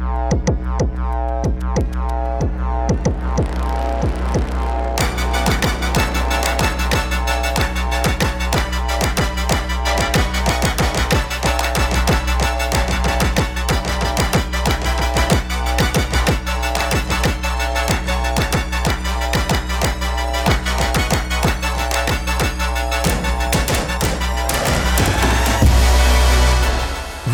no, 0.00 0.28
no, 0.96 1.42
no, 1.60 1.74
no. 1.92 1.99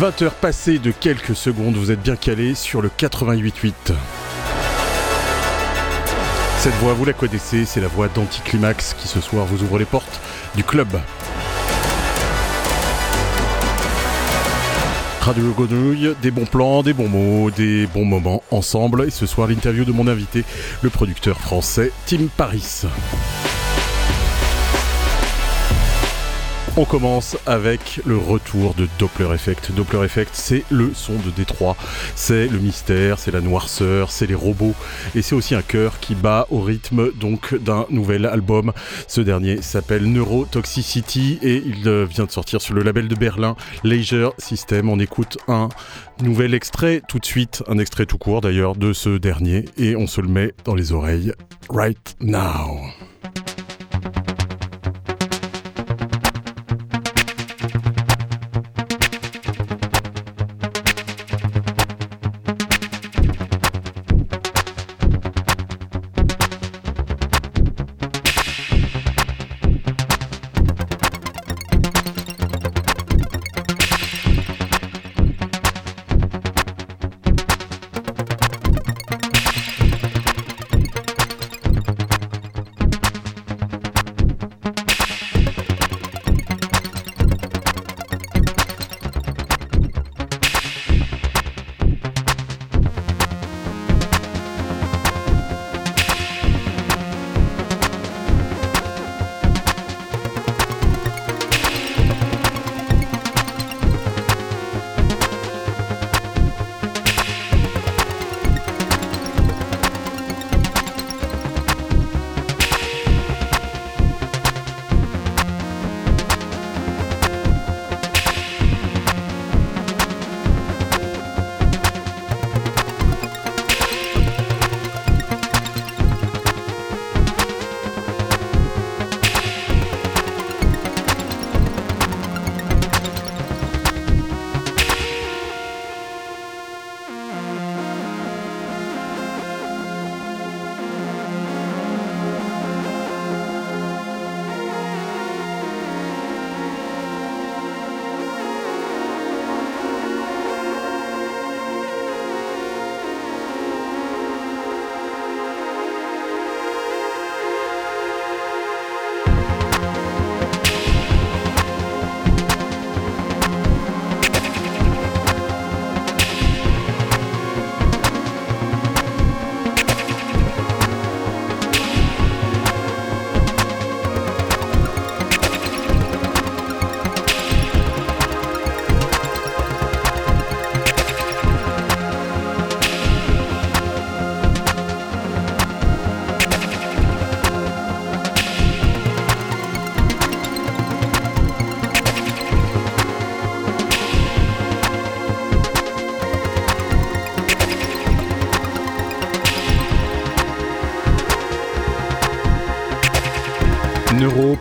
20 0.07 0.21
heures 0.21 0.35
passées 0.35 0.79
de 0.79 0.91
quelques 0.91 1.35
secondes, 1.35 1.75
vous 1.75 1.91
êtes 1.91 2.01
bien 2.01 2.15
calé 2.15 2.55
sur 2.55 2.81
le 2.81 2.87
88.8. 2.87 3.73
Cette 6.59 6.73
voix, 6.75 6.93
vous 6.93 7.03
la 7.03 7.11
connaissez, 7.11 7.65
c'est 7.65 7.81
la 7.81 7.89
voix 7.89 8.07
d'Anticlimax 8.07 8.93
qui 8.93 9.09
ce 9.09 9.19
soir 9.19 9.45
vous 9.45 9.63
ouvre 9.63 9.77
les 9.77 9.83
portes 9.83 10.21
du 10.55 10.63
club. 10.63 10.87
Radio 15.19 15.51
Grenouille, 15.51 16.15
des 16.21 16.31
bons 16.31 16.45
plans, 16.45 16.83
des 16.83 16.93
bons 16.93 17.09
mots, 17.09 17.51
des 17.51 17.85
bons 17.87 18.05
moments 18.05 18.43
ensemble. 18.49 19.07
Et 19.07 19.11
ce 19.11 19.25
soir, 19.25 19.49
l'interview 19.49 19.83
de 19.83 19.91
mon 19.91 20.07
invité, 20.07 20.45
le 20.83 20.89
producteur 20.89 21.37
français 21.37 21.91
Tim 22.05 22.27
Paris. 22.37 22.83
On 26.79 26.85
commence 26.85 27.35
avec 27.47 28.01
le 28.05 28.17
retour 28.17 28.75
de 28.75 28.87
Doppler 28.99 29.33
Effect. 29.33 29.71
Doppler 29.71 30.05
Effect, 30.05 30.29
c'est 30.33 30.63
le 30.69 30.93
son 30.93 31.13
de 31.13 31.31
Détroit. 31.31 31.75
C'est 32.13 32.47
le 32.47 32.59
mystère, 32.59 33.17
c'est 33.17 33.31
la 33.31 33.41
noirceur, 33.41 34.11
c'est 34.11 34.27
les 34.27 34.35
robots. 34.35 34.75
Et 35.15 35.23
c'est 35.23 35.33
aussi 35.33 35.55
un 35.55 35.63
cœur 35.63 35.99
qui 35.99 36.13
bat 36.13 36.45
au 36.51 36.61
rythme 36.61 37.11
donc 37.13 37.55
d'un 37.55 37.87
nouvel 37.89 38.27
album. 38.27 38.73
Ce 39.07 39.21
dernier 39.21 39.63
s'appelle 39.63 40.05
Neurotoxicity 40.05 41.39
et 41.41 41.63
il 41.65 41.87
euh, 41.87 42.05
vient 42.05 42.25
de 42.25 42.31
sortir 42.31 42.61
sur 42.61 42.75
le 42.75 42.83
label 42.83 43.07
de 43.07 43.15
Berlin, 43.15 43.55
Leisure 43.83 44.35
System. 44.37 44.87
On 44.87 44.99
écoute 44.99 45.39
un 45.47 45.69
nouvel 46.21 46.53
extrait 46.53 47.01
tout 47.07 47.17
de 47.17 47.25
suite, 47.25 47.63
un 47.67 47.79
extrait 47.79 48.05
tout 48.05 48.19
court 48.19 48.41
d'ailleurs 48.41 48.75
de 48.75 48.93
ce 48.93 49.17
dernier. 49.17 49.65
Et 49.77 49.95
on 49.95 50.05
se 50.05 50.21
le 50.21 50.27
met 50.27 50.53
dans 50.63 50.75
les 50.75 50.91
oreilles 50.91 51.33
right 51.71 52.15
now. 52.21 52.81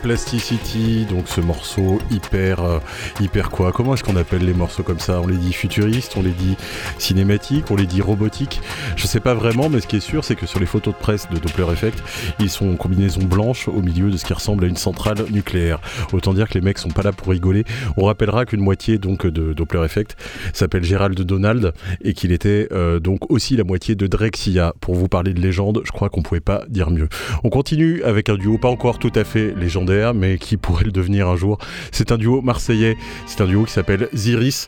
Neuroplasticity, 0.06 1.04
donc 1.06 1.26
ce 1.26 1.40
morceau 1.40 1.98
hyper, 2.12 2.62
euh, 2.62 2.78
hyper 3.20 3.50
quoi 3.50 3.72
Comment 3.72 3.94
est-ce 3.94 4.04
qu'on 4.04 4.14
appelle 4.14 4.44
les 4.44 4.54
morceaux 4.54 4.84
comme 4.84 5.00
ça? 5.00 5.20
On 5.20 5.26
les 5.26 5.36
dit 5.36 5.52
futuristes, 5.52 6.14
on 6.16 6.22
les 6.22 6.30
dit 6.30 6.56
cinématiques, 6.98 7.70
on 7.70 7.76
les 7.76 7.86
dit 7.86 8.00
robotiques 8.00 8.60
Je 8.94 9.06
sais 9.08 9.18
pas 9.18 9.34
vraiment, 9.34 9.68
mais 9.68 9.80
ce 9.80 9.88
qui 9.88 9.96
est 9.96 10.00
sûr, 10.00 10.24
c'est 10.24 10.36
que 10.36 10.46
sur 10.46 10.60
les 10.60 10.66
photos 10.66 10.94
de 10.94 10.98
presse 11.00 11.28
de 11.28 11.38
Doppler 11.38 11.72
Effect, 11.72 12.00
ils 12.38 12.50
sont 12.50 12.70
en 12.70 12.76
combinaison 12.76 13.22
blanche 13.22 13.66
au 13.66 13.82
milieu 13.82 14.10
de 14.10 14.16
ce 14.16 14.24
qui 14.24 14.32
ressemble 14.32 14.64
à 14.64 14.68
une 14.68 14.76
centrale 14.76 15.24
nucléaire. 15.30 15.80
Autant 16.12 16.34
dire 16.34 16.48
que 16.48 16.54
les 16.54 16.60
mecs 16.60 16.78
sont 16.78 16.90
pas 16.90 17.02
là 17.02 17.10
pour 17.10 17.28
rigoler. 17.32 17.64
On 17.96 18.04
rappellera 18.04 18.46
qu'une 18.46 18.60
moitié 18.60 18.98
donc 18.98 19.26
de 19.26 19.54
Doppler 19.54 19.84
Effect 19.84 20.16
s'appelle 20.52 20.84
Gérald 20.84 21.20
Donald 21.20 21.72
et 22.00 22.14
qu'il 22.14 22.30
était 22.30 22.68
euh, 22.70 23.00
donc 23.00 23.28
aussi 23.30 23.56
la 23.56 23.64
moitié 23.64 23.96
de 23.96 24.06
Drexia. 24.06 24.72
Pour 24.80 24.94
vous 24.94 25.08
parler 25.08 25.34
de 25.34 25.40
légende, 25.40 25.82
je 25.84 25.90
crois 25.90 26.10
qu'on 26.10 26.22
pouvait 26.22 26.40
pas 26.40 26.64
dire 26.68 26.90
mieux. 26.90 27.08
On 27.42 27.50
continue 27.50 28.04
avec 28.04 28.28
un 28.28 28.36
duo 28.36 28.56
pas 28.56 28.68
encore 28.68 29.00
tout 29.00 29.12
à 29.16 29.24
fait 29.24 29.52
légendaire, 29.56 29.95
mais 30.14 30.38
qui 30.38 30.56
pourrait 30.56 30.84
le 30.84 30.92
devenir 30.92 31.28
un 31.28 31.36
jour. 31.36 31.58
C'est 31.92 32.12
un 32.12 32.18
duo 32.18 32.42
marseillais, 32.42 32.96
c'est 33.26 33.40
un 33.40 33.46
duo 33.46 33.64
qui 33.64 33.72
s'appelle 33.72 34.08
Ziris, 34.14 34.66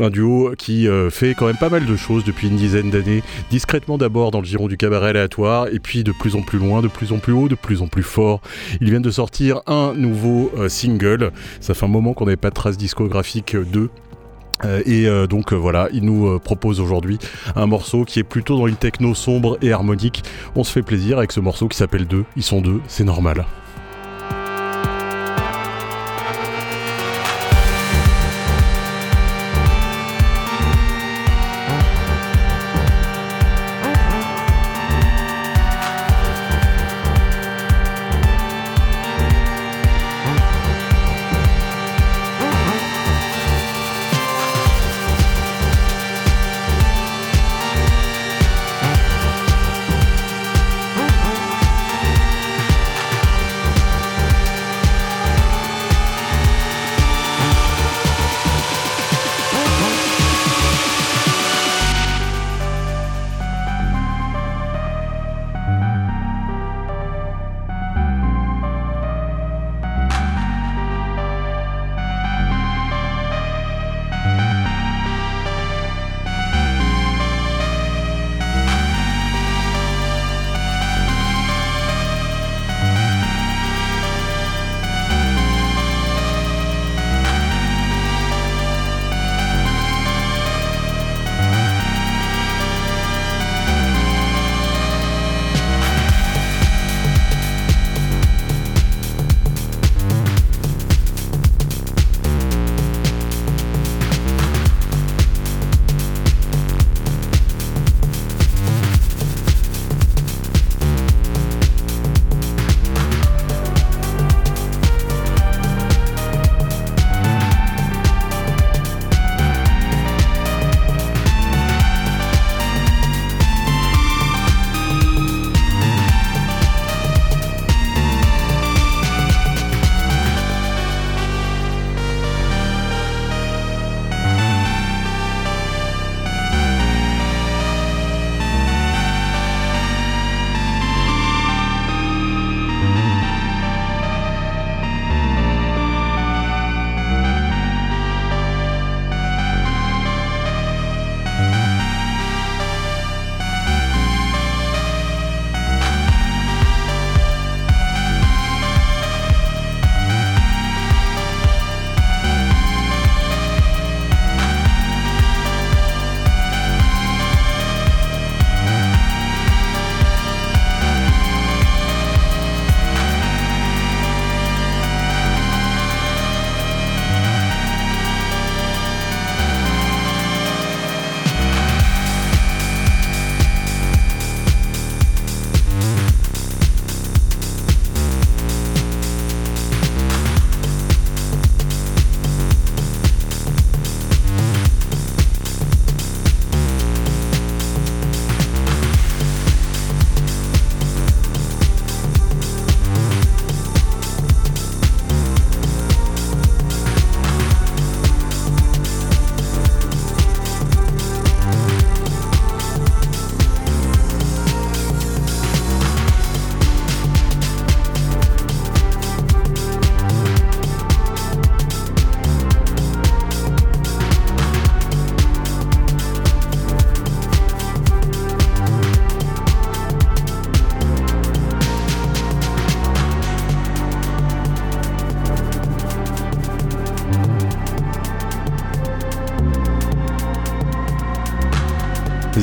un 0.00 0.10
duo 0.10 0.52
qui 0.56 0.88
euh, 0.88 1.10
fait 1.10 1.34
quand 1.34 1.46
même 1.46 1.56
pas 1.56 1.68
mal 1.68 1.86
de 1.86 1.96
choses 1.96 2.24
depuis 2.24 2.48
une 2.48 2.56
dizaine 2.56 2.90
d'années, 2.90 3.22
discrètement 3.50 3.98
d'abord 3.98 4.30
dans 4.30 4.40
le 4.40 4.46
giron 4.46 4.68
du 4.68 4.76
cabaret 4.76 5.10
aléatoire, 5.10 5.68
et 5.68 5.78
puis 5.78 6.04
de 6.04 6.12
plus 6.12 6.36
en 6.36 6.42
plus 6.42 6.58
loin, 6.58 6.82
de 6.82 6.88
plus 6.88 7.12
en 7.12 7.18
plus 7.18 7.32
haut, 7.32 7.48
de 7.48 7.54
plus 7.54 7.82
en 7.82 7.88
plus 7.88 8.02
fort. 8.02 8.40
Ils 8.80 8.90
viennent 8.90 9.02
de 9.02 9.10
sortir 9.10 9.60
un 9.66 9.94
nouveau 9.94 10.50
euh, 10.56 10.68
single, 10.68 11.32
ça 11.60 11.74
fait 11.74 11.86
un 11.86 11.88
moment 11.88 12.14
qu'on 12.14 12.26
n'avait 12.26 12.36
pas 12.36 12.50
de 12.50 12.54
trace 12.54 12.76
discographique 12.76 13.56
d'eux. 13.56 13.90
Euh, 14.64 14.82
et 14.84 15.26
donc 15.26 15.54
voilà, 15.54 15.88
il 15.92 16.04
nous 16.04 16.38
propose 16.38 16.80
aujourd'hui 16.80 17.18
un 17.56 17.66
morceau 17.66 18.04
qui 18.04 18.18
est 18.18 18.24
plutôt 18.24 18.58
dans 18.58 18.66
une 18.66 18.76
techno 18.76 19.14
sombre 19.14 19.58
et 19.62 19.72
harmonique. 19.72 20.22
On 20.54 20.64
se 20.64 20.72
fait 20.72 20.82
plaisir 20.82 21.18
avec 21.18 21.32
ce 21.32 21.40
morceau 21.40 21.66
qui 21.68 21.78
s'appelle 21.78 22.06
2. 22.06 22.24
Ils 22.36 22.42
sont 22.42 22.60
deux, 22.60 22.80
c'est 22.86 23.04
normal. 23.04 23.46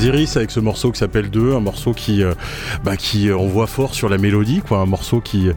Iris 0.03 0.37
avec 0.37 0.51
ce 0.51 0.59
morceau 0.59 0.91
qui 0.91 0.99
s'appelle 0.99 1.29
2, 1.29 1.53
un 1.53 1.59
morceau 1.59 1.93
qui, 1.93 2.23
euh, 2.23 2.33
bah, 2.83 2.97
qui 2.97 3.31
envoie 3.31 3.67
fort 3.67 3.95
sur 3.95 4.09
la 4.09 4.17
mélodie, 4.17 4.61
quoi, 4.61 4.79
un 4.79 4.85
morceau 4.85 5.21
qui 5.21 5.49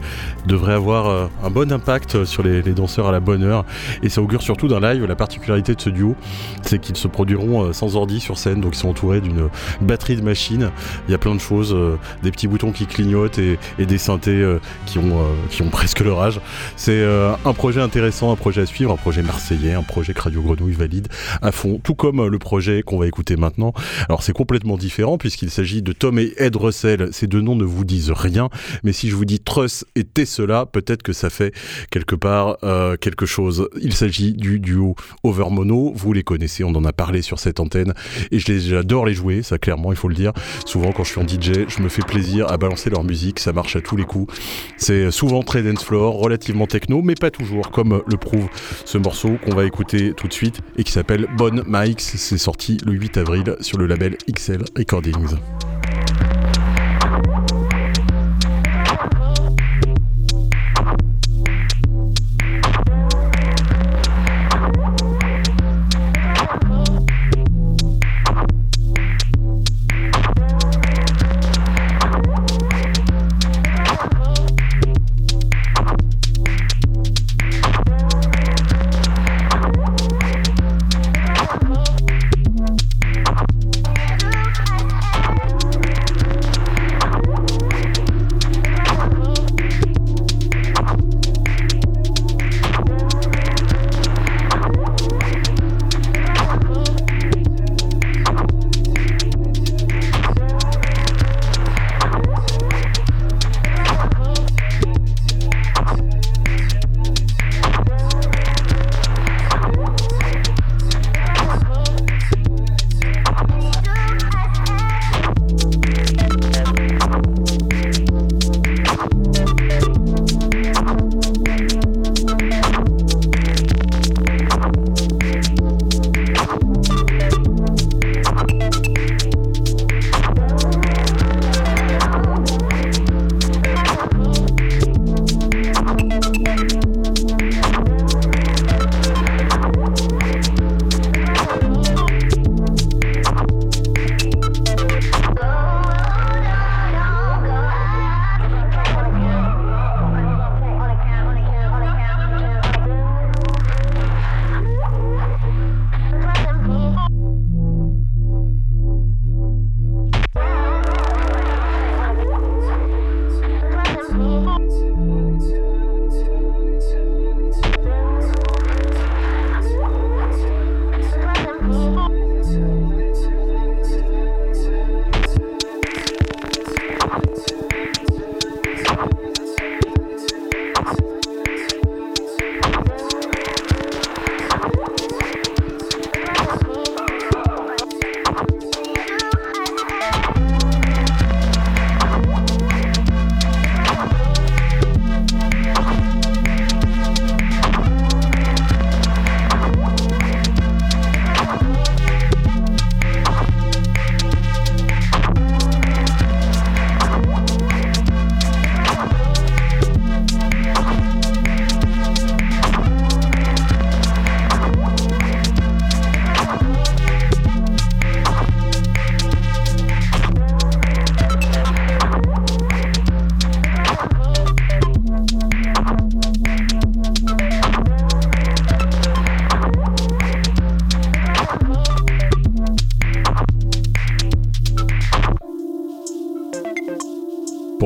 devrait 0.45 0.73
avoir 0.73 1.07
euh, 1.07 1.27
un 1.43 1.49
bon 1.49 1.71
impact 1.71 2.25
sur 2.25 2.43
les, 2.43 2.61
danseurs 2.61 3.07
à 3.07 3.11
la 3.11 3.19
bonne 3.19 3.43
heure. 3.43 3.65
Et 4.03 4.09
ça 4.09 4.21
augure 4.21 4.41
surtout 4.41 4.67
d'un 4.67 4.79
live. 4.79 5.05
La 5.05 5.15
particularité 5.15 5.75
de 5.75 5.81
ce 5.81 5.89
duo, 5.89 6.15
c'est 6.63 6.79
qu'ils 6.79 6.95
se 6.95 7.07
produiront 7.07 7.65
euh, 7.65 7.73
sans 7.73 7.95
ordi 7.95 8.19
sur 8.19 8.37
scène, 8.37 8.61
donc 8.61 8.75
ils 8.75 8.79
sont 8.79 8.89
entourés 8.89 9.21
d'une 9.21 9.49
batterie 9.81 10.15
de 10.15 10.21
machines. 10.21 10.71
Il 11.07 11.11
y 11.11 11.15
a 11.15 11.17
plein 11.17 11.35
de 11.35 11.39
choses, 11.39 11.75
des 12.23 12.31
petits 12.31 12.47
boutons 12.47 12.71
qui 12.71 12.85
clignotent 12.85 13.39
et, 13.39 13.57
des 13.79 13.97
synthés 13.97 14.57
qui, 14.85 14.97
ont, 14.97 15.25
qui 15.49 15.61
ont 15.61 15.69
presque 15.71 15.99
leur 15.99 16.21
âge. 16.21 16.39
C'est 16.75 17.03
un 17.03 17.53
projet 17.53 17.81
intéressant, 17.81 18.31
un 18.31 18.35
projet 18.35 18.61
à 18.61 18.65
suivre, 18.65 18.91
un 18.91 18.97
projet 18.97 19.21
marseillais, 19.21 19.73
un 19.73 19.83
projet 19.83 20.13
que 20.13 20.21
Radio 20.21 20.41
Grenouille 20.41 20.73
valide 20.73 21.07
à 21.41 21.51
fond, 21.51 21.79
tout 21.83 21.95
comme 21.95 22.25
le 22.25 22.39
projet 22.39 22.83
qu'on 22.83 22.97
va 22.97 23.07
écouter 23.07 23.35
maintenant. 23.35 23.73
Alors 24.07 24.23
c'est 24.23 24.30
complètement 24.33 24.77
différent 24.77 25.17
puisqu'il 25.17 25.49
s'agit 25.49 25.81
de 25.81 25.91
Tom 25.91 26.19
et 26.19 26.33
Ed 26.37 26.55
Russell. 26.55 27.09
Ces 27.11 27.27
deux 27.27 27.41
noms 27.41 27.55
ne 27.55 27.63
vous 27.63 27.85
disent 27.85 28.11
rien, 28.11 28.49
mais 28.83 28.93
si 28.93 29.09
je 29.09 29.15
vous 29.15 29.25
dis 29.25 29.39
Truss 29.39 29.85
et 29.95 30.03
Tesla, 30.03 30.65
peut-être 30.65 31.03
que 31.03 31.13
ça 31.13 31.29
fait 31.29 31.53
quelque 31.89 32.15
part 32.15 32.57
euh, 32.63 32.95
quelque 32.97 33.25
chose. 33.25 33.69
Il 33.81 33.93
s'agit 33.93 34.33
du 34.33 34.59
duo 34.59 34.95
Overmono. 35.23 35.93
Vous 35.95 36.13
les 36.13 36.23
connaissez, 36.23 36.63
on 36.63 36.75
en 36.75 36.85
a 36.85 36.93
parlé 36.93 37.21
sur 37.21 37.39
cette 37.39 37.59
antenne 37.59 37.93
et 38.31 38.39
j'adore 38.39 39.05
les 39.05 39.13
jouer, 39.13 39.43
ça 39.43 39.57
clairement 39.57 39.91
il 39.91 39.97
faut 39.97 40.07
le 40.07 40.15
dire. 40.15 40.33
Souvent 40.65 40.91
quand 40.91 41.03
je 41.03 41.11
suis 41.11 41.21
en 41.21 41.27
DJ, 41.27 41.67
je 41.67 41.81
me 41.81 41.89
fais 41.89 42.01
plaisir 42.01 42.51
à 42.51 42.57
balancer 42.57 42.89
leur 42.89 43.03
musique, 43.03 43.39
ça 43.39 43.53
marche 43.53 43.75
à 43.75 43.81
tous 43.81 43.95
les 43.95 44.05
coups. 44.05 44.33
C'est 44.77 45.11
souvent 45.11 45.43
très 45.43 45.63
dance 45.63 45.83
floor, 45.83 46.15
relativement 46.15 46.67
techno, 46.67 47.01
mais 47.01 47.15
pas 47.15 47.31
toujours, 47.31 47.71
comme 47.71 48.01
le 48.05 48.17
prouve 48.17 48.47
ce 48.85 48.97
morceau 48.97 49.37
qu'on 49.43 49.55
va 49.55 49.65
écouter 49.65 50.13
tout 50.13 50.27
de 50.27 50.33
suite 50.33 50.59
et 50.77 50.83
qui 50.83 50.91
s'appelle 50.91 51.27
Bonne 51.37 51.63
Mikes. 51.67 52.01
C'est 52.01 52.37
sorti 52.37 52.77
le 52.85 52.93
8 52.93 53.17
avril 53.17 53.55
sur 53.61 53.77
le 53.77 53.87
label 53.87 54.17
XL 54.27 54.63
Recordings. 54.75 55.70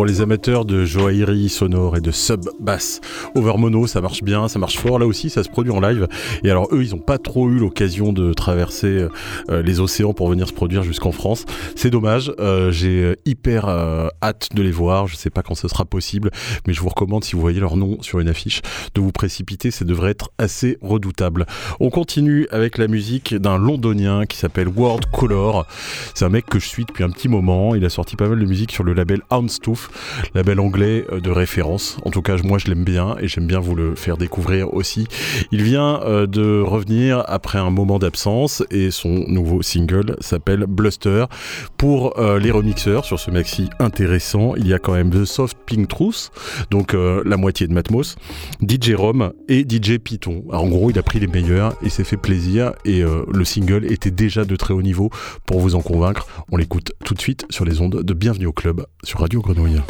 Les 0.04 0.20
amateurs 0.20 0.66
de 0.66 0.84
joaillerie 0.84 1.48
sonore 1.48 1.96
et 1.96 2.02
de 2.02 2.12
sub-bass 2.12 3.00
over 3.36 3.54
mono, 3.58 3.88
ça 3.88 4.02
marche 4.02 4.24
bien, 4.24 4.50
ça 4.50 4.60
marche 4.60 4.78
fort. 4.78 5.00
Là 5.00 5.06
aussi, 5.06 5.30
ça 5.30 5.44
se 5.44 5.50
produit 5.50 5.72
en 5.72 5.80
live. 5.80 6.08
Et 6.44 6.50
alors, 6.50 6.68
eux, 6.74 6.84
ils 6.84 6.92
n'ont 6.92 6.98
pas 6.98 7.18
trop 7.18 7.50
eu 7.50 7.60
l'occasion 7.60 8.12
de 8.12 8.34
traverser 8.34 9.08
euh, 9.50 9.62
les 9.62 9.80
océans 9.80 10.14
pour 10.14 10.28
venir 10.28 10.48
se 10.48 10.54
produire 10.54 10.84
jusqu'en 10.84 11.12
France. 11.12 11.46
C'est 11.76 11.90
dommage. 11.90 12.32
Euh, 12.40 12.72
j'ai 12.72 13.04
euh, 13.04 13.16
hyper 13.26 13.68
hâte 14.24 14.50
de 14.56 14.64
les 14.64 14.72
voir. 14.72 15.08
Je 15.08 15.16
sais 15.16 15.30
pas 15.30 15.44
quand 15.44 15.56
ce 15.56 15.68
sera 15.68 15.86
possible, 15.86 16.32
mais 16.66 16.74
je 16.74 16.80
vous 16.80 16.90
recommande, 16.90 17.24
si 17.24 17.34
vous 17.34 17.42
voyez 17.42 17.60
leur 17.60 17.76
nom 17.76 18.02
sur 18.02 18.20
une 18.20 18.30
affiche, 18.30 18.62
de 18.96 19.02
vous 19.02 19.12
précipiter. 19.12 19.72
Ça 19.72 19.84
devrait 19.84 20.12
être 20.12 20.32
assez 20.38 20.78
redoutable. 20.82 21.46
On 21.80 21.90
continue 21.90 22.48
avec 22.50 22.78
la 22.78 22.88
musique 22.88 23.36
d'un 23.36 23.58
londonien 23.58 24.26
qui 24.26 24.38
s'appelle 24.38 24.70
World 24.70 25.06
Color. 25.12 25.66
C'est 26.14 26.26
un 26.26 26.30
mec 26.30 26.46
que 26.46 26.60
je 26.60 26.68
suis 26.68 26.86
depuis 26.86 27.04
un 27.04 27.10
petit 27.10 27.28
moment. 27.28 27.76
Il 27.76 27.84
a 27.84 27.90
sorti 27.90 28.16
pas 28.16 28.30
mal 28.30 28.40
de 28.40 28.46
musique 28.46 28.72
sur 28.72 28.84
le 28.84 28.94
label 28.94 29.22
Houndstooth 29.30 29.90
label 30.34 30.60
anglais 30.60 31.06
de 31.12 31.30
référence. 31.30 31.98
En 32.06 32.10
tout 32.10 32.22
cas, 32.22 32.38
moi 32.44 32.58
je 32.58 32.68
l'aime 32.68 32.86
bien 32.86 33.18
et 33.20 33.28
j'aime 33.28 33.48
bien 33.48 33.60
vous 33.60 33.76
le 33.76 33.96
faire 33.96 34.18
découvrir 34.18 34.74
aussi. 34.74 35.08
Il 35.52 35.62
vient 35.62 36.00
de 36.26 36.62
revenir 36.62 37.24
après 37.28 37.60
un 37.60 37.70
moment 37.70 38.00
d'absence 38.00 38.64
et 38.72 38.92
son 38.92 39.26
nouveau 39.28 39.62
single 39.62 40.16
s'appelle 40.22 40.66
Bluster. 40.68 41.26
Pour 41.78 42.16
les 42.40 42.52
remixeurs 42.52 43.06
sur 43.06 43.20
ce 43.20 43.32
maxi 43.32 43.70
intéressant, 43.80 44.56
il 44.56 44.68
y 44.68 44.74
a 44.74 44.80
quand 44.80 44.94
même 44.94 45.10
The 45.10 45.26
Soft 45.26 45.58
Pink 45.66 45.88
Truth, 45.88 46.32
donc 46.72 46.94
la 46.94 47.38
moitié 47.38 47.68
de 47.68 47.74
Matmos, 47.74 48.16
DJ 48.62 48.94
Rom 48.96 49.34
et 49.48 49.66
DJ 49.68 49.98
Python. 49.98 50.44
en 50.52 50.68
gros, 50.68 50.90
il 50.90 51.00
a 51.00 51.04
pris 51.04 51.20
les 51.20 51.28
meilleurs 51.28 51.76
et 51.84 51.90
s'est 51.90 52.04
fait 52.04 52.18
plaisir 52.18 52.74
et 52.86 53.02
le 53.04 53.46
single 53.46 53.92
était 53.92 54.12
déjà 54.12 54.46
de 54.46 54.56
très 54.56 54.74
haut 54.74 54.82
niveau 54.82 55.10
pour 55.46 55.60
vous 55.60 55.76
en 55.76 55.82
convaincre. 55.82 56.28
On 56.52 56.58
l'écoute 56.58 56.94
tout 57.04 57.14
de 57.14 57.22
suite 57.22 57.46
sur 57.50 57.66
les 57.66 57.82
ondes 57.82 58.02
de 58.02 58.14
Bienvenue 58.14 58.48
au 58.48 58.54
Club 58.54 58.86
sur 59.04 59.20
Radio 59.20 59.42
Grenouille. 59.42 59.82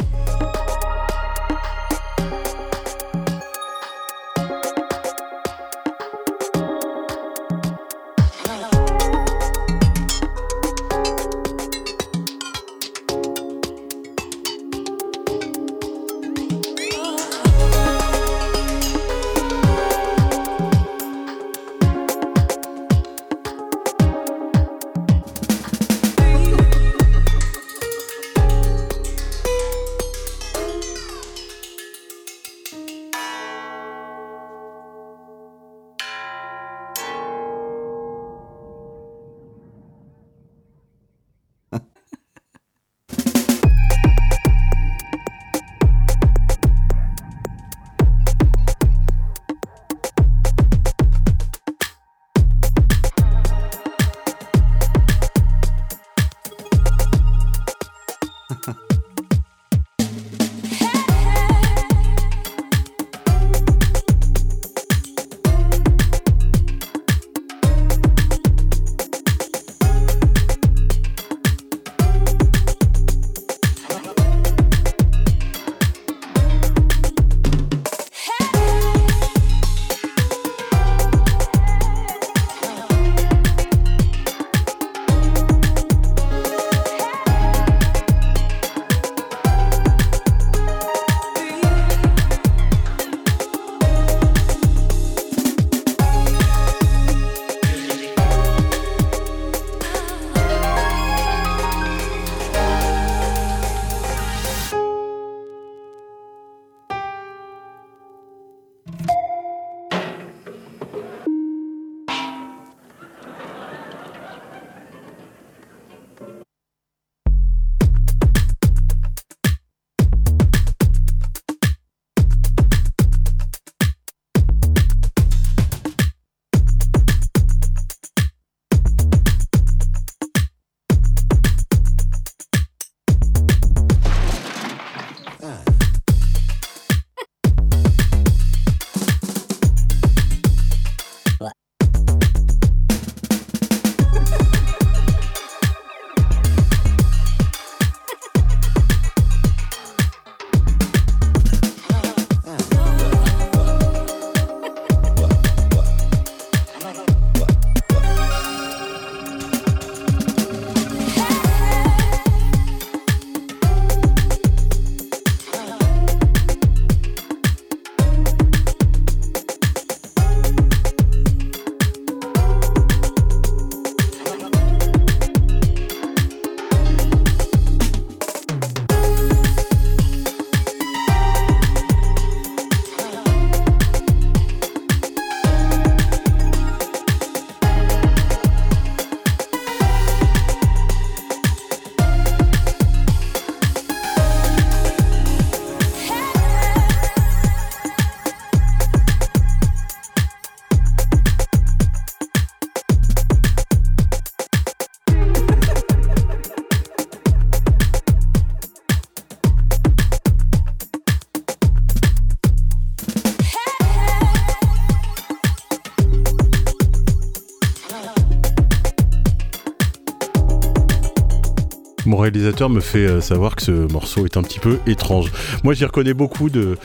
Me 222.68 222.80
fait 222.80 223.06
euh, 223.06 223.20
savoir 223.20 223.56
que 223.56 223.62
ce 223.62 223.92
morceau 223.92 224.24
est 224.24 224.36
un 224.36 224.42
petit 224.42 224.58
peu 224.58 224.78
étrange. 224.86 225.30
Moi, 225.64 225.74
j'y 225.74 225.84
reconnais 225.84 226.14
beaucoup 226.14 226.50
de, 226.50 226.76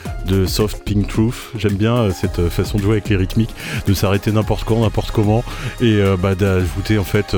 soft 0.46 0.82
pink 0.84 1.08
truth. 1.08 1.34
J'aime 1.56 1.74
bien 1.74 1.96
euh, 1.96 2.10
cette 2.10 2.38
euh, 2.38 2.50
façon 2.50 2.78
de 2.78 2.82
jouer 2.82 2.92
avec 2.92 3.08
les 3.08 3.16
rythmiques, 3.16 3.54
de 3.86 3.94
s'arrêter 3.94 4.32
n'importe 4.32 4.64
quand, 4.64 4.80
n'importe 4.80 5.10
comment, 5.12 5.44
et 5.80 6.00
bah, 6.20 6.34
d'ajouter 6.34 6.98
en 6.98 7.04
fait 7.04 7.36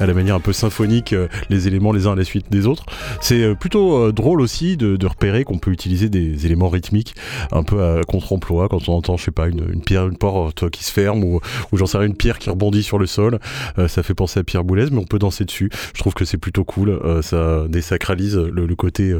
à 0.00 0.06
la 0.06 0.14
manière 0.14 0.34
un 0.34 0.40
peu 0.40 0.52
symphonique 0.52 1.14
les 1.50 1.68
éléments 1.68 1.92
les 1.92 2.06
uns 2.06 2.12
à 2.12 2.16
la 2.16 2.24
suite 2.24 2.50
des 2.50 2.66
autres. 2.66 2.84
C'est 3.20 3.54
plutôt 3.54 4.12
drôle 4.12 4.40
aussi 4.40 4.76
de, 4.76 5.06
repérer 5.06 5.44
qu'on 5.44 5.58
peut 5.58 5.70
utiliser 5.70 6.08
des 6.08 6.46
éléments 6.46 6.68
rythmiques 6.68 7.14
un 7.52 7.62
peu 7.62 7.82
à 7.82 8.02
contre-emploi 8.02 8.68
quand 8.68 8.88
on 8.88 8.94
entend, 8.94 9.16
je 9.16 9.24
sais 9.24 9.30
pas, 9.30 9.46
une, 9.46 9.80
pierre, 9.80 10.08
une 10.08 10.16
porte 10.16 10.68
qui 10.70 10.82
se 10.82 10.90
ferme 10.90 11.22
ou, 11.22 11.40
ou 11.70 11.76
j'en 11.76 11.86
sais 11.86 11.98
rien, 11.98 12.08
une 12.08 12.16
pierre 12.16 12.38
qui 12.38 12.50
rebondit 12.50 12.82
sur 12.82 12.98
le 12.98 13.06
sol. 13.06 13.38
ça 13.88 14.02
fait 14.02 14.14
penser 14.14 14.40
à 14.40 14.44
Pierre 14.44 14.64
Boulez, 14.64 14.86
mais 14.90 14.98
on 14.98 15.04
peut 15.04 15.18
danser 15.18 15.44
dessus. 15.44 15.70
Je 15.94 16.00
trouve 16.00 16.14
que 16.14 16.24
c'est 16.24 16.38
plutôt 16.38 16.64
cool 16.64 17.00
ça 17.22 17.64
désacralise 17.68 18.36
le, 18.36 18.74
côté 18.74 19.16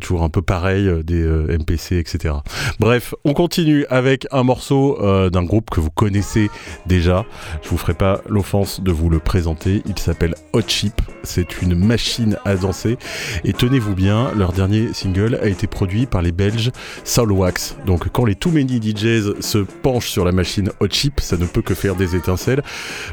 toujours 0.00 0.22
un 0.22 0.28
peu 0.28 0.42
pareil 0.42 0.90
des 1.04 1.24
MPC, 1.24 1.98
etc. 1.98 2.34
Bref, 2.78 3.14
on 3.24 3.32
continue 3.32 3.86
avec 3.90 4.26
un 4.30 4.42
morceau 4.42 4.98
d'un 5.30 5.42
groupe 5.42 5.70
que 5.70 5.80
vous 5.80 5.90
connaissez 5.90 6.50
déjà. 6.86 7.24
Je 7.62 7.68
vous 7.68 7.78
ferai 7.78 7.94
pas 7.94 8.20
l'offense 8.28 8.80
de 8.80 8.92
vous 8.92 9.10
le 9.10 9.18
présenter. 9.18 9.82
Il 9.88 9.98
s'appelle 9.98 10.34
Hot 10.52 10.62
Chip. 10.66 11.00
C'est 11.22 11.62
une 11.62 11.74
machine 11.74 12.36
à 12.44 12.56
danser. 12.56 12.98
Et 13.44 13.52
tenez-vous 13.52 13.94
bien, 13.94 14.32
leur 14.36 14.52
dernier 14.52 14.92
single 14.92 15.38
a 15.42 15.48
été 15.48 15.66
produit 15.66 16.06
par 16.06 16.22
les 16.22 16.30
Belges 16.32 16.70
Soulwax. 17.04 17.76
Donc 17.86 18.08
quand 18.12 18.24
les 18.24 18.34
Too 18.34 18.50
Many 18.50 18.80
DJs 18.80 19.40
se 19.40 19.58
penchent 19.58 20.10
sur 20.10 20.24
la 20.24 20.32
machine 20.32 20.70
Hot 20.80 20.88
Chip, 20.90 21.20
ça 21.20 21.36
ne 21.36 21.46
peut 21.46 21.62
que 21.62 21.74
faire 21.74 21.96
des 21.96 22.14
étincelles. 22.14 22.62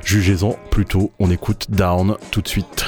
Jugez-en 0.04 0.58
plutôt, 0.70 1.12
on 1.20 1.32
écoute 1.32 1.68
Down 1.70 2.18
tout 2.32 2.42
de 2.42 2.48
suite. 2.48 2.86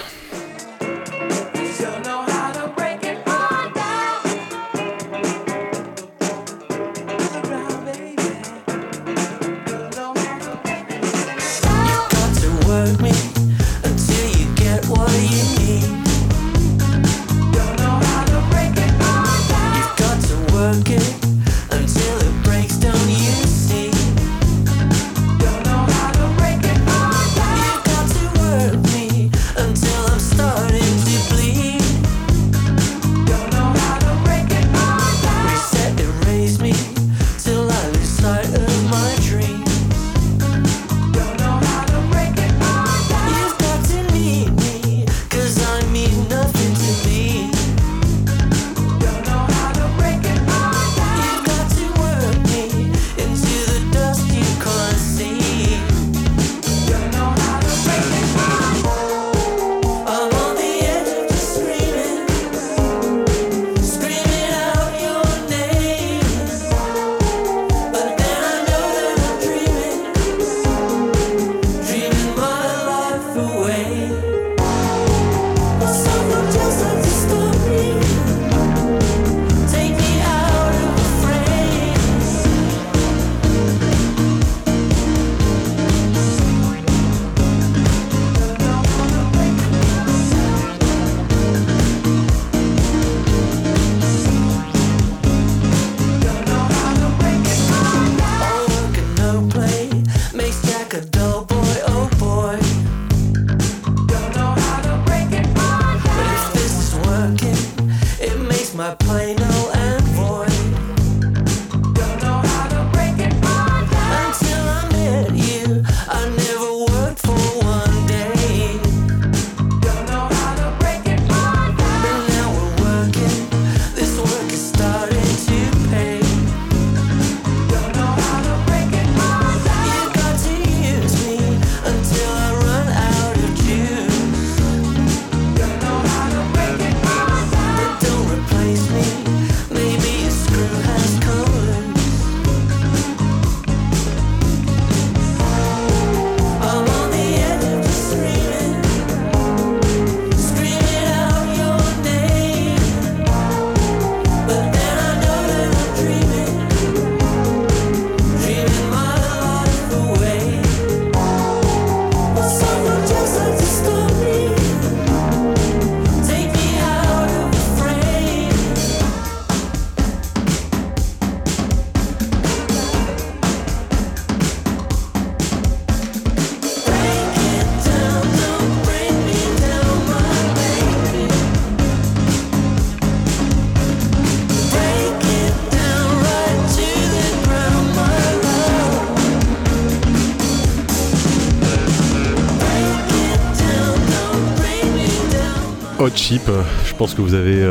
Hot 196.07 196.15
Chip, 196.15 196.49
je 196.85 196.93
pense 196.93 197.13
que 197.13 197.21
vous 197.21 197.33
avez 197.33 197.67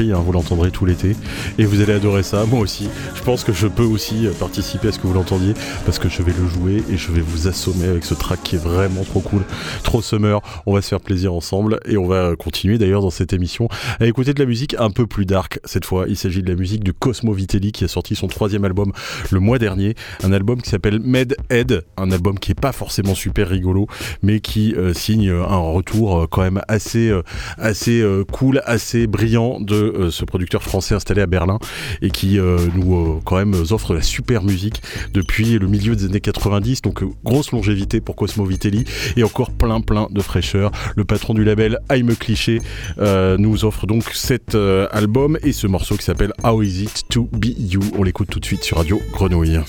euh, 0.00 0.16
hein, 0.16 0.22
vous 0.24 0.32
l'entendrez 0.32 0.70
tout 0.70 0.84
l'été. 0.84 1.16
Et 1.58 1.64
vous 1.64 1.80
allez 1.80 1.92
adorer 1.92 2.22
ça, 2.22 2.44
moi 2.44 2.60
aussi. 2.60 2.88
Je 3.14 3.22
pense 3.22 3.44
que 3.44 3.52
je 3.52 3.66
peux 3.66 3.84
aussi 3.84 4.26
euh, 4.26 4.32
participer 4.32 4.88
à 4.88 4.92
ce 4.92 4.98
que 4.98 5.06
vous 5.06 5.14
l'entendiez, 5.14 5.54
parce 5.84 5.98
que 5.98 6.08
je 6.08 6.22
vais 6.22 6.32
le 6.32 6.46
jouer 6.48 6.82
et 6.90 6.96
je 6.96 7.12
vais 7.12 7.20
vous 7.20 7.48
assommer 7.48 7.86
avec 7.86 8.04
ce 8.04 8.14
track 8.14 8.42
qui 8.42 8.56
est 8.56 8.62
vraiment 8.62 9.04
trop 9.04 9.20
cool, 9.20 9.42
trop 9.82 10.02
summer. 10.02 10.40
On 10.66 10.74
va 10.74 10.82
se 10.82 10.88
faire 10.88 11.00
plaisir 11.00 11.32
ensemble 11.32 11.80
et 11.86 11.96
on 11.96 12.06
va 12.06 12.36
continuer 12.36 12.78
d'ailleurs 12.78 13.02
dans 13.02 13.10
cette 13.10 13.32
émission 13.32 13.68
à 14.00 14.06
écouter 14.06 14.34
de 14.34 14.40
la 14.40 14.46
musique 14.46 14.76
un 14.78 14.90
peu 14.90 15.06
plus 15.06 15.26
dark 15.26 15.60
cette 15.64 15.84
fois. 15.84 16.06
Il 16.08 16.16
s'agit 16.16 16.42
de 16.42 16.48
la 16.48 16.56
musique 16.56 16.84
du 16.84 16.92
Cosmo 16.92 17.32
Vitelli 17.32 17.72
qui 17.72 17.84
a 17.84 17.88
sorti 17.88 18.14
son 18.14 18.26
troisième 18.26 18.64
album 18.64 18.92
le 19.30 19.40
mois 19.40 19.58
dernier, 19.58 19.94
un 20.22 20.32
album 20.32 20.60
qui 20.60 20.70
s'appelle 20.70 21.00
Med 21.00 21.36
Head, 21.50 21.84
un 21.96 22.10
album 22.10 22.38
qui 22.38 22.52
est 22.52 22.60
pas 22.60 22.72
forcément 22.72 23.14
super 23.14 23.48
rigolo, 23.48 23.86
mais 24.22 24.40
qui 24.40 24.74
euh, 24.74 24.92
signe 24.92 25.30
un 25.30 25.56
retour 25.56 26.18
euh, 26.18 26.26
quand 26.30 26.42
même 26.42 26.60
assez, 26.68 27.12
assez 27.58 28.04
cool, 28.32 28.62
assez 28.64 29.06
brillant 29.06 29.60
de 29.60 29.85
euh, 29.86 30.10
ce 30.10 30.24
producteur 30.24 30.62
français 30.62 30.94
installé 30.94 31.22
à 31.22 31.26
Berlin 31.26 31.58
et 32.02 32.10
qui 32.10 32.38
euh, 32.38 32.58
nous 32.74 32.96
euh, 32.96 33.20
quand 33.24 33.36
même 33.36 33.54
offre 33.70 33.94
la 33.94 34.02
super 34.02 34.42
musique 34.42 34.82
depuis 35.12 35.58
le 35.58 35.66
milieu 35.66 35.96
des 35.96 36.06
années 36.06 36.20
90. 36.20 36.82
Donc 36.82 37.02
grosse 37.24 37.52
longévité 37.52 38.00
pour 38.00 38.16
Cosmo 38.16 38.44
Vitelli 38.44 38.84
et 39.16 39.22
encore 39.22 39.50
plein 39.50 39.80
plein 39.80 40.08
de 40.10 40.20
fraîcheur. 40.20 40.70
Le 40.96 41.04
patron 41.04 41.34
du 41.34 41.44
label 41.44 41.78
I'm 41.90 42.14
Cliché 42.16 42.60
nous 42.98 43.64
offre 43.64 43.86
donc 43.86 44.04
cet 44.14 44.54
album 44.54 45.38
et 45.42 45.52
ce 45.52 45.66
morceau 45.66 45.96
qui 45.96 46.04
s'appelle 46.04 46.32
How 46.44 46.62
Is 46.62 46.84
It 46.84 47.02
To 47.10 47.28
Be 47.32 47.46
You. 47.58 47.80
On 47.98 48.02
l'écoute 48.02 48.28
tout 48.30 48.40
de 48.40 48.44
suite 48.44 48.64
sur 48.64 48.78
Radio 48.78 49.00
Grenouille. 49.12 49.60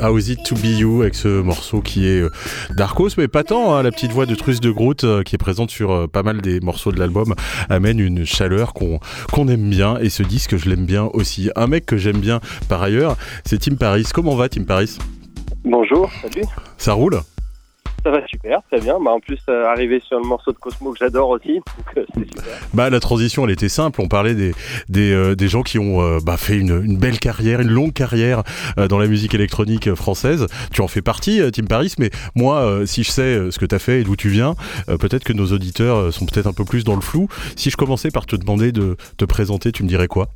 Vitelli, 0.00 0.12
How's 0.12 0.28
It 0.28 0.42
To 0.44 0.54
Be 0.56 0.78
You, 0.78 1.02
avec 1.02 1.14
ce 1.14 1.40
morceau 1.40 1.80
qui 1.80 2.06
est 2.06 2.20
euh, 2.20 2.30
Darkos, 2.76 3.10
mais 3.18 3.28
pas 3.28 3.44
tant, 3.44 3.74
hein, 3.74 3.82
la 3.82 3.90
petite 3.90 4.12
voix 4.12 4.26
de 4.26 4.34
Truce 4.34 4.60
de 4.60 4.70
Groot 4.70 5.04
euh, 5.04 5.22
qui 5.22 5.34
est 5.34 5.38
présente 5.38 5.70
sur 5.70 5.90
euh, 5.90 6.06
pas 6.06 6.22
mal 6.22 6.40
des 6.40 6.60
morceaux 6.60 6.92
de 6.92 6.98
l'album 6.98 7.34
amène 7.68 8.00
une 8.00 8.24
chaleur 8.24 8.72
qu'on 8.72 9.00
qu'on 9.32 9.48
aime 9.48 9.68
bien, 9.70 9.98
et 9.98 10.10
ce 10.10 10.22
disque 10.22 10.56
je 10.56 10.68
l'aime 10.68 10.86
bien 10.86 11.04
aussi. 11.12 11.50
Un 11.56 11.66
mec 11.66 11.86
que 11.86 11.96
j'aime 11.96 12.18
bien 12.18 12.40
par 12.68 12.82
ailleurs, 12.82 13.16
c'est 13.44 13.58
Tim 13.58 13.76
Paris. 13.76 14.04
Comment 14.12 14.34
va 14.34 14.48
Tim 14.48 14.64
Paris? 14.64 14.98
Bonjour, 15.64 16.10
salut. 16.22 16.46
Ça 16.78 16.92
roule? 16.94 17.20
Ça 18.02 18.10
va 18.10 18.26
super, 18.26 18.60
très 18.70 18.80
bien. 18.80 18.98
Bah, 19.02 19.12
en 19.12 19.20
plus, 19.20 19.38
euh, 19.48 19.66
arriver 19.66 20.00
sur 20.06 20.18
le 20.18 20.26
morceau 20.26 20.52
de 20.52 20.58
Cosmo 20.58 20.92
que 20.92 20.98
j'adore 20.98 21.30
aussi, 21.30 21.54
donc 21.54 21.96
euh, 21.96 22.04
super. 22.14 22.44
Bah, 22.74 22.90
la 22.90 23.00
transition, 23.00 23.44
elle 23.44 23.50
était 23.50 23.68
simple. 23.68 24.00
On 24.00 24.08
parlait 24.08 24.34
des, 24.34 24.52
des, 24.88 25.12
euh, 25.12 25.34
des 25.34 25.48
gens 25.48 25.62
qui 25.62 25.78
ont 25.78 26.18
bah, 26.18 26.36
fait 26.36 26.56
une, 26.56 26.82
une, 26.84 26.96
belle 26.96 27.18
carrière, 27.18 27.60
une 27.60 27.70
longue 27.70 27.92
carrière 27.92 28.42
dans 28.88 28.98
la 28.98 29.06
musique 29.06 29.34
électronique 29.34 29.94
française. 29.94 30.46
Tu 30.72 30.80
en 30.80 30.88
fais 30.88 31.02
partie, 31.02 31.40
Tim 31.52 31.64
Paris, 31.64 31.94
mais 31.98 32.10
moi, 32.34 32.86
si 32.86 33.02
je 33.02 33.10
sais 33.10 33.50
ce 33.50 33.58
que 33.58 33.66
tu 33.66 33.74
as 33.74 33.78
fait 33.78 34.00
et 34.00 34.04
d'où 34.04 34.16
tu 34.16 34.28
viens, 34.28 34.54
peut-être 34.86 35.24
que 35.24 35.32
nos 35.32 35.46
auditeurs 35.46 36.12
sont 36.12 36.26
peut-être 36.26 36.46
un 36.46 36.52
peu 36.52 36.64
plus 36.64 36.84
dans 36.84 36.94
le 36.94 37.00
flou. 37.00 37.28
Si 37.56 37.70
je 37.70 37.76
commençais 37.76 38.10
par 38.10 38.26
te 38.26 38.36
demander 38.36 38.72
de 38.72 38.96
te 39.16 39.24
présenter, 39.24 39.72
tu 39.72 39.82
me 39.82 39.88
dirais 39.88 40.08
quoi? 40.08 40.28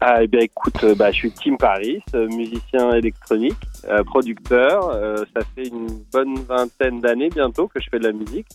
Ah, 0.00 0.22
eh 0.22 0.28
bien, 0.28 0.40
écoute, 0.40 0.84
euh, 0.84 0.94
bah, 0.94 1.10
je 1.10 1.16
suis 1.16 1.32
Tim 1.32 1.56
Paris, 1.56 2.00
euh, 2.14 2.28
musicien 2.28 2.92
électronique, 2.92 3.56
euh, 3.88 4.04
producteur. 4.04 4.92
ça 5.34 5.40
fait 5.56 5.66
une 5.66 5.88
bonne 6.12 6.36
vingtaine 6.36 7.00
d'années 7.00 7.30
bientôt 7.30 7.66
que 7.66 7.80
je 7.80 7.88
fais 7.90 7.98
de 7.98 8.04
la 8.04 8.12
musique, 8.12 8.46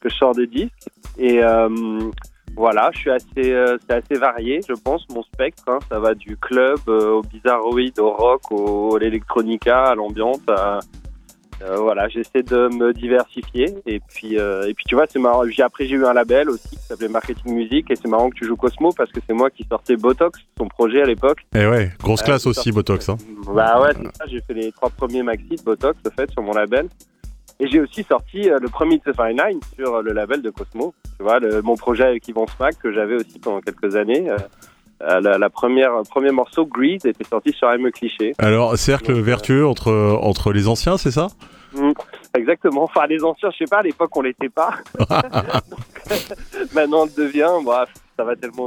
que 0.00 0.08
je 0.08 0.14
sors 0.14 0.32
des 0.32 0.46
disques. 0.46 0.88
Et 1.18 1.40
voilà, 2.54 2.90
je 2.94 2.98
suis 2.98 3.10
assez, 3.10 3.76
c'est 3.86 3.90
assez 3.90 4.14
varié, 4.14 4.60
je 4.66 4.74
pense, 4.74 5.06
mon 5.10 5.22
spectre. 5.24 5.64
Hein. 5.66 5.78
Ça 5.90 5.98
va 5.98 6.14
du 6.14 6.36
club 6.36 6.78
au 6.88 7.20
bizarroïde, 7.22 7.98
au 7.98 8.12
rock, 8.12 8.50
au, 8.50 8.96
à 8.96 9.00
l'électronica, 9.00 9.86
à 9.86 9.94
l'ambiance, 9.94 10.40
à, 10.48 10.78
euh, 11.62 11.76
voilà, 11.76 12.08
j'essaie 12.08 12.42
de 12.42 12.68
me 12.68 12.92
diversifier 12.92 13.74
et 13.86 14.00
puis 14.00 14.38
euh, 14.38 14.68
et 14.68 14.74
puis 14.74 14.84
tu 14.86 14.94
vois 14.94 15.06
c'est 15.08 15.18
marrant. 15.18 15.42
Après 15.60 15.86
j'ai 15.86 15.94
eu 15.94 16.04
un 16.04 16.12
label 16.12 16.50
aussi 16.50 16.68
qui 16.68 16.82
s'appelait 16.82 17.08
Marketing 17.08 17.54
Music 17.54 17.90
et 17.90 17.96
c'est 17.96 18.08
marrant 18.08 18.28
que 18.28 18.34
tu 18.34 18.44
joues 18.44 18.56
Cosmo 18.56 18.92
parce 18.92 19.10
que 19.10 19.20
c'est 19.26 19.32
moi 19.32 19.48
qui 19.48 19.64
sortais 19.64 19.96
Botox, 19.96 20.38
son 20.58 20.68
projet 20.68 21.02
à 21.02 21.06
l'époque. 21.06 21.46
Et 21.54 21.60
eh 21.60 21.66
ouais, 21.66 21.92
grosse 21.98 22.20
euh, 22.22 22.26
classe 22.26 22.46
aussi 22.46 22.72
Botox. 22.72 23.08
Hein. 23.08 23.16
Bah 23.54 23.80
ouais, 23.80 23.92
j'ai 24.26 24.40
fait 24.42 24.54
les 24.54 24.70
trois 24.72 24.90
premiers 24.90 25.22
maxi 25.22 25.56
de 25.56 25.62
Botox 25.62 25.98
en 26.06 26.10
fait 26.10 26.30
sur 26.30 26.42
mon 26.42 26.52
label. 26.52 26.88
Et 27.58 27.68
j'ai 27.68 27.80
aussi 27.80 28.02
sorti 28.02 28.50
le 28.50 28.68
premier 28.68 28.98
The 28.98 29.18
Nine 29.18 29.60
sur 29.74 30.02
le 30.02 30.12
label 30.12 30.42
de 30.42 30.50
Cosmo. 30.50 30.92
Tu 31.16 31.22
vois, 31.22 31.40
mon 31.62 31.74
projet 31.74 32.04
avec 32.04 32.28
Yvan 32.28 32.46
Smack 32.46 32.78
que 32.78 32.92
j'avais 32.92 33.14
aussi 33.14 33.38
pendant 33.38 33.62
quelques 33.62 33.96
années. 33.96 34.30
La, 35.00 35.20
la, 35.20 35.50
première 35.50 35.90
premier 36.08 36.30
morceau 36.30 36.64
Grease 36.64 37.04
était 37.04 37.24
sorti 37.24 37.52
sur 37.52 37.70
M 37.70 37.90
Cliché. 37.90 38.32
Alors 38.38 38.76
cercle 38.78 39.12
vertueux 39.12 39.66
entre 39.66 40.18
entre 40.22 40.52
les 40.52 40.68
anciens, 40.68 40.96
c'est 40.96 41.10
ça 41.10 41.28
mm. 41.74 41.92
Exactement. 42.36 42.84
Enfin 42.84 43.06
les 43.06 43.22
anciens, 43.22 43.50
je 43.50 43.58
sais 43.58 43.70
pas, 43.70 43.78
à 43.78 43.82
l'époque 43.82 44.16
on 44.16 44.22
l'était 44.22 44.48
pas. 44.48 44.70
maintenant 46.74 47.02
on 47.02 47.06
le 47.06 47.24
devient. 47.24 47.50
Bref, 47.62 47.90
ça 48.16 48.24
va 48.24 48.36
tellement 48.36 48.66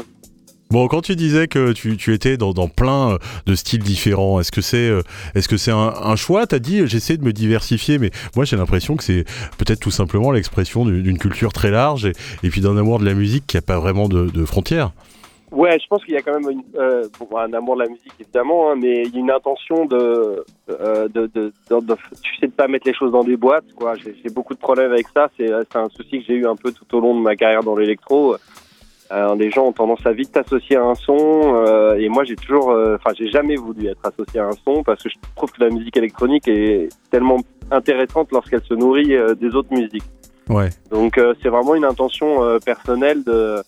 Bon, 0.72 0.88
quand 0.88 1.02
tu 1.02 1.16
disais 1.16 1.48
que 1.48 1.72
tu, 1.72 1.98
tu 1.98 2.14
étais 2.14 2.38
dans, 2.38 2.54
dans, 2.54 2.68
plein 2.68 3.18
de 3.48 3.56
styles 3.56 3.82
différents, 3.82 4.40
est-ce 4.40 4.52
que 4.52 4.62
c'est 4.62 4.88
euh, 4.88 5.02
est-ce 5.34 5.48
que 5.48 5.58
c'est 5.58 5.72
un, 5.72 5.78
un, 6.04 6.16
choix? 6.16 6.46
T'as 6.46 6.60
dit 6.60 6.86
j'essaie 6.86 7.18
de 7.18 7.24
me 7.24 7.34
diversifier, 7.34 7.98
mais 7.98 8.12
moi 8.36 8.46
j'ai 8.46 8.56
l'impression 8.56 8.96
que 8.96 9.04
c'est 9.04 9.24
peut-être 9.58 9.80
tout 9.80 9.90
simplement 9.90 10.30
l'expression 10.30 10.86
d'une 10.86 11.18
culture 11.18 11.54
très 11.54 11.72
large 11.72 12.06
et, 12.06 12.14
et 12.44 12.50
puis 12.52 12.62
d'un 12.62 12.78
amour 12.78 13.00
de 13.00 13.06
la 13.06 13.16
musique 13.16 13.48
qui 13.48 13.58
a 13.58 13.64
pas 13.64 13.80
vraiment 13.80 14.08
de, 14.08 14.28
de 14.28 14.46
frontières. 14.46 14.92
Ouais, 15.52 15.78
je 15.80 15.88
pense 15.88 16.04
qu'il 16.06 16.14
y 16.14 16.18
a 16.18 16.22
quand 16.22 16.40
même 16.40 16.50
une, 16.50 16.64
euh, 16.76 17.08
un 17.36 17.54
amour 17.54 17.76
de 17.76 17.84
la 17.84 17.90
musique 17.90 18.14
évidemment, 18.20 18.72
hein, 18.72 18.76
mais 18.76 19.04
il 19.04 19.14
y 19.14 19.18
a 19.18 19.20
une 19.20 19.32
intention 19.32 19.86
de, 19.86 20.46
euh, 20.70 21.08
de, 21.08 21.26
de, 21.34 21.52
de, 21.70 21.96
tu 22.22 22.36
sais, 22.38 22.48
de 22.48 22.52
pas 22.52 22.68
mettre 22.68 22.88
les 22.88 22.94
choses 22.94 23.12
dans 23.12 23.24
des 23.24 23.36
boîtes. 23.36 23.74
Quoi, 23.76 23.96
j'ai 23.96 24.30
beaucoup 24.30 24.54
de 24.54 24.60
problèmes 24.60 24.92
avec 24.92 25.08
ça. 25.16 25.30
C'est 25.38 25.52
un 25.76 25.90
souci 25.90 26.20
que 26.20 26.26
j'ai 26.28 26.36
eu 26.36 26.48
un 26.48 26.56
peu 26.56 26.72
tout 26.72 26.96
au 26.96 27.00
long 27.00 27.16
de 27.16 27.22
ma 27.22 27.36
carrière 27.36 27.64
dans 27.64 27.76
l'électro. 27.76 28.36
Euh, 29.12 29.36
les 29.36 29.50
gens 29.50 29.66
ont 29.66 29.72
tendance 29.72 30.06
à 30.06 30.12
vite 30.12 30.34
t'associer 30.34 30.76
à 30.76 30.84
un 30.84 30.94
son, 30.94 31.18
euh, 31.18 31.96
et 31.96 32.10
moi 32.10 32.24
j'ai 32.26 32.36
toujours, 32.36 32.70
euh, 32.70 32.96
enfin 32.96 33.12
j'ai 33.18 33.28
jamais 33.28 33.56
voulu 33.56 33.88
être 33.88 34.06
associé 34.06 34.40
à 34.40 34.46
un 34.46 34.52
son 34.64 34.84
parce 34.84 35.02
que 35.02 35.10
je 35.10 35.16
trouve 35.36 35.52
que 35.52 35.64
la 35.64 35.72
musique 35.72 35.98
électronique 35.98 36.48
est 36.48 36.90
tellement 37.10 37.38
intéressante 37.72 38.32
lorsqu'elle 38.32 38.62
se 38.62 38.76
nourrit 38.76 39.16
des 39.40 39.56
autres 39.56 39.74
musiques. 39.74 40.04
Ouais. 40.48 40.70
Donc 40.92 41.20
c'est 41.42 41.50
vraiment 41.50 41.74
une 41.74 41.86
intention 41.86 42.60
personnelle 42.64 43.24
de 43.24 43.64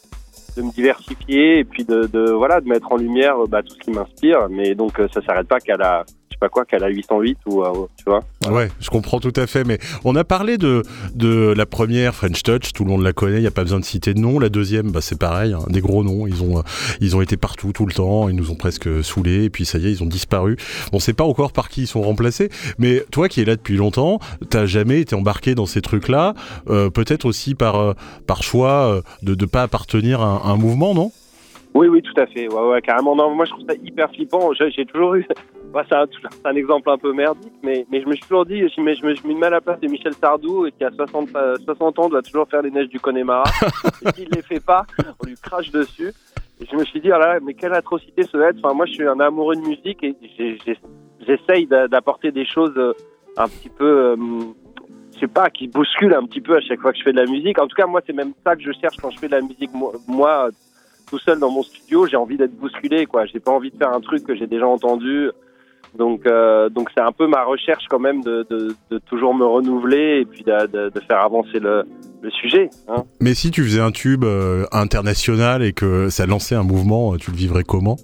de 0.55 0.61
me 0.61 0.71
diversifier 0.71 1.59
et 1.59 1.63
puis 1.63 1.83
de, 1.83 2.07
de 2.07 2.31
voilà 2.31 2.61
de 2.61 2.67
mettre 2.67 2.91
en 2.91 2.97
lumière 2.97 3.35
bah, 3.47 3.61
tout 3.63 3.73
ce 3.73 3.79
qui 3.79 3.91
m'inspire. 3.91 4.47
Mais 4.49 4.75
donc 4.75 5.01
ça 5.13 5.21
s'arrête 5.21 5.47
pas 5.47 5.59
qu'à 5.59 5.77
la 5.77 6.05
pas 6.41 6.49
quoi, 6.49 6.65
qu'elle 6.65 6.83
a 6.83 6.89
808 6.89 7.37
ou 7.45 7.63
euh, 7.63 7.71
tu 7.95 8.03
vois. 8.07 8.23
Ouais, 8.51 8.69
je 8.79 8.89
comprends 8.89 9.19
tout 9.19 9.31
à 9.35 9.45
fait. 9.45 9.63
Mais 9.63 9.77
on 10.03 10.15
a 10.15 10.23
parlé 10.23 10.57
de, 10.57 10.81
de 11.13 11.53
la 11.55 11.67
première 11.67 12.15
French 12.15 12.41
Touch, 12.41 12.73
tout 12.73 12.83
le 12.83 12.89
monde 12.89 13.03
la 13.03 13.13
connaît, 13.13 13.37
il 13.37 13.41
n'y 13.41 13.47
a 13.47 13.51
pas 13.51 13.61
besoin 13.61 13.79
de 13.79 13.85
citer 13.85 14.15
de 14.15 14.19
nom. 14.19 14.39
La 14.39 14.49
deuxième, 14.49 14.91
bah, 14.91 15.01
c'est 15.01 15.19
pareil, 15.19 15.53
hein, 15.53 15.59
des 15.69 15.81
gros 15.81 16.03
noms. 16.03 16.25
Ils 16.25 16.41
ont, 16.41 16.57
euh, 16.57 16.63
ils 16.99 17.15
ont 17.15 17.21
été 17.21 17.37
partout 17.37 17.71
tout 17.73 17.85
le 17.85 17.93
temps, 17.93 18.27
ils 18.27 18.35
nous 18.35 18.49
ont 18.49 18.55
presque 18.55 19.03
saoulés, 19.03 19.43
et 19.45 19.49
puis 19.51 19.65
ça 19.65 19.77
y 19.77 19.87
est, 19.87 19.91
ils 19.91 20.03
ont 20.03 20.07
disparu. 20.07 20.57
On 20.91 20.99
sait 20.99 21.13
pas 21.13 21.23
encore 21.23 21.53
par 21.53 21.69
qui 21.69 21.81
ils 21.83 21.87
sont 21.87 22.01
remplacés, 22.01 22.49
mais 22.79 23.03
toi 23.11 23.29
qui 23.29 23.41
es 23.41 23.45
là 23.45 23.55
depuis 23.55 23.77
longtemps, 23.77 24.17
t'as 24.49 24.65
jamais 24.65 24.99
été 24.99 25.15
embarqué 25.15 25.53
dans 25.53 25.67
ces 25.67 25.81
trucs-là, 25.81 26.33
euh, 26.69 26.89
peut-être 26.89 27.25
aussi 27.25 27.53
par, 27.53 27.95
par 28.25 28.41
choix 28.41 29.01
de 29.21 29.35
ne 29.35 29.45
pas 29.45 29.61
appartenir 29.61 30.21
à 30.21 30.49
un, 30.49 30.55
mouvement, 30.55 30.95
non? 30.95 31.11
Oui, 31.75 31.87
oui, 31.87 32.01
tout 32.01 32.19
à 32.19 32.25
fait. 32.25 32.51
Ouais, 32.51 32.69
ouais, 32.69 32.81
carrément. 32.81 33.15
Non, 33.15 33.33
moi, 33.35 33.45
je 33.45 33.51
trouve 33.51 33.65
ça 33.67 33.75
hyper 33.75 34.09
flippant. 34.11 34.51
J'ai 34.53 34.85
toujours 34.85 35.15
eu 35.15 35.25
bah, 35.71 35.83
c'est 35.87 35.95
un, 35.95 36.55
exemple 36.55 36.89
un 36.89 36.97
peu 36.97 37.13
merdique, 37.13 37.53
mais, 37.63 37.85
mais 37.89 38.01
je 38.01 38.07
me 38.07 38.13
suis 38.13 38.23
toujours 38.23 38.45
dit, 38.45 38.59
je, 38.59 38.81
me, 38.81 38.93
je, 38.93 39.05
me, 39.05 39.15
je 39.15 39.25
me 39.25 39.33
mets 39.33 39.47
à 39.47 39.51
la 39.51 39.61
place 39.61 39.79
de 39.79 39.87
Michel 39.87 40.13
Sardou, 40.13 40.67
qui 40.77 40.83
a 40.83 40.91
60, 40.91 41.29
60 41.63 41.99
ans, 41.99 42.09
doit 42.09 42.21
toujours 42.21 42.47
faire 42.49 42.61
les 42.61 42.71
neiges 42.71 42.89
du 42.89 42.99
Connemara. 42.99 43.43
et 44.05 44.11
s'il 44.13 44.29
ne 44.29 44.35
les 44.35 44.41
fait 44.41 44.59
pas, 44.59 44.85
on 45.23 45.27
lui 45.27 45.35
crache 45.35 45.71
dessus. 45.71 46.11
Et 46.59 46.65
je 46.69 46.75
me 46.75 46.83
suis 46.83 46.99
dit, 46.99 47.09
oh 47.11 47.17
là, 47.17 47.39
mais 47.41 47.53
quelle 47.53 47.73
atrocité 47.73 48.23
ce 48.23 48.37
être. 48.37 48.57
Enfin, 48.63 48.73
moi, 48.73 48.85
je 48.85 48.93
suis 48.93 49.07
un 49.07 49.19
amoureux 49.19 49.55
de 49.55 49.61
musique 49.61 50.03
et 50.03 50.15
j'essaye 51.25 51.65
d'apporter 51.65 52.31
des 52.31 52.45
choses 52.45 52.73
euh, 52.77 52.93
un 53.37 53.47
petit 53.47 53.69
peu, 53.69 54.11
euh, 54.11 54.15
je 55.13 55.19
sais 55.19 55.27
pas, 55.27 55.49
qui 55.49 55.67
bousculent 55.67 56.13
un 56.13 56.25
petit 56.25 56.41
peu 56.41 56.57
à 56.57 56.61
chaque 56.61 56.81
fois 56.81 56.91
que 56.91 56.99
je 56.99 57.03
fais 57.03 57.13
de 57.13 57.19
la 57.19 57.25
musique. 57.25 57.59
En 57.59 57.67
tout 57.67 57.75
cas, 57.75 57.87
moi, 57.87 58.01
c'est 58.05 58.13
même 58.13 58.33
ça 58.45 58.55
que 58.55 58.61
je 58.61 58.71
cherche 58.73 58.97
quand 58.97 59.09
je 59.09 59.19
fais 59.19 59.27
de 59.27 59.35
la 59.35 59.41
musique. 59.41 59.71
Moi, 60.07 60.49
tout 61.09 61.17
seul 61.19 61.39
dans 61.39 61.49
mon 61.49 61.63
studio, 61.63 62.05
j'ai 62.05 62.17
envie 62.17 62.37
d'être 62.37 62.55
bousculé, 62.55 63.05
quoi. 63.05 63.25
J'ai 63.25 63.39
pas 63.39 63.51
envie 63.51 63.71
de 63.71 63.77
faire 63.77 63.91
un 63.91 64.01
truc 64.01 64.23
que 64.23 64.35
j'ai 64.35 64.47
déjà 64.47 64.67
entendu. 64.67 65.29
Donc, 65.97 66.25
euh, 66.25 66.69
donc 66.69 66.89
c'est 66.95 67.03
un 67.03 67.11
peu 67.11 67.27
ma 67.27 67.43
recherche 67.43 67.83
quand 67.89 67.99
même 67.99 68.21
de, 68.23 68.45
de, 68.49 68.75
de 68.89 68.97
toujours 68.99 69.33
me 69.35 69.45
renouveler 69.45 70.21
et 70.21 70.25
puis 70.25 70.43
de, 70.43 70.89
de 70.89 70.99
faire 71.01 71.19
avancer 71.19 71.59
le, 71.59 71.83
le 72.21 72.29
sujet. 72.31 72.69
Hein. 72.87 73.03
Mais 73.19 73.33
si 73.33 73.51
tu 73.51 73.63
faisais 73.63 73.81
un 73.81 73.91
tube 73.91 74.23
euh, 74.23 74.65
international 74.71 75.63
et 75.63 75.73
que 75.73 76.09
ça 76.09 76.25
lançait 76.25 76.55
un 76.55 76.63
mouvement, 76.63 77.17
tu 77.17 77.31
le 77.31 77.37
vivrais 77.37 77.63
comment? 77.63 77.97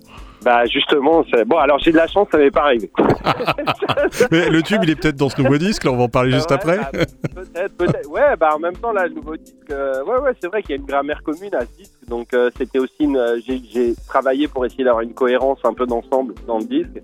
Bah 0.44 0.66
justement, 0.66 1.26
bon 1.48 1.58
alors 1.58 1.80
j'ai 1.80 1.92
de 1.92 1.98
la 1.98 2.08
chance, 2.08 2.28
ça 2.32 2.38
m'est 2.38 2.52
pas 2.52 2.62
arrivé. 2.62 2.90
Mais 4.32 4.50
le 4.50 4.62
tube, 4.62 4.80
il 4.84 4.92
est 4.92 4.96
peut-être 4.96 5.18
dans 5.18 5.30
ce 5.30 5.42
nouveau 5.42 5.58
disque, 5.58 5.84
là 5.84 5.92
on 5.92 5.98
va 5.98 6.04
en 6.04 6.10
parler 6.10 6.32
juste 6.32 6.52
après. 6.52 6.78
Bah, 6.78 6.90
peut-être, 7.36 7.76
peut-être. 7.76 8.10
Ouais, 8.10 8.36
bah 8.40 8.52
en 8.56 8.60
même 8.60 8.78
temps 8.78 8.94
là, 8.94 9.08
le 9.08 9.16
nouveau 9.16 9.36
disque, 9.36 9.72
euh, 9.72 10.04
ouais 10.06 10.20
ouais, 10.20 10.32
c'est 10.40 10.48
vrai 10.48 10.62
qu'il 10.62 10.72
y 10.72 10.74
a 10.74 10.78
une 10.78 10.86
grammaire 10.86 11.22
commune 11.24 11.54
à 11.56 11.62
ce 11.62 11.78
disque, 11.78 12.08
donc 12.08 12.30
c'était 12.56 12.80
aussi 12.80 12.94
une, 13.00 13.20
j'ai 13.46 13.96
travaillé 14.08 14.48
pour 14.48 14.66
essayer 14.66 14.84
d'avoir 14.84 15.02
une 15.02 15.14
cohérence 15.14 15.60
un 15.64 15.74
peu 15.74 15.86
d'ensemble 15.88 16.36
dans 16.46 16.60
le 16.60 16.66
disque. 16.66 17.02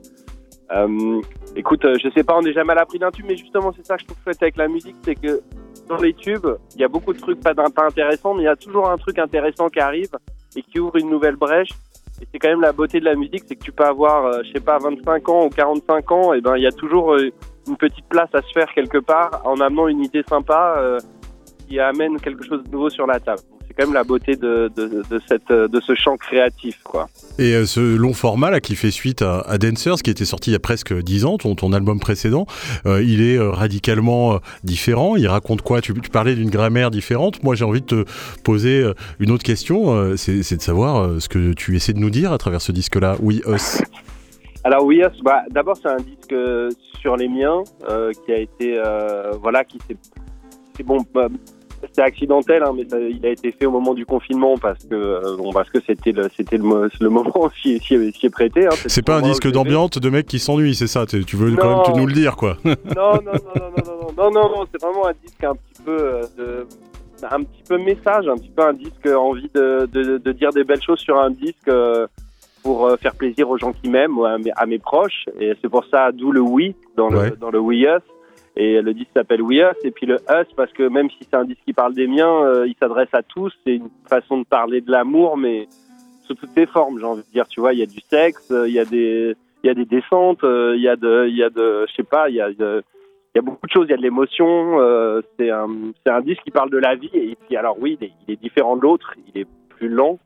Euh, 0.72 1.22
écoute, 1.56 1.84
euh, 1.86 1.98
je 2.02 2.10
sais 2.12 2.24
pas, 2.24 2.38
on 2.38 2.42
n'est 2.42 2.54
jamais 2.54 2.72
à 2.72 2.76
l'abri 2.76 3.00
d'un 3.00 3.12
tube, 3.12 3.26
mais 3.28 3.38
justement, 3.38 3.72
c'est 3.76 3.86
ça 3.86 3.96
que 3.96 4.02
je 4.02 4.08
trouve 4.08 4.18
chouette 4.24 4.42
avec 4.42 4.58
la 4.58 4.68
musique, 4.68 4.96
c'est 5.04 5.16
que 5.16 5.42
dans 5.88 5.98
les 5.98 6.14
tubes, 6.14 6.48
il 6.76 6.82
y 6.82 6.84
a 6.84 6.88
beaucoup 6.88 7.14
de 7.14 7.20
trucs 7.20 7.40
pas, 7.42 7.54
pas 7.54 7.86
intéressants, 7.86 8.34
mais 8.34 8.44
il 8.44 8.46
y 8.46 8.50
a 8.50 8.56
toujours 8.56 8.90
un 8.90 8.98
truc 8.98 9.20
intéressant 9.20 9.70
qui 9.70 9.80
arrive 9.80 10.12
et 10.56 10.62
qui 10.62 10.80
ouvre 10.80 10.98
une 10.98 11.10
nouvelle 11.10 11.36
brèche. 11.36 11.72
Et 12.22 12.28
c'est 12.32 12.40
quand 12.40 12.50
même 12.50 12.62
la 12.62 12.72
beauté 12.72 13.00
de 13.00 13.06
la 13.06 13.16
musique, 13.16 13.44
c'est 13.48 13.56
que 13.56 13.64
tu 13.64 13.72
peux 13.72 13.84
avoir, 13.84 14.26
euh, 14.26 14.42
je 14.46 14.54
sais 14.54 14.64
pas, 14.64 14.78
25 14.78 15.30
ans 15.30 15.46
ou 15.46 15.50
45 15.50 16.12
ans, 16.12 16.34
et 16.34 16.42
ben 16.42 16.56
il 16.56 16.64
y 16.64 16.68
a 16.68 16.72
toujours 16.72 17.16
une 17.16 17.78
petite 17.78 18.06
place 18.06 18.30
à 18.34 18.42
se 18.42 18.52
faire 18.54 18.72
quelque 18.74 19.00
part 19.00 19.42
en 19.46 19.60
amenant 19.60 19.88
une 19.88 20.04
idée 20.04 20.24
sympa 20.28 20.98
qui 21.68 21.80
amène 21.80 22.20
quelque 22.20 22.44
chose 22.46 22.64
de 22.64 22.70
nouveau 22.70 22.90
sur 22.90 23.08
la 23.08 23.20
table 23.20 23.42
c'est 23.74 23.82
quand 23.82 23.88
même 23.88 23.94
la 23.94 24.04
beauté 24.04 24.36
de, 24.36 24.72
de, 24.76 25.22
cette, 25.28 25.50
de 25.50 25.82
ce 25.82 25.96
champ 25.96 26.18
créatif. 26.18 26.80
Quoi. 26.84 27.08
Et 27.40 27.54
euh, 27.54 27.66
ce 27.66 27.96
long 27.96 28.14
format 28.14 28.52
là, 28.52 28.60
qui 28.60 28.76
fait 28.76 28.92
suite 28.92 29.22
à, 29.22 29.58
Dancers, 29.58 29.98
qui 30.04 30.10
était 30.10 30.26
sorti 30.26 30.52
il 30.52 30.54
y 30.54 30.56
a 30.56 30.60
presque 30.60 30.94
10 30.94 31.26
ans, 31.26 31.38
ton, 31.38 31.56
ton 31.56 31.74
album 31.74 32.00
précédent, 32.00 32.46
euh, 32.86 33.02
il 33.04 33.22
est 33.22 33.38
euh, 33.38 33.50
radicalement 33.52 34.40
différent. 34.64 35.16
Il 35.16 35.28
raconte 35.28 35.62
quoi? 35.62 35.82
Tu, 35.82 35.94
tu, 35.94 36.10
parlais 36.10 36.36
d'une 36.36 36.50
grammaire 36.50 36.92
différente. 36.92 37.44
Moi, 37.44 37.56
j'ai 37.56 37.66
envie 37.66 37.82
de 37.82 37.86
te 37.86 38.06
poser 38.44 38.86
une 39.20 39.32
autre 39.32 39.44
question. 39.44 40.16
c'est 40.18 40.56
de 40.56 40.62
savoir 40.62 41.22
ce 41.22 41.30
que 41.30 41.54
tu 41.54 41.76
essaies 41.76 41.94
de 41.94 42.00
nous 42.00 42.10
dire 42.10 42.32
à 42.32 42.38
travers 42.38 42.62
ce 42.62 42.72
disque-là, 42.72 43.16
We 43.22 43.42
Us. 43.48 43.82
Alors 44.64 44.86
We 44.86 45.00
Us, 45.00 45.20
bah, 45.24 45.44
d'abord 45.50 45.78
c'est 45.82 45.90
un 45.90 45.98
disque 45.98 46.36
sur 47.02 47.18
les 47.18 47.28
miens 47.28 47.64
qui 48.26 48.32
a 48.32 48.38
été, 48.38 48.82
voilà, 49.42 49.64
qui 49.64 49.78
s'est 49.88 49.98
c'est 50.76 50.84
bon, 50.84 50.98
bah, 51.14 51.28
c'est 51.92 52.02
accidentel, 52.02 52.64
hein, 52.64 52.72
mais 52.76 52.86
il 53.10 53.26
a 53.26 53.30
été 53.30 53.52
fait 53.52 53.66
au 53.66 53.72
moment 53.72 53.94
du 53.94 54.06
confinement 54.06 54.58
parce 54.58 54.84
que 54.84 54.96
euh, 54.96 55.36
bon, 55.38 55.52
parce 55.52 55.70
que 55.70 55.80
c'était 55.86 56.12
le 56.12 56.30
c'était 56.36 56.58
le, 56.58 56.90
le, 57.00 57.10
moment 57.10 57.50
s'y 57.62 57.74
est 57.74 58.30
prêté. 58.30 58.66
Hein, 58.66 58.72
c'est 58.88 59.06
pas 59.06 59.18
un 59.18 59.22
disque 59.22 59.50
d'ambiance 59.52 59.92
de 59.92 60.10
mec 60.10 60.26
qui 60.26 60.40
s'ennuie, 60.40 60.76
c'est 60.76 60.88
ça 60.88 61.06
Tu 61.06 61.36
veux 61.36 61.56
quand 61.56 61.88
même 61.88 61.98
nous 61.98 62.08
le 62.08 62.14
dire, 62.14 62.36
quoi 62.36 62.58
Non, 62.66 62.74
non, 62.96 63.20
non, 63.24 63.32
non, 63.56 63.72
non, 63.78 64.14
non, 64.18 64.32
non, 64.32 64.50
non, 64.50 64.66
c'est 64.72 64.82
vraiment 64.82 65.08
un 65.08 65.14
disque 65.24 65.44
un 65.44 65.56
petit 65.56 65.82
peu 65.84 65.98
euh, 65.98 66.24
de, 66.38 66.68
un 67.30 67.44
petit 67.44 67.64
peu 67.68 67.78
message, 67.78 68.28
un 68.28 68.36
petit 68.36 68.52
peu 68.56 68.64
un 68.64 68.74
disque 68.74 69.08
envie 69.08 69.50
de, 69.54 69.88
de, 69.92 70.18
de 70.18 70.32
dire 70.32 70.52
des 70.52 70.64
belles 70.64 70.82
choses 70.82 71.00
sur 71.00 71.18
un 71.18 71.30
disque. 71.30 71.68
Euh, 71.68 72.08
pour 72.62 72.90
faire 73.02 73.14
plaisir 73.14 73.50
aux 73.50 73.58
gens 73.58 73.74
qui 73.74 73.90
m'aiment, 73.90 74.24
à 74.24 74.38
mes, 74.38 74.52
à 74.56 74.66
mes 74.66 74.80
proches, 74.80 75.26
et 75.38 75.52
c'est 75.62 75.68
pour 75.68 75.84
ça 75.92 76.14
d'où 76.14 76.32
le 76.32 76.40
oui 76.40 76.78
dans 76.96 77.10
le, 77.10 77.32
dans 77.32 77.52
le 77.52 77.60
We 77.60 77.80
Us. 77.80 78.02
Et 78.56 78.82
le 78.82 78.94
disque 78.94 79.10
s'appelle 79.16 79.42
We 79.42 79.60
Us. 79.60 79.84
Et 79.84 79.92
puis 79.92 80.06
le 80.06 80.16
Us, 80.16 80.48
parce 80.56 80.72
que 80.74 80.88
même 80.88 81.10
si 81.10 81.18
c'est 81.22 81.36
un 81.36 81.46
disque 81.46 81.62
qui 81.66 81.74
parle 81.74 81.94
des 81.94 82.08
miens, 82.08 82.44
euh, 82.44 82.68
il 82.68 82.76
s'adresse 82.80 83.10
à 83.14 83.24
tous. 83.24 83.52
C'est 83.66 83.76
une 83.76 83.90
façon 84.08 84.40
de 84.40 84.46
parler 84.46 84.82
de 84.82 84.92
l'amour, 84.92 85.38
mais 85.38 85.68
sous 86.26 86.36
toutes 86.36 86.52
ses 86.52 86.66
formes, 86.66 87.00
j'ai 87.00 87.06
envie 87.06 87.24
de 87.24 87.32
dire. 87.32 87.48
Tu 87.48 87.60
vois, 87.60 87.74
il 87.74 87.80
y 87.80 87.84
a 87.84 87.88
du 87.88 88.00
sexe, 88.02 88.52
euh, 88.52 88.68
il 88.68 88.74
y 88.74 88.80
a 88.80 88.86
des, 88.86 89.36
il 89.64 89.68
y 89.68 89.70
a 89.70 89.74
des 89.74 89.86
descentes, 89.86 90.44
euh, 90.44 90.74
il 90.76 90.82
y 90.82 90.88
a 90.88 90.96
de, 90.96 91.28
il 91.28 91.36
y 91.36 91.44
a 91.44 91.50
de, 91.50 91.86
je 91.90 91.96
sais 91.96 92.04
pas, 92.04 92.30
il 92.30 92.36
y 92.36 92.42
a 92.42 92.52
de, 92.52 92.84
il 93.34 93.38
y 93.38 93.40
a 93.40 93.42
beaucoup 93.42 93.66
de 93.66 93.72
choses, 93.72 93.88
il 93.88 93.92
y 93.92 93.96
a 93.96 93.98
de 93.98 94.04
l'émotion. 94.04 94.78
c'est 95.38 95.50
un, 95.50 95.68
c'est 96.06 96.12
un 96.12 96.22
disque 96.22 96.44
qui 96.44 96.52
parle 96.52 96.70
de 96.70 96.78
la 96.78 96.96
vie. 96.96 97.10
Et 97.14 97.36
puis 97.48 97.58
alors 97.58 97.78
oui, 97.80 97.98
il 98.00 98.34
est 98.34 98.42
différent 98.42 98.78
de 98.78 98.82
l'autre. 98.84 99.16
Il 99.34 99.42
est 99.42 99.48
plus 99.70 99.90
lent. 99.90 100.20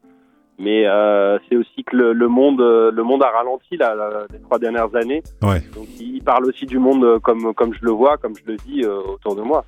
Mais 0.59 0.87
euh, 0.87 1.37
c'est 1.47 1.55
aussi 1.55 1.83
que 1.83 1.95
le, 1.95 2.13
le, 2.13 2.27
monde, 2.27 2.59
le 2.59 3.03
monde 3.03 3.21
a 3.23 3.29
ralenti 3.29 3.77
là, 3.77 3.95
les 4.31 4.39
trois 4.39 4.57
dernières 4.59 4.93
années. 4.95 5.21
Ouais. 5.41 5.61
Donc 5.75 5.87
il 5.99 6.21
parle 6.23 6.45
aussi 6.45 6.65
du 6.65 6.79
monde 6.79 7.19
comme, 7.21 7.53
comme 7.53 7.73
je 7.73 7.85
le 7.85 7.91
vois, 7.91 8.17
comme 8.17 8.33
je 8.35 8.51
le 8.51 8.57
vis 8.65 8.83
euh, 8.83 8.99
autour 9.13 9.35
de 9.35 9.41
moi. 9.41 9.63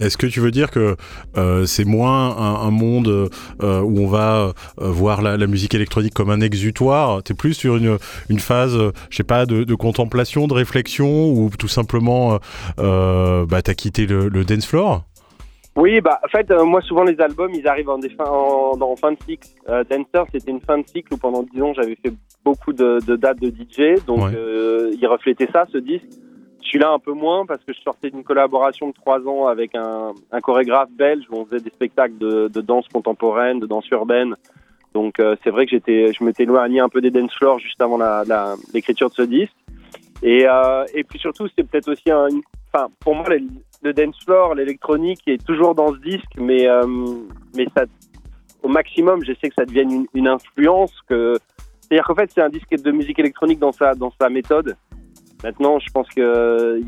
Est-ce 0.00 0.16
que 0.16 0.26
tu 0.26 0.40
veux 0.40 0.50
dire 0.50 0.70
que 0.70 0.96
euh, 1.36 1.66
c'est 1.66 1.84
moins 1.84 2.36
un, 2.36 2.66
un 2.66 2.70
monde 2.70 3.30
euh, 3.62 3.80
où 3.80 4.00
on 4.00 4.06
va 4.06 4.52
euh, 4.80 4.90
voir 4.90 5.22
la, 5.22 5.36
la, 5.36 5.46
musique 5.46 5.74
électronique 5.74 6.14
comme 6.14 6.30
un 6.30 6.40
exutoire? 6.40 7.22
T'es 7.22 7.34
plus 7.34 7.54
sur 7.54 7.76
une, 7.76 7.98
une 8.28 8.40
phase, 8.40 8.76
je 9.10 9.16
sais 9.16 9.22
pas, 9.22 9.46
de, 9.46 9.64
de, 9.64 9.74
contemplation, 9.74 10.46
de 10.46 10.54
réflexion, 10.54 11.30
ou 11.30 11.50
tout 11.58 11.68
simplement, 11.68 12.38
bah, 12.78 13.62
t'as 13.62 13.74
quitté 13.74 14.06
le, 14.06 14.28
le 14.28 14.44
dance 14.44 14.66
floor? 14.66 15.04
Oui, 15.76 16.00
bah 16.00 16.20
en 16.24 16.28
fait, 16.28 16.50
euh, 16.50 16.64
moi 16.64 16.80
souvent 16.82 17.02
les 17.02 17.20
albums, 17.20 17.52
ils 17.52 17.66
arrivent 17.66 17.90
en, 17.90 17.98
en, 18.20 18.80
en 18.80 18.96
fin 18.96 19.12
de 19.12 19.18
cycle. 19.26 19.48
Euh, 19.68 19.82
Dancer, 19.84 20.24
c'était 20.32 20.52
une 20.52 20.60
fin 20.60 20.78
de 20.78 20.86
cycle 20.86 21.14
où 21.14 21.16
pendant 21.16 21.42
dix 21.42 21.60
ans 21.62 21.72
j'avais 21.74 21.96
fait 21.96 22.12
beaucoup 22.44 22.72
de, 22.72 23.00
de, 23.04 23.16
dates 23.16 23.40
de 23.40 23.48
DJ, 23.48 24.04
donc 24.06 24.32
euh, 24.32 24.92
il 25.00 25.06
reflétait 25.06 25.48
ça, 25.52 25.66
ce 25.72 25.78
disque. 25.78 26.06
Celui-là 26.60 26.90
un 26.90 26.98
peu 26.98 27.12
moins 27.12 27.44
parce 27.44 27.62
que 27.64 27.72
je 27.72 27.80
sortais 27.80 28.10
d'une 28.10 28.24
collaboration 28.24 28.88
de 28.88 28.92
trois 28.94 29.20
ans 29.28 29.46
avec 29.46 29.74
un, 29.74 30.12
un, 30.32 30.40
chorégraphe 30.40 30.90
belge 30.90 31.24
où 31.30 31.36
on 31.36 31.44
faisait 31.44 31.62
des 31.62 31.70
spectacles 31.70 32.18
de, 32.18 32.48
de 32.48 32.60
danse 32.60 32.88
contemporaine, 32.88 33.58
de 33.60 33.66
danse 33.66 33.88
urbaine. 33.90 34.34
Donc 34.94 35.18
euh, 35.18 35.36
c'est 35.42 35.50
vrai 35.50 35.66
que 35.66 35.72
j'étais, 35.72 36.12
je 36.12 36.22
m'étais 36.24 36.44
éloigné 36.44 36.80
un 36.80 36.88
peu 36.88 37.00
des 37.00 37.10
dance 37.10 37.34
floors 37.34 37.58
juste 37.58 37.80
avant 37.82 37.98
l'écriture 38.72 39.10
de 39.10 39.14
ce 39.14 39.22
disque. 39.22 39.54
Et, 40.22 40.46
euh, 40.48 40.84
et 40.94 41.04
puis 41.04 41.18
surtout, 41.18 41.48
c'est 41.54 41.68
peut-être 41.68 41.90
aussi 41.90 42.10
un, 42.10 42.28
enfin 42.72 42.88
pour 43.00 43.14
moi 43.14 43.26
le 43.84 43.92
dance 43.92 44.16
floor, 44.24 44.54
l'électronique 44.54 45.20
est 45.26 45.44
toujours 45.44 45.74
dans 45.74 45.92
ce 45.92 45.98
disque, 45.98 46.32
mais 46.38 46.66
euh, 46.66 46.86
mais 47.54 47.66
ça, 47.76 47.84
au 48.62 48.68
maximum, 48.68 49.22
j'essaie 49.24 49.50
que 49.50 49.54
ça 49.54 49.66
devienne 49.66 50.06
une, 50.14 50.26
influence. 50.26 50.92
C'est-à-dire 51.08 52.04
qu'en 52.06 52.14
fait, 52.14 52.30
c'est 52.34 52.42
un 52.42 52.48
disque 52.48 52.74
de 52.74 52.90
musique 52.90 53.18
électronique 53.18 53.58
dans 53.58 53.72
sa 53.72 53.94
dans 53.94 54.12
sa 54.18 54.30
méthode. 54.30 54.76
Maintenant, 55.44 55.78
je 55.78 55.90
pense 55.92 56.08
que 56.08 56.80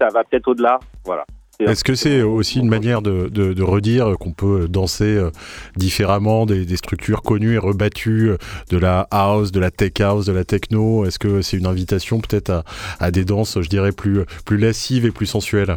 ça 0.00 0.08
va 0.08 0.24
peut-être 0.24 0.48
au-delà. 0.48 0.80
Voilà. 1.04 1.26
Est-ce 1.60 1.84
que 1.84 1.94
c'est 1.94 2.22
aussi 2.22 2.58
une 2.58 2.70
manière 2.70 3.02
de, 3.02 3.28
de, 3.28 3.52
de 3.52 3.62
redire 3.62 4.14
qu'on 4.18 4.32
peut 4.32 4.66
danser 4.66 5.16
euh, 5.16 5.30
différemment 5.76 6.46
des, 6.46 6.64
des, 6.64 6.76
structures 6.78 7.20
connues 7.20 7.52
et 7.52 7.58
rebattues 7.58 8.30
euh, 8.30 8.38
de 8.70 8.78
la 8.78 9.06
house, 9.10 9.52
de 9.52 9.60
la 9.60 9.70
tech 9.70 9.92
house, 10.00 10.24
de 10.24 10.32
la 10.32 10.44
techno? 10.44 11.04
Est-ce 11.04 11.18
que 11.18 11.42
c'est 11.42 11.58
une 11.58 11.66
invitation 11.66 12.18
peut-être 12.18 12.48
à, 12.48 12.64
à, 12.98 13.10
des 13.10 13.26
danses, 13.26 13.60
je 13.60 13.68
dirais, 13.68 13.92
plus, 13.92 14.24
plus 14.46 14.56
lascives 14.56 15.04
et 15.04 15.10
plus 15.10 15.26
sensuelles? 15.26 15.76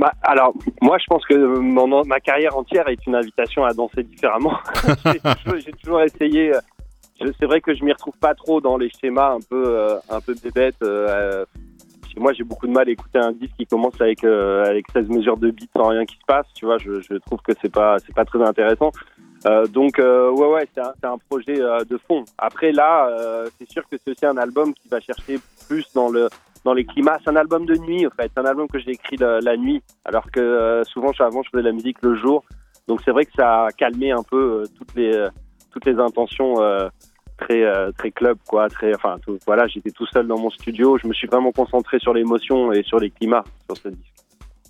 Bah, 0.00 0.14
alors, 0.22 0.54
moi, 0.80 0.96
je 0.96 1.04
pense 1.08 1.26
que 1.26 1.34
mon, 1.34 1.86
ma 2.06 2.20
carrière 2.20 2.56
entière 2.56 2.88
est 2.88 3.06
une 3.06 3.14
invitation 3.14 3.64
à 3.64 3.74
danser 3.74 4.02
différemment. 4.02 4.56
J'ai 5.62 5.72
toujours, 5.72 6.00
essayé. 6.00 6.54
Euh, 6.54 7.30
c'est 7.38 7.44
vrai 7.44 7.60
que 7.60 7.74
je 7.74 7.84
m'y 7.84 7.92
retrouve 7.92 8.16
pas 8.18 8.34
trop 8.34 8.62
dans 8.62 8.78
les 8.78 8.88
schémas 8.88 9.34
un 9.34 9.40
peu, 9.40 9.62
euh, 9.62 9.98
un 10.08 10.22
peu 10.22 10.34
bébêtes. 10.42 10.82
Euh, 10.82 11.44
moi, 12.16 12.32
j'ai 12.32 12.44
beaucoup 12.44 12.66
de 12.66 12.72
mal 12.72 12.88
à 12.88 12.90
écouter 12.90 13.18
un 13.18 13.32
disque 13.32 13.56
qui 13.58 13.66
commence 13.66 14.00
avec, 14.00 14.24
avec 14.24 14.86
16 14.90 15.08
mesures 15.10 15.36
de 15.36 15.50
beats 15.50 15.66
sans 15.76 15.88
rien 15.88 16.06
qui 16.06 16.16
se 16.16 16.24
passe. 16.26 16.46
Tu 16.54 16.64
vois, 16.64 16.78
je, 16.78 17.02
je 17.02 17.16
trouve 17.16 17.40
que 17.42 17.52
c'est 17.60 17.70
pas, 17.70 17.98
c'est 17.98 18.14
pas 18.14 18.24
très 18.24 18.42
intéressant. 18.42 18.90
donc, 19.68 19.98
ouais, 19.98 20.46
ouais, 20.46 20.66
c'est 20.74 20.80
un, 20.80 20.94
un, 21.02 21.18
projet 21.28 21.56
de 21.56 22.00
fond. 22.08 22.24
Après, 22.38 22.72
là, 22.72 23.06
c'est 23.58 23.70
sûr 23.70 23.82
que 23.88 23.96
c'est 23.98 24.10
aussi 24.10 24.26
un 24.26 24.38
album 24.38 24.72
qui 24.74 24.88
va 24.88 24.98
chercher 24.98 25.38
plus 25.68 25.86
dans 25.94 26.08
le 26.08 26.28
dans 26.64 26.74
les 26.74 26.84
climats. 26.84 27.18
C'est 27.24 27.30
un 27.30 27.36
album 27.36 27.66
de 27.66 27.76
nuit, 27.76 28.06
en 28.06 28.10
fait. 28.10 28.30
C'est 28.34 28.40
un 28.40 28.44
album 28.44 28.68
que 28.68 28.78
j'ai 28.78 28.92
écrit 28.92 29.16
la, 29.16 29.56
nuit, 29.56 29.82
alors 30.04 30.30
que 30.30 30.40
euh, 30.40 30.84
souvent, 30.84 31.12
avant, 31.20 31.42
je 31.42 31.50
faisais 31.50 31.62
de 31.62 31.68
la 31.68 31.74
musique 31.74 31.98
le 32.02 32.16
jour. 32.16 32.44
Donc 32.88 33.00
c'est 33.04 33.12
vrai 33.12 33.24
que 33.24 33.32
ça 33.36 33.66
a 33.66 33.70
calmé 33.70 34.10
un 34.10 34.22
peu 34.28 34.36
euh, 34.36 34.64
toutes 34.76 34.94
les 34.96 35.14
euh, 35.14 35.28
toutes 35.70 35.84
les 35.84 35.96
intentions 36.00 36.56
très 37.38 37.64
très 37.96 38.10
club, 38.10 38.38
quoi. 38.48 38.66
Enfin, 38.94 39.16
voilà, 39.46 39.68
j'étais 39.68 39.92
tout 39.92 40.06
seul 40.06 40.26
dans 40.26 40.38
mon 40.38 40.50
studio. 40.50 40.98
Je 41.00 41.06
me 41.06 41.14
suis 41.14 41.28
vraiment 41.28 41.52
concentré 41.52 42.00
sur 42.00 42.12
l'émotion 42.12 42.72
et 42.72 42.82
sur 42.82 42.98
les 42.98 43.10
climats 43.10 43.44
sur 43.68 43.76
ce 43.76 43.88
disque. 43.88 44.10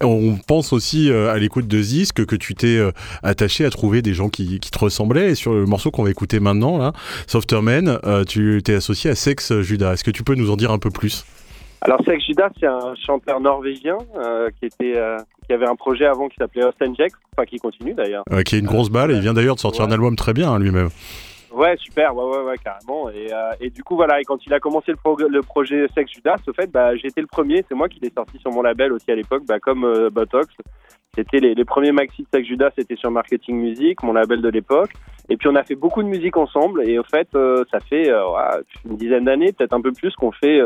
On 0.03 0.37
pense 0.46 0.74
aussi 0.74 1.11
à 1.11 1.38
l'écoute 1.38 1.66
de 1.66 1.81
Zisk 1.81 2.26
que 2.26 2.37
tu 2.37 2.55
t'es 2.55 2.79
attaché 3.22 3.64
à 3.64 3.70
trouver 3.70 4.03
des 4.03 4.12
gens 4.12 4.29
qui, 4.29 4.61
qui, 4.61 4.70
te 4.70 4.79
ressemblaient. 4.79 5.31
Et 5.31 5.35
sur 5.35 5.55
le 5.55 5.64
morceau 5.64 5.90
qu'on 5.90 6.05
va 6.05 6.11
écouter 6.11 6.38
maintenant, 6.38 6.76
là, 6.76 6.92
Softerman, 7.26 7.98
tu 8.29 8.61
t'es 8.62 8.74
associé 8.74 9.11
à 9.11 9.14
Sex 9.14 9.61
Judas. 9.61 9.94
Est-ce 9.94 10.05
que 10.05 10.11
tu 10.11 10.22
peux 10.22 10.35
nous 10.35 10.50
en 10.50 10.57
dire 10.57 10.70
un 10.70 10.79
peu 10.79 10.90
plus? 10.90 11.24
Alors 11.83 12.05
Sex 12.05 12.25
Judas, 12.27 12.51
c'est 12.59 12.66
un 12.66 12.95
chanteur 12.95 13.40
norvégien 13.40 13.97
euh, 14.16 14.51
qui 14.59 14.66
était 14.66 14.99
euh, 14.99 15.16
qui 15.47 15.55
avait 15.55 15.66
un 15.66 15.77
projet 15.77 16.05
avant 16.05 16.29
qui 16.29 16.37
s'appelait 16.37 16.64
Austin 16.64 16.93
Jack, 16.97 17.12
enfin 17.33 17.47
qui 17.47 17.59
continue 17.59 17.95
d'ailleurs. 17.95 18.23
Euh, 18.31 18.43
qui 18.43 18.57
est 18.57 18.59
une 18.59 18.66
grosse 18.66 18.90
balle 18.90 19.11
et 19.11 19.14
il 19.14 19.21
vient 19.21 19.35
d'ailleurs 19.35 19.57
de 19.57 19.61
sortir 19.61 19.85
un 19.85 19.90
album 19.90 20.14
très 20.14 20.33
bien 20.33 20.53
hein, 20.53 20.59
lui-même. 20.59 20.90
Ouais, 21.53 21.77
super, 21.79 22.14
ouais, 22.14 22.25
ouais, 22.25 22.45
ouais, 22.45 22.59
carrément. 22.59 23.11
Et, 23.11 23.33
euh, 23.33 23.51
et 23.61 23.71
du 23.71 23.83
coup, 23.83 23.97
voilà, 23.97 24.21
et 24.21 24.25
quand 24.25 24.38
il 24.47 24.55
a 24.55 24.61
commencé 24.61 24.93
le, 24.93 25.29
le 25.29 25.43
projet 25.43 25.87
Sex 25.95 26.12
Judas, 26.12 26.37
au 26.47 26.53
fait, 26.53 26.71
bah, 26.71 26.95
j'étais 26.95 27.21
le 27.21 27.27
premier, 27.27 27.64
c'est 27.69 27.75
moi 27.75 27.88
qui 27.88 27.99
l'ai 28.01 28.12
sorti 28.16 28.38
sur 28.38 28.53
mon 28.53 28.62
label 28.62 28.93
aussi 28.93 29.11
à 29.11 29.16
l'époque, 29.16 29.43
bah, 29.47 29.59
comme 29.59 29.85
euh, 29.85 30.11
Botox. 30.11 30.47
C'était 31.16 31.41
les, 31.41 31.57
les, 31.57 31.64
premiers 31.64 31.91
maxi 31.91 32.22
de 32.22 32.28
Sex 32.33 32.47
Judas, 32.47 32.70
c'était 32.78 32.95
sur 32.95 33.11
Marketing 33.11 33.57
Music, 33.57 34.01
mon 34.05 34.12
label 34.12 34.43
de 34.43 34.49
l'époque. 34.49 34.93
Et 35.28 35.37
puis 35.37 35.49
on 35.49 35.57
a 35.57 35.64
fait 35.64 35.74
beaucoup 35.74 36.05
de 36.05 36.09
musique 36.09 36.37
ensemble, 36.37 36.89
et 36.89 37.01
au 37.01 37.05
fait, 37.05 37.28
ça 37.70 37.78
fait 37.81 38.11
une 38.85 38.97
dizaine 38.97 39.24
d'années, 39.24 39.53
peut-être 39.53 39.72
un 39.72 39.81
peu 39.81 39.93
plus, 39.93 40.14
qu'on 40.14 40.33
fait 40.33 40.61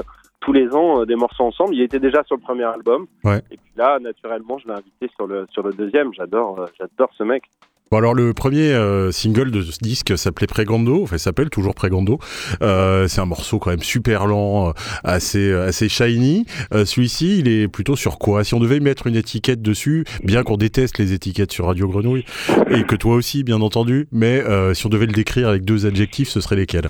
tous 0.44 0.52
les 0.52 0.68
ans 0.74 1.00
euh, 1.00 1.06
des 1.06 1.16
morceaux 1.16 1.44
ensemble. 1.44 1.74
Il 1.74 1.82
était 1.82 1.98
déjà 1.98 2.22
sur 2.24 2.36
le 2.36 2.42
premier 2.42 2.64
album. 2.64 3.06
Ouais. 3.24 3.38
Et 3.50 3.56
puis 3.56 3.72
là, 3.76 3.98
naturellement, 3.98 4.58
je 4.58 4.68
l'ai 4.68 4.74
invité 4.74 5.08
sur 5.16 5.26
le, 5.26 5.46
sur 5.50 5.62
le 5.62 5.72
deuxième. 5.72 6.12
J'adore, 6.14 6.60
euh, 6.60 6.66
j'adore 6.78 7.10
ce 7.16 7.24
mec. 7.24 7.44
Bon 7.90 7.98
alors 7.98 8.14
le 8.14 8.32
premier 8.32 8.72
euh, 8.72 9.12
single 9.12 9.50
de 9.50 9.60
ce 9.60 9.78
disque 9.78 10.16
s'appelait 10.16 10.46
Pregando, 10.46 11.02
enfin 11.02 11.18
s'appelle 11.18 11.50
toujours 11.50 11.74
Pregando. 11.74 12.18
Euh, 12.62 13.06
c'est 13.08 13.20
un 13.20 13.26
morceau 13.26 13.58
quand 13.58 13.70
même 13.70 13.82
super 13.82 14.26
lent, 14.26 14.72
assez 15.04 15.52
assez 15.52 15.88
shiny. 15.90 16.46
Celui-ci, 16.72 17.38
il 17.38 17.46
est 17.46 17.68
plutôt 17.68 17.94
sur 17.94 18.18
quoi? 18.18 18.42
Si 18.42 18.54
on 18.54 18.58
devait 18.58 18.80
mettre 18.80 19.06
une 19.06 19.16
étiquette 19.16 19.60
dessus, 19.60 20.06
bien 20.24 20.42
qu'on 20.42 20.56
déteste 20.56 20.98
les 20.98 21.12
étiquettes 21.12 21.52
sur 21.52 21.66
Radio 21.66 21.86
Grenouille 21.86 22.24
et 22.70 22.84
que 22.84 22.96
toi 22.96 23.14
aussi, 23.14 23.44
bien 23.44 23.60
entendu, 23.60 24.08
mais 24.10 24.42
si 24.74 24.86
on 24.86 24.88
devait 24.88 25.06
le 25.06 25.12
décrire 25.12 25.48
avec 25.48 25.64
deux 25.64 25.84
adjectifs, 25.86 26.30
ce 26.30 26.40
serait 26.40 26.56
lesquels? 26.56 26.88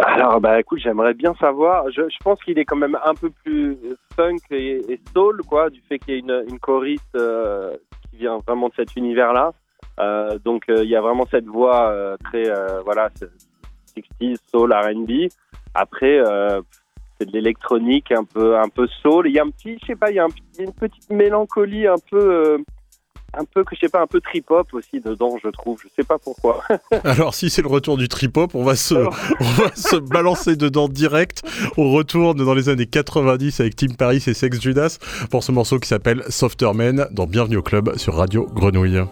Alors, 0.00 0.40
bah 0.40 0.58
écoute, 0.60 0.80
j'aimerais 0.82 1.14
bien 1.14 1.34
savoir. 1.34 1.90
Je, 1.90 2.02
je 2.08 2.16
pense 2.22 2.42
qu'il 2.42 2.58
est 2.58 2.64
quand 2.64 2.76
même 2.76 2.98
un 3.04 3.14
peu 3.14 3.30
plus 3.30 3.76
funk 4.16 4.36
et, 4.50 5.00
soul, 5.14 5.42
quoi, 5.48 5.70
du 5.70 5.80
fait 5.82 5.98
qu'il 5.98 6.14
y 6.14 6.16
a 6.16 6.20
une, 6.20 6.44
une 6.50 6.58
choriste 6.58 7.14
euh, 7.14 7.76
qui 8.10 8.18
vient 8.18 8.38
vraiment 8.46 8.68
de 8.68 8.74
cet 8.74 8.96
univers-là. 8.96 9.52
Euh, 10.00 10.38
donc, 10.38 10.64
euh, 10.68 10.84
il 10.84 10.90
y 10.90 10.96
a 10.96 11.00
vraiment 11.00 11.26
cette 11.30 11.46
voix 11.46 11.90
euh, 11.90 12.16
très, 12.24 12.48
euh, 12.48 12.80
voilà, 12.84 13.10
60s, 13.96 14.36
soul, 14.50 14.72
R&B. 14.72 15.28
Après, 15.74 16.20
c'est 17.18 17.26
de 17.26 17.32
l'électronique 17.32 18.12
un 18.12 18.24
peu, 18.24 18.58
un 18.58 18.68
peu 18.68 18.86
soul. 18.86 19.28
Il 19.28 19.34
y 19.34 19.38
a 19.38 19.42
un 19.42 19.50
petit, 19.50 19.78
je 19.80 19.86
sais 19.86 19.96
pas, 19.96 20.10
il 20.10 20.16
y 20.16 20.20
a 20.20 20.26
une 20.58 20.72
petite 20.72 21.10
mélancolie 21.10 21.86
un 21.86 21.96
peu 22.10 22.62
un 23.34 23.44
peu 23.44 23.64
que 23.64 23.74
je 23.74 23.80
sais 23.80 23.88
pas 23.88 24.02
un 24.02 24.06
peu 24.06 24.20
trip 24.20 24.50
hop 24.50 24.68
aussi 24.72 25.00
dedans 25.00 25.38
je 25.42 25.48
trouve. 25.48 25.80
Je 25.82 25.88
sais 25.96 26.06
pas 26.06 26.18
pourquoi. 26.18 26.62
Alors 27.04 27.34
si 27.34 27.50
c'est 27.50 27.62
le 27.62 27.68
retour 27.68 27.96
du 27.96 28.08
trip 28.08 28.36
hop 28.36 28.54
on 28.54 28.64
va 28.64 28.76
se 28.76 28.94
on 29.40 29.50
va 29.62 29.74
se 29.74 29.96
balancer 29.96 30.56
dedans 30.56 30.88
direct. 30.88 31.42
On 31.76 31.92
retourne 31.92 32.44
dans 32.44 32.54
les 32.54 32.68
années 32.68 32.86
90 32.86 33.60
avec 33.60 33.76
Tim 33.76 33.94
Paris 33.96 34.22
et 34.26 34.34
Sex 34.34 34.60
Judas 34.60 34.98
pour 35.30 35.44
ce 35.44 35.52
morceau 35.52 35.78
qui 35.78 35.88
s'appelle 35.88 36.22
Softer 36.28 36.72
Man 36.74 37.08
dans 37.10 37.26
Bienvenue 37.26 37.56
au 37.56 37.62
club 37.62 37.96
sur 37.96 38.14
Radio 38.14 38.46
Grenouille 38.52 39.02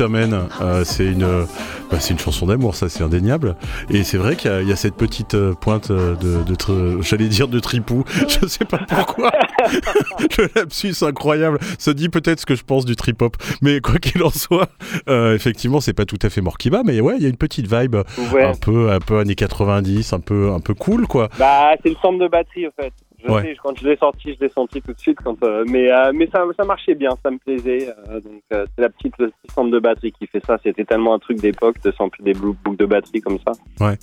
Euh, 0.00 0.84
c'est 0.84 1.06
une, 1.06 1.46
bah, 1.90 1.98
c'est 1.98 2.12
une 2.12 2.18
chanson 2.18 2.46
d'amour, 2.46 2.74
ça 2.74 2.88
c'est 2.88 3.02
indéniable. 3.02 3.56
Et 3.90 4.04
c'est 4.04 4.16
vrai 4.16 4.36
qu'il 4.36 4.68
y, 4.68 4.72
a 4.72 4.76
cette 4.76 4.94
petite 4.94 5.34
euh, 5.34 5.54
pointe 5.54 5.90
de, 5.90 6.16
de 6.16 7.02
j'allais 7.02 7.28
dire 7.28 7.48
de 7.48 7.58
tripou, 7.58 8.04
je 8.28 8.46
sais 8.46 8.64
pas 8.64 8.78
pourquoi. 8.78 9.32
Le 10.38 10.48
lapsus 10.54 10.94
incroyable 11.02 11.58
se 11.78 11.90
dit 11.90 12.08
peut-être 12.08 12.40
ce 12.40 12.46
que 12.46 12.54
je 12.54 12.64
pense 12.64 12.84
du 12.84 12.96
trip 12.96 13.20
hop, 13.22 13.36
mais 13.60 13.80
quoi 13.80 13.98
qu'il 13.98 14.22
en 14.22 14.30
soit, 14.30 14.68
euh, 15.08 15.34
effectivement 15.34 15.80
c'est 15.80 15.94
pas 15.94 16.04
tout 16.04 16.18
à 16.22 16.30
fait 16.30 16.40
Morkiba, 16.40 16.82
mais 16.84 17.00
ouais 17.00 17.14
il 17.16 17.22
y 17.22 17.26
a 17.26 17.28
une 17.28 17.36
petite 17.36 17.66
vibe 17.72 17.96
un 17.96 18.54
peu 18.60 18.90
un 18.90 19.00
peu 19.00 19.18
années 19.18 19.34
90, 19.34 20.12
un 20.12 20.20
peu 20.20 20.52
un 20.52 20.60
peu 20.60 20.74
cool 20.74 21.06
quoi. 21.06 21.28
Bah 21.38 21.70
c'est 21.82 21.90
le 21.90 21.96
centre 22.00 22.18
de 22.18 22.28
batterie 22.28 22.66
en 22.66 22.72
fait. 22.80 22.92
Je 23.26 23.32
sais, 23.40 23.56
quand 23.62 23.76
je 23.76 23.88
l'ai 23.88 23.96
sorti, 23.96 24.34
je 24.34 24.44
l'ai 24.44 24.50
senti 24.50 24.80
tout 24.80 24.92
de 24.92 24.98
suite. 24.98 25.18
Quand, 25.22 25.42
euh, 25.42 25.64
mais 25.68 25.90
euh, 25.90 26.12
mais 26.14 26.28
ça, 26.32 26.44
ça 26.56 26.64
marchait 26.64 26.94
bien, 26.94 27.10
ça 27.22 27.30
me 27.30 27.38
plaisait. 27.38 27.88
Euh, 28.08 28.20
donc 28.20 28.42
c'est 28.50 28.80
la 28.80 28.88
petite 28.90 29.14
le 29.18 29.32
centre 29.52 29.70
de 29.70 29.78
batterie 29.78 30.12
qui 30.12 30.26
fait 30.26 30.44
ça. 30.46 30.56
C'était 30.62 30.84
tellement 30.84 31.14
un 31.14 31.18
truc 31.18 31.38
d'époque 31.40 31.80
de 31.82 31.90
sampler 31.92 32.32
des 32.32 32.38
boucles 32.38 32.76
de 32.76 32.86
batterie 32.86 33.20
comme 33.20 33.38
ça. 33.40 33.52
Ouais. 33.84 33.96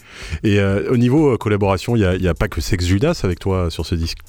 Et 0.43 0.61
au 0.89 0.97
niveau 0.97 1.38
collaboration, 1.38 1.95
il 1.95 1.99
n'y 1.99 2.05
a, 2.05 2.16
y 2.16 2.28
a 2.28 2.34
pas 2.34 2.47
que 2.47 2.59
Sex 2.59 2.86
Judas 2.86 3.22
avec 3.24 3.39
toi 3.39 3.70
sur 3.70 3.86
ce 3.86 3.95
disque? 3.95 4.20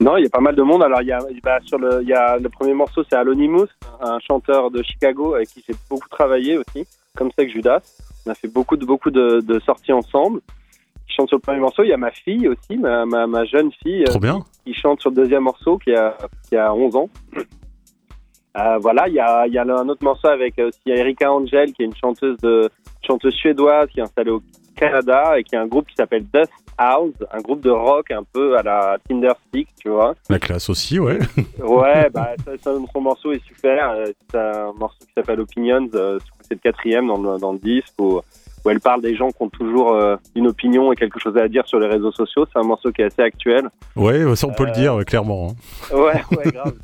Non, 0.00 0.16
il 0.16 0.24
y 0.24 0.26
a 0.26 0.30
pas 0.30 0.40
mal 0.40 0.56
de 0.56 0.62
monde. 0.62 0.82
Alors 0.82 1.02
il 1.02 1.08
y 1.08 1.12
a 1.12 1.20
bah, 1.42 1.58
sur 1.64 1.78
le 1.78 2.00
il 2.02 2.08
y 2.08 2.12
a 2.12 2.38
le 2.38 2.48
premier 2.48 2.74
morceau, 2.74 3.04
c'est 3.08 3.16
Alonymous, 3.16 3.68
un 4.00 4.18
chanteur 4.20 4.70
de 4.70 4.82
Chicago 4.82 5.34
avec 5.34 5.48
qui 5.48 5.62
j'ai 5.66 5.74
beaucoup 5.88 6.08
travaillé 6.08 6.58
aussi, 6.58 6.86
comme 7.16 7.30
Sex 7.38 7.52
Judas. 7.52 7.82
On 8.26 8.30
a 8.30 8.34
fait 8.34 8.48
beaucoup 8.48 8.76
de 8.76 8.84
beaucoup 8.84 9.10
de, 9.10 9.40
de 9.40 9.60
sorties 9.60 9.92
ensemble 9.92 10.40
chante 11.18 11.28
sur 11.28 11.36
le 11.36 11.42
premier 11.42 11.60
morceau. 11.60 11.82
Il 11.82 11.88
y 11.88 11.92
a 11.92 11.96
ma 11.96 12.10
fille 12.10 12.48
aussi, 12.48 12.76
ma, 12.78 13.04
ma, 13.04 13.26
ma 13.26 13.44
jeune 13.44 13.70
fille. 13.82 14.04
Trop 14.04 14.18
bien. 14.18 14.40
Qui 14.64 14.74
chante 14.74 15.00
sur 15.00 15.10
le 15.10 15.16
deuxième 15.16 15.42
morceau, 15.42 15.78
qui 15.78 15.94
a, 15.94 16.16
qui 16.48 16.56
a 16.56 16.72
11 16.72 16.96
ans. 16.96 17.10
Euh, 18.56 18.78
voilà, 18.78 19.06
il 19.08 19.14
y 19.14 19.20
a, 19.20 19.46
y 19.46 19.58
a 19.58 19.62
un 19.62 19.88
autre 19.88 20.02
morceau 20.02 20.28
avec 20.28 20.58
aussi 20.58 20.80
Erika 20.86 21.30
Angel, 21.30 21.72
qui 21.72 21.82
est 21.82 21.86
une 21.86 21.94
chanteuse, 21.94 22.36
de, 22.38 22.68
chanteuse 23.06 23.34
suédoise 23.34 23.88
qui 23.88 24.00
est 24.00 24.02
installée 24.02 24.30
au 24.30 24.42
Canada 24.74 25.38
et 25.38 25.44
qui 25.44 25.54
a 25.54 25.60
un 25.60 25.66
groupe 25.66 25.86
qui 25.86 25.94
s'appelle 25.94 26.24
Dust 26.32 26.52
House, 26.76 27.14
un 27.32 27.40
groupe 27.40 27.60
de 27.60 27.70
rock 27.70 28.10
un 28.10 28.22
peu 28.32 28.56
à 28.56 28.62
la 28.62 28.96
Tinderstick, 29.08 29.68
tu 29.80 29.90
vois. 29.90 30.14
La 30.30 30.38
classe 30.38 30.70
aussi, 30.70 30.98
ouais. 30.98 31.18
ouais, 31.58 32.08
bah, 32.10 32.30
ça, 32.44 32.72
son 32.92 33.00
morceau 33.00 33.32
est 33.32 33.44
super. 33.44 33.90
Euh, 33.90 34.06
c'est 34.30 34.38
un 34.38 34.72
morceau 34.72 34.98
qui 35.00 35.12
s'appelle 35.14 35.40
Opinions, 35.40 35.88
euh, 35.94 36.18
c'est 36.42 36.54
le 36.54 36.60
quatrième 36.60 37.06
dans 37.08 37.20
le, 37.20 37.38
dans 37.38 37.52
le 37.52 37.58
disque. 37.58 37.94
Où, 37.98 38.20
où 38.64 38.70
elle 38.70 38.80
parle 38.80 39.02
des 39.02 39.14
gens 39.14 39.30
qui 39.30 39.42
ont 39.42 39.48
toujours 39.48 39.92
euh, 39.92 40.16
une 40.34 40.46
opinion 40.46 40.92
et 40.92 40.96
quelque 40.96 41.18
chose 41.18 41.36
à 41.36 41.48
dire 41.48 41.66
sur 41.66 41.78
les 41.78 41.86
réseaux 41.86 42.12
sociaux. 42.12 42.46
C'est 42.52 42.58
un 42.58 42.64
morceau 42.64 42.92
qui 42.92 43.02
est 43.02 43.06
assez 43.06 43.22
actuel. 43.22 43.68
Ouais, 43.96 44.34
ça 44.36 44.46
on 44.46 44.52
peut 44.52 44.66
le 44.66 44.72
dire 44.72 44.98
clairement. 45.06 45.50
Hein. 45.50 45.54
Ouais, 45.98 46.22
ouais, 46.36 46.52
grave. 46.52 46.74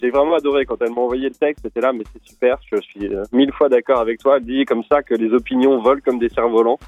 J'ai 0.00 0.10
vraiment 0.10 0.34
adoré 0.34 0.64
quand 0.64 0.76
elle 0.80 0.90
m'a 0.90 1.00
envoyé 1.00 1.28
le 1.28 1.34
texte. 1.34 1.62
C'était 1.64 1.80
là, 1.80 1.92
mais 1.92 2.04
c'est 2.12 2.22
super. 2.22 2.58
Je 2.70 2.80
suis 2.80 3.06
euh, 3.06 3.24
mille 3.32 3.52
fois 3.52 3.68
d'accord 3.68 4.00
avec 4.00 4.18
toi. 4.18 4.36
Elle 4.38 4.44
dit 4.44 4.64
comme 4.64 4.82
ça 4.84 5.02
que 5.02 5.14
les 5.14 5.30
opinions 5.32 5.80
volent 5.80 6.00
comme 6.04 6.18
des 6.18 6.28
cerfs-volants. 6.28 6.78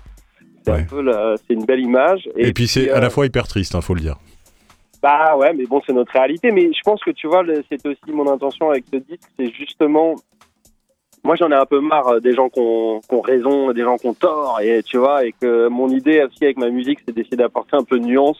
C'est 0.64 0.86
c'est 0.88 1.54
une 1.54 1.64
belle 1.64 1.80
image. 1.80 2.28
Et, 2.36 2.52
puis, 2.52 2.68
c'est 2.68 2.90
à 2.90 3.00
la 3.00 3.06
euh, 3.06 3.10
fois 3.10 3.26
hyper 3.26 3.46
triste, 3.48 3.72
il 3.72 3.76
hein, 3.76 3.80
faut 3.80 3.94
le 3.94 4.00
dire. 4.00 4.16
Bah 5.02 5.36
ouais, 5.36 5.52
mais 5.52 5.66
bon, 5.66 5.82
c'est 5.84 5.92
notre 5.92 6.12
réalité. 6.12 6.52
Mais 6.52 6.72
je 6.72 6.80
pense 6.84 7.02
que 7.02 7.10
tu 7.10 7.26
vois, 7.26 7.42
c'est 7.68 7.84
aussi 7.86 8.12
mon 8.12 8.30
intention 8.30 8.70
avec 8.70 8.84
ce 8.92 8.98
disque, 8.98 9.28
c'est 9.36 9.52
justement 9.52 10.14
moi 11.24 11.36
j'en 11.36 11.50
ai 11.50 11.54
un 11.54 11.66
peu 11.66 11.80
marre 11.80 12.08
euh, 12.08 12.20
des 12.20 12.34
gens 12.34 12.48
qui 12.48 12.60
ont, 12.60 13.00
raison, 13.22 13.72
des 13.72 13.82
gens 13.82 13.96
qui 13.96 14.06
ont 14.06 14.14
tort, 14.14 14.60
et 14.62 14.82
tu 14.82 14.98
vois, 14.98 15.24
et 15.24 15.34
que 15.40 15.68
mon 15.68 15.88
idée 15.88 16.22
aussi 16.22 16.44
avec 16.44 16.58
ma 16.58 16.70
musique, 16.70 17.00
c'est 17.06 17.14
d'essayer 17.14 17.36
d'apporter 17.36 17.76
un 17.76 17.84
peu 17.84 17.98
de 17.98 18.04
nuance 18.04 18.38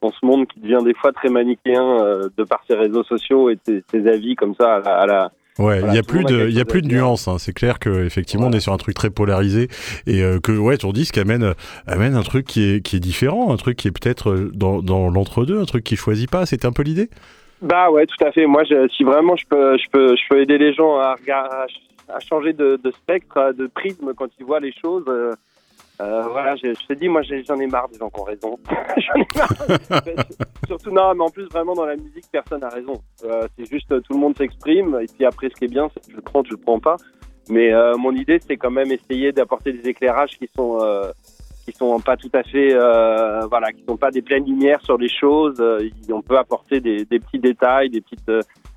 dans 0.00 0.10
ce 0.10 0.26
monde 0.26 0.46
qui 0.48 0.60
devient 0.60 0.84
des 0.84 0.94
fois 0.94 1.12
très 1.12 1.28
manichéen 1.28 2.00
euh, 2.00 2.28
de 2.36 2.44
par 2.44 2.62
ses 2.68 2.74
réseaux 2.74 3.04
sociaux 3.04 3.50
et 3.50 3.58
ses, 3.66 4.08
avis 4.08 4.34
comme 4.34 4.54
ça 4.54 4.76
à 4.76 5.06
la, 5.06 5.30
Ouais, 5.58 5.82
il 5.86 5.94
y 5.94 5.98
a 5.98 6.02
plus 6.02 6.24
de, 6.24 6.48
il 6.48 6.56
y 6.56 6.60
a 6.60 6.64
plus 6.64 6.80
de 6.80 6.88
nuances. 6.88 7.28
Hein. 7.28 7.36
C'est 7.38 7.52
clair 7.52 7.78
que 7.78 8.06
effectivement, 8.06 8.46
on 8.46 8.52
est 8.52 8.60
sur 8.60 8.72
un 8.72 8.78
truc 8.78 8.94
très 8.94 9.10
polarisé 9.10 9.68
et 10.06 10.22
euh, 10.22 10.40
que 10.40 10.52
ouais, 10.52 10.78
ton 10.78 10.92
disque 10.92 11.18
amène, 11.18 11.52
amène 11.86 12.14
un 12.14 12.22
truc 12.22 12.46
qui 12.46 12.62
est, 12.64 12.80
qui 12.80 12.96
est 12.96 13.00
différent, 13.00 13.52
un 13.52 13.56
truc 13.56 13.76
qui 13.76 13.88
est 13.88 13.90
peut-être 13.90 14.50
dans, 14.54 14.80
dans 14.80 15.10
l'entre-deux, 15.10 15.60
un 15.60 15.66
truc 15.66 15.84
qui 15.84 15.96
choisit 15.96 16.30
pas. 16.30 16.46
C'était 16.46 16.66
un 16.66 16.72
peu 16.72 16.82
l'idée? 16.82 17.10
Bah 17.60 17.90
ouais, 17.90 18.06
tout 18.06 18.24
à 18.24 18.32
fait. 18.32 18.46
Moi, 18.46 18.64
je, 18.64 18.88
si 18.88 19.04
vraiment 19.04 19.36
je 19.36 19.44
peux, 19.48 19.76
je 19.76 19.90
peux, 19.92 20.16
je 20.16 20.22
peux 20.28 20.40
aider 20.40 20.56
les 20.56 20.72
gens 20.72 20.96
à, 20.96 21.16
à, 21.30 21.66
à 22.08 22.20
changer 22.20 22.52
de, 22.52 22.78
spectre, 22.90 23.52
de 23.52 23.66
prisme 23.66 24.12
quand 24.14 24.28
ils 24.38 24.44
voient 24.44 24.60
les 24.60 24.72
choses. 24.72 25.04
Euh, 25.08 25.32
euh 26.00 26.22
voilà, 26.30 26.56
je, 26.56 26.72
te 26.72 26.92
dis, 26.94 27.08
moi 27.08 27.22
j'en 27.22 27.60
ai 27.60 27.66
marre 27.66 27.88
des 27.88 27.98
gens 27.98 28.10
qui 28.10 28.20
ont 28.20 28.24
raison. 28.24 28.58
j'en 28.96 29.14
ai 29.14 29.26
marre. 29.36 30.02
Surtout, 30.66 30.90
non, 30.90 31.14
mais 31.14 31.22
en 31.22 31.30
plus, 31.30 31.44
vraiment 31.44 31.74
dans 31.74 31.86
la 31.86 31.96
musique, 31.96 32.24
personne 32.30 32.60
n'a 32.60 32.68
raison. 32.68 33.00
Euh, 33.24 33.46
c'est 33.56 33.66
juste 33.66 33.88
tout 33.88 34.12
le 34.12 34.18
monde 34.18 34.36
s'exprime, 34.36 34.98
et 35.00 35.06
puis 35.06 35.24
après, 35.24 35.48
ce 35.50 35.54
qui 35.54 35.64
est 35.64 35.68
bien, 35.68 35.88
c'est 35.92 36.04
que 36.04 36.10
je 36.10 36.16
le 36.16 36.22
prends, 36.22 36.42
je 36.44 36.50
le 36.50 36.56
prends 36.56 36.80
pas. 36.80 36.96
Mais 37.48 37.72
mon 37.98 38.12
idée, 38.12 38.38
c'est 38.38 38.56
quand 38.56 38.70
même 38.70 38.92
essayer 38.92 39.32
d'apporter 39.32 39.72
des 39.72 39.88
éclairages 39.88 40.38
qui 40.38 40.48
sont 40.54 40.78
qui 41.64 41.72
sont 41.72 42.00
pas 42.00 42.16
tout 42.16 42.30
à 42.34 42.44
fait, 42.44 42.72
voilà, 43.48 43.72
qui 43.72 43.84
sont 43.86 43.96
pas 43.96 44.12
des 44.12 44.22
pleines 44.22 44.46
lumières 44.46 44.80
sur 44.82 44.96
les 44.96 45.08
choses. 45.08 45.60
on 46.08 46.22
peut 46.22 46.38
apporter 46.38 46.80
des 46.80 47.04
petits 47.04 47.40
détails, 47.40 47.90
des 47.90 48.00
petites 48.00 48.30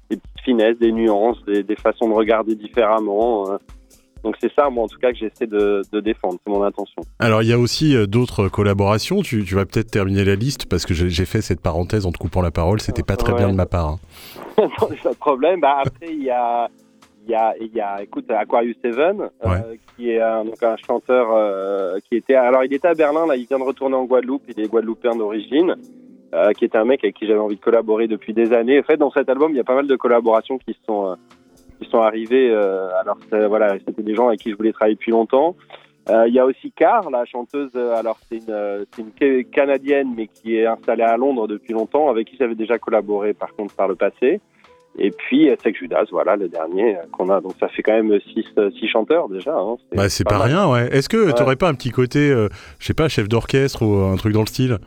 des 0.09 0.17
petites 0.17 0.41
finesses, 0.43 0.77
des 0.79 0.91
nuances, 0.91 1.43
des, 1.45 1.63
des 1.63 1.75
façons 1.75 2.09
de 2.09 2.13
regarder 2.13 2.55
différemment. 2.55 3.51
Euh. 3.51 3.57
Donc 4.23 4.35
c'est 4.41 4.51
ça, 4.53 4.71
moi 4.71 4.85
en 4.85 4.87
tout 4.87 4.97
cas, 4.97 5.11
que 5.11 5.19
j'essaie 5.19 5.45
de, 5.45 5.83
de, 5.91 5.99
défendre, 5.99 6.39
c'est 6.43 6.51
mon 6.51 6.63
intention. 6.63 7.03
Alors 7.19 7.43
il 7.43 7.49
y 7.49 7.53
a 7.53 7.59
aussi 7.59 7.95
euh, 7.95 8.07
d'autres 8.07 8.47
collaborations, 8.47 9.21
tu, 9.21 9.43
tu 9.45 9.53
vas 9.53 9.65
peut-être 9.65 9.91
terminer 9.91 10.23
la 10.23 10.33
liste 10.33 10.67
parce 10.67 10.85
que 10.87 10.95
j'ai 10.95 11.25
fait 11.25 11.41
cette 11.41 11.61
parenthèse 11.61 12.07
en 12.07 12.11
te 12.11 12.17
coupant 12.17 12.41
la 12.41 12.49
parole, 12.49 12.81
c'était 12.81 13.03
pas 13.03 13.17
très 13.17 13.33
bien 13.33 13.49
de 13.49 13.55
ma 13.55 13.67
part. 13.67 13.89
Hein. 13.89 13.99
pas 14.79 15.11
de 15.11 15.17
problème, 15.17 15.59
bah, 15.61 15.77
après 15.85 16.07
il 16.11 16.23
y 16.23 16.31
a... 16.31 16.69
Y, 17.27 17.33
a, 17.33 17.55
y 17.57 17.81
a, 17.81 18.03
écoute, 18.03 18.29
Aquarius 18.29 18.77
Seven, 18.83 19.31
euh, 19.43 19.75
qui 19.97 20.11
est 20.11 20.21
un, 20.21 20.45
donc 20.45 20.61
un 20.61 20.75
chanteur 20.77 21.97
qui 22.07 22.17
était, 22.17 22.35
alors 22.35 22.63
il 22.63 22.71
était 22.71 22.87
à 22.87 22.93
Berlin, 22.93 23.25
là, 23.25 23.35
il 23.35 23.47
vient 23.47 23.57
de 23.57 23.63
retourner 23.63 23.95
en 23.95 24.05
Guadeloupe, 24.05 24.43
il 24.47 24.59
est 24.59 24.67
guadeloupéen 24.67 25.15
d'origine. 25.15 25.75
Euh, 26.33 26.51
qui 26.53 26.65
était 26.65 26.77
un 26.77 26.85
mec 26.85 27.03
avec 27.03 27.15
qui 27.15 27.27
j'avais 27.27 27.39
envie 27.39 27.55
de 27.55 27.61
collaborer 27.61 28.07
depuis 28.07 28.33
des 28.33 28.51
années. 28.51 28.79
En 28.79 28.83
fait, 28.83 28.97
dans 28.97 29.11
cet 29.11 29.29
album, 29.29 29.51
il 29.51 29.57
y 29.57 29.59
a 29.59 29.63
pas 29.63 29.75
mal 29.75 29.87
de 29.87 29.95
collaborations 29.95 30.57
qui 30.57 30.75
sont 30.85 31.11
euh, 31.11 31.15
qui 31.79 31.89
sont 31.89 32.01
arrivées. 32.01 32.49
Euh, 32.51 32.89
alors 32.99 33.17
voilà, 33.47 33.77
c'était 33.85 34.01
des 34.01 34.15
gens 34.15 34.27
avec 34.27 34.39
qui 34.39 34.49
je 34.49 34.55
voulais 34.55 34.73
travailler 34.73 34.95
depuis 34.95 35.11
longtemps. 35.11 35.55
Il 36.09 36.33
y 36.33 36.39
a 36.39 36.45
aussi 36.45 36.71
Car, 36.75 37.09
la 37.09 37.25
chanteuse. 37.25 37.75
Alors 37.75 38.17
c'est 38.29 38.37
une, 38.37 38.85
une 39.21 39.45
canadienne, 39.45 40.13
mais 40.15 40.27
qui 40.27 40.57
est 40.57 40.65
installée 40.65 41.03
à 41.03 41.17
Londres 41.17 41.47
depuis 41.47 41.73
longtemps, 41.73 42.09
avec 42.09 42.27
qui 42.27 42.37
j'avais 42.37 42.55
déjà 42.55 42.77
collaboré 42.77 43.33
par 43.33 43.53
contre 43.55 43.75
par 43.75 43.87
le 43.87 43.95
passé. 43.95 44.41
Et 44.97 45.11
puis 45.11 45.49
Sex 45.63 45.77
Judas, 45.77 46.05
voilà 46.11 46.35
le 46.35 46.47
dernier 46.47 46.97
qu'on 47.11 47.29
a. 47.29 47.39
Donc 47.39 47.53
ça 47.59 47.69
fait 47.69 47.81
quand 47.81 47.93
même 47.93 48.19
six, 48.33 48.45
six 48.79 48.87
chanteurs 48.87 49.29
déjà. 49.29 49.55
Hein. 49.55 49.77
C'est 49.89 49.97
bah, 49.97 50.09
c'est 50.09 50.23
pas, 50.23 50.39
rien, 50.39 50.69
ouais. 50.69 50.89
Est-ce 50.91 51.09
que 51.09 51.31
tu 51.31 51.41
aurais 51.41 51.55
pas 51.55 51.69
un 51.69 51.75
petit 51.75 51.91
côté, 51.91 52.29
je 52.79 52.85
sais 52.85 52.93
pas, 52.93 53.07
chef 53.07 53.27
d'orchestre 53.27 53.83
ou 53.83 53.95
un 54.05 54.15
truc 54.15 54.33
dans 54.33 54.41
le 54.41 54.47
style? 54.47 54.79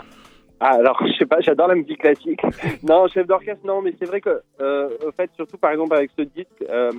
Ah, 0.60 0.74
alors, 0.74 1.00
je 1.06 1.12
sais 1.16 1.26
pas, 1.26 1.40
j'adore 1.40 1.68
la 1.68 1.76
musique 1.76 2.00
classique. 2.00 2.40
non, 2.82 3.06
chef 3.08 3.26
d'orchestre, 3.26 3.64
non, 3.64 3.80
mais 3.80 3.94
c'est 3.98 4.06
vrai 4.06 4.20
que, 4.20 4.40
euh, 4.60 4.88
au 5.06 5.12
fait, 5.12 5.30
surtout 5.36 5.56
par 5.56 5.70
exemple 5.70 5.94
avec 5.94 6.10
ce 6.18 6.22
disque, 6.22 6.64
euh, 6.68 6.90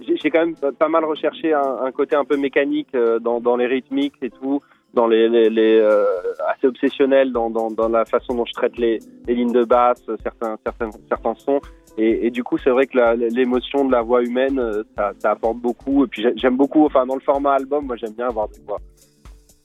j'ai 0.00 0.30
quand 0.30 0.44
même 0.44 0.56
pas 0.78 0.88
mal 0.88 1.04
recherché 1.04 1.54
un, 1.54 1.78
un 1.84 1.92
côté 1.92 2.16
un 2.16 2.24
peu 2.24 2.36
mécanique 2.36 2.94
euh, 2.94 3.18
dans, 3.18 3.40
dans, 3.40 3.56
les 3.56 3.66
rythmiques 3.66 4.16
et 4.20 4.30
tout, 4.30 4.60
dans 4.94 5.06
les, 5.06 5.28
les, 5.28 5.48
les 5.48 5.78
euh, 5.80 6.04
assez 6.48 6.66
obsessionnel 6.66 7.32
dans, 7.32 7.48
dans, 7.48 7.70
dans, 7.70 7.88
la 7.88 8.04
façon 8.04 8.34
dont 8.34 8.44
je 8.44 8.52
traite 8.52 8.76
les, 8.76 8.98
les 9.26 9.34
lignes 9.34 9.52
de 9.52 9.64
basse, 9.64 10.04
certains, 10.22 10.56
certains, 10.64 10.90
certains 11.08 11.34
sons. 11.34 11.60
Et, 11.98 12.26
et 12.26 12.30
du 12.30 12.42
coup, 12.42 12.58
c'est 12.58 12.70
vrai 12.70 12.86
que 12.86 12.98
l'émotion 13.34 13.84
de 13.84 13.92
la 13.92 14.02
voix 14.02 14.22
humaine, 14.22 14.58
euh, 14.58 14.82
ça, 14.96 15.12
ça 15.18 15.30
apporte 15.32 15.58
beaucoup. 15.58 16.04
Et 16.04 16.08
puis 16.08 16.26
j'aime 16.36 16.56
beaucoup, 16.56 16.84
enfin, 16.84 17.06
dans 17.06 17.14
le 17.14 17.20
format 17.20 17.54
album, 17.54 17.86
moi 17.86 17.96
j'aime 17.96 18.14
bien 18.14 18.28
avoir 18.28 18.48
des 18.48 18.60
voix 18.66 18.78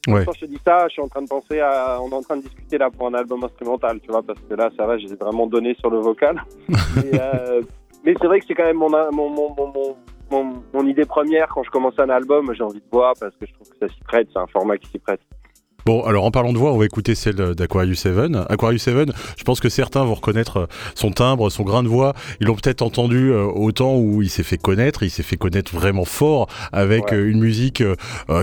Ouais. 0.08 0.24
Quand 0.26 0.32
je 0.34 0.42
te 0.42 0.46
dis 0.46 0.60
ça, 0.66 0.88
je 0.88 0.94
suis 0.94 1.02
en 1.02 1.10
train 1.10 1.22
de 1.22 1.28
penser 1.28 1.60
à. 1.60 2.00
On 2.02 2.10
est 2.10 2.14
en 2.14 2.22
train 2.22 2.38
de 2.38 2.42
discuter 2.42 2.78
là 2.78 2.90
pour 2.90 3.08
un 3.08 3.14
album 3.14 3.44
instrumental, 3.44 4.00
tu 4.00 4.10
vois, 4.10 4.24
parce 4.24 4.40
que 4.40 4.54
là, 4.56 4.70
ça 4.78 4.86
va, 4.86 4.98
j'ai 4.98 5.14
vraiment 5.16 5.48
donné 5.48 5.76
sur 5.80 5.90
le 5.90 6.00
vocal. 6.00 6.42
Euh, 6.98 7.62
mais 8.04 8.14
c'est 8.20 8.28
vrai 8.28 8.40
que 8.40 8.46
c'est 8.48 8.54
quand 8.54 8.66
même 8.66 8.78
mon, 8.78 8.90
mon, 8.90 9.30
mon, 9.30 9.96
mon, 10.32 10.54
mon, 10.74 10.88
idée 10.88 11.06
première 11.06 11.48
quand 11.48 11.64
je 11.64 11.70
commence 11.70 11.98
un 12.00 12.10
album. 12.10 12.54
J'ai 12.54 12.64
envie 12.64 12.80
de 12.80 12.90
voir 12.92 13.14
parce 13.20 13.36
que 13.36 13.46
je 13.46 13.54
trouve 13.54 13.70
que 13.70 13.78
ça 13.80 13.94
s'y 13.94 14.02
prête, 14.04 14.28
c'est 14.34 14.40
un 14.40 14.48
format 14.48 14.78
qui 14.78 14.90
s'y 14.90 15.00
prête. 15.00 15.22
Bon, 15.86 16.04
alors 16.04 16.26
en 16.26 16.32
parlant 16.32 16.54
de 16.54 16.58
voix, 16.58 16.74
on 16.74 16.78
va 16.78 16.86
écouter 16.86 17.16
celle 17.16 17.36
d'Aquarius 17.36 18.00
7. 18.00 18.36
Aquarius 18.50 18.84
7, 18.84 19.10
je 19.38 19.44
pense 19.44 19.60
que 19.60 19.70
certains 19.70 20.04
vont 20.04 20.16
reconnaître 20.16 20.58
euh, 20.58 20.66
son 20.96 21.12
timbre, 21.12 21.50
son 21.50 21.64
grain 21.64 21.84
de 21.84 21.88
voix. 21.88 22.14
Ils 22.42 22.48
l'ont 22.48 22.56
peut-être 22.56 22.82
entendu 22.82 23.32
euh, 23.32 23.46
au 23.46 23.72
temps 23.72 23.96
où 23.96 24.22
il 24.22 24.30
s'est 24.30 24.44
fait 24.44 24.58
connaître. 24.58 25.04
Il 25.04 25.12
s'est 25.12 25.24
fait 25.24 25.38
connaître 25.38 25.74
vraiment 25.74 26.06
fort 26.06 26.48
avec 26.72 27.12
une 27.12 27.40
musique 27.40 27.84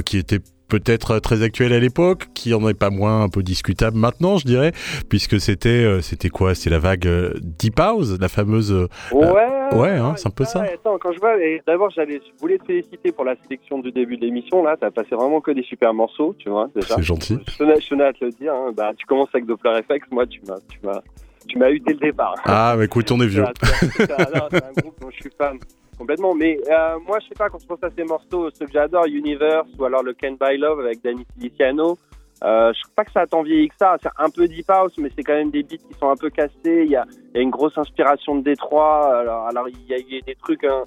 qui 0.07 0.19
était 0.19 0.41
peut-être 0.69 1.19
très 1.19 1.43
actuel 1.43 1.73
à 1.73 1.79
l'époque, 1.79 2.29
qui 2.35 2.55
en 2.55 2.67
est 2.69 2.75
pas 2.75 2.91
moins 2.91 3.23
un 3.23 3.29
peu 3.29 3.43
discutable 3.43 3.97
maintenant, 3.97 4.39
je 4.39 4.45
dirais, 4.45 4.73
puisque 5.09 5.41
c'était 5.41 5.69
euh, 5.69 6.01
c'était 6.01 6.29
quoi? 6.29 6.55
C'était 6.55 6.71
la 6.71 6.79
vague 6.79 7.07
euh, 7.07 7.35
Deep 7.41 7.79
House, 7.79 8.19
la 8.21 8.29
fameuse. 8.29 8.73
Euh, 8.73 8.89
ouais. 9.13 9.79
ouais, 9.79 9.91
hein, 9.91 10.15
c'est 10.17 10.29
un 10.29 10.31
peu 10.31 10.45
ça. 10.45 10.63
Attends, 10.63 10.99
quand 10.99 11.13
je 11.13 11.21
vois, 11.21 11.35
d'abord 11.67 11.91
j'allais, 11.91 12.21
je 12.25 12.41
voulais 12.41 12.59
te 12.59 12.65
féliciter 12.65 13.13
pour 13.13 13.25
la 13.25 13.35
sélection 13.43 13.79
du 13.79 13.93
début 13.93 14.17
de 14.17 14.23
l'émission. 14.23 14.63
Là, 14.63 14.77
t'as 14.79 14.91
passé 14.91 15.15
vraiment 15.15 15.41
que 15.41 15.51
des 15.51 15.63
super 15.63 15.93
morceaux, 15.95 16.35
tu 16.39 16.49
vois. 16.49 16.69
C'est 16.75 17.03
gentil. 17.03 17.39
Je 17.47 17.89
tenais, 17.89 18.05
à 18.05 18.13
te 18.13 18.25
le 18.25 18.31
dire. 18.31 18.55
Hein. 18.55 18.73
Bah, 18.77 18.93
tu 18.97 19.07
commences 19.07 19.29
avec 19.35 19.47
Doppler 19.47 19.81
FX, 19.83 20.11
moi, 20.11 20.27
tu 20.27 20.41
m'as, 20.47 20.59
tu 20.69 20.79
m'as, 20.83 21.01
tu 21.47 21.59
m'as 21.59 21.71
eu 21.71 21.81
dès 21.81 21.93
le 21.93 21.99
départ. 21.99 22.35
Ah, 22.45 22.75
mais 22.79 22.87
écoute, 22.87 23.11
on 23.11 23.21
est 23.21 23.27
vieux. 23.27 23.45
c'est 23.97 24.11
un 24.11 24.81
groupe 24.81 25.01
dont 25.01 25.11
je 25.11 25.17
suis 25.17 25.31
fan. 25.37 25.59
Complètement. 25.97 26.35
Mais 26.35 26.59
euh, 26.71 26.99
moi, 27.07 27.19
je 27.21 27.29
sais 27.29 27.35
pas, 27.35 27.49
quand 27.49 27.59
je 27.59 27.67
pense 27.67 27.83
à 27.83 27.91
ces 27.97 28.05
morceaux, 28.05 28.51
ceux 28.51 28.67
que 28.67 28.73
j'adore, 28.73 29.07
Universe 29.07 29.69
ou 29.79 29.85
alors 29.85 30.03
le 30.03 30.15
Can 30.15 30.37
Buy 30.41 30.59
Love 30.59 30.81
avec 30.81 31.03
Danny 31.03 31.25
Feliciano, 31.35 31.99
euh, 32.43 32.73
je 32.75 32.83
trouve 32.83 32.95
pas 32.95 33.05
que 33.05 33.13
ça 33.13 33.21
a 33.21 33.27
tant 33.27 33.43
vieilli 33.43 33.69
que 33.69 33.77
ça. 33.79 33.97
C'est 34.03 34.11
un 34.19 34.29
peu 34.31 34.47
deep 34.47 34.69
house, 34.69 34.93
mais 34.99 35.11
c'est 35.17 35.23
quand 35.23 35.35
même 35.35 35.51
des 35.51 35.63
beats 35.63 35.77
qui 35.77 35.99
sont 35.99 36.11
un 36.11 36.17
peu 36.17 36.31
cassés. 36.31 36.53
Il 36.65 36.91
y 36.91 36.97
a, 36.97 37.07
une 37.35 37.51
grosse 37.51 37.77
inspiration 37.79 38.37
de 38.37 38.43
Détroit. 38.43 39.19
Alors, 39.19 39.47
alors 39.47 39.69
il, 39.69 39.87
y 39.87 39.95
a, 39.95 39.99
il 39.99 40.15
y 40.15 40.19
a 40.19 40.21
des 40.21 40.35
trucs 40.35 40.65
hein, 40.65 40.85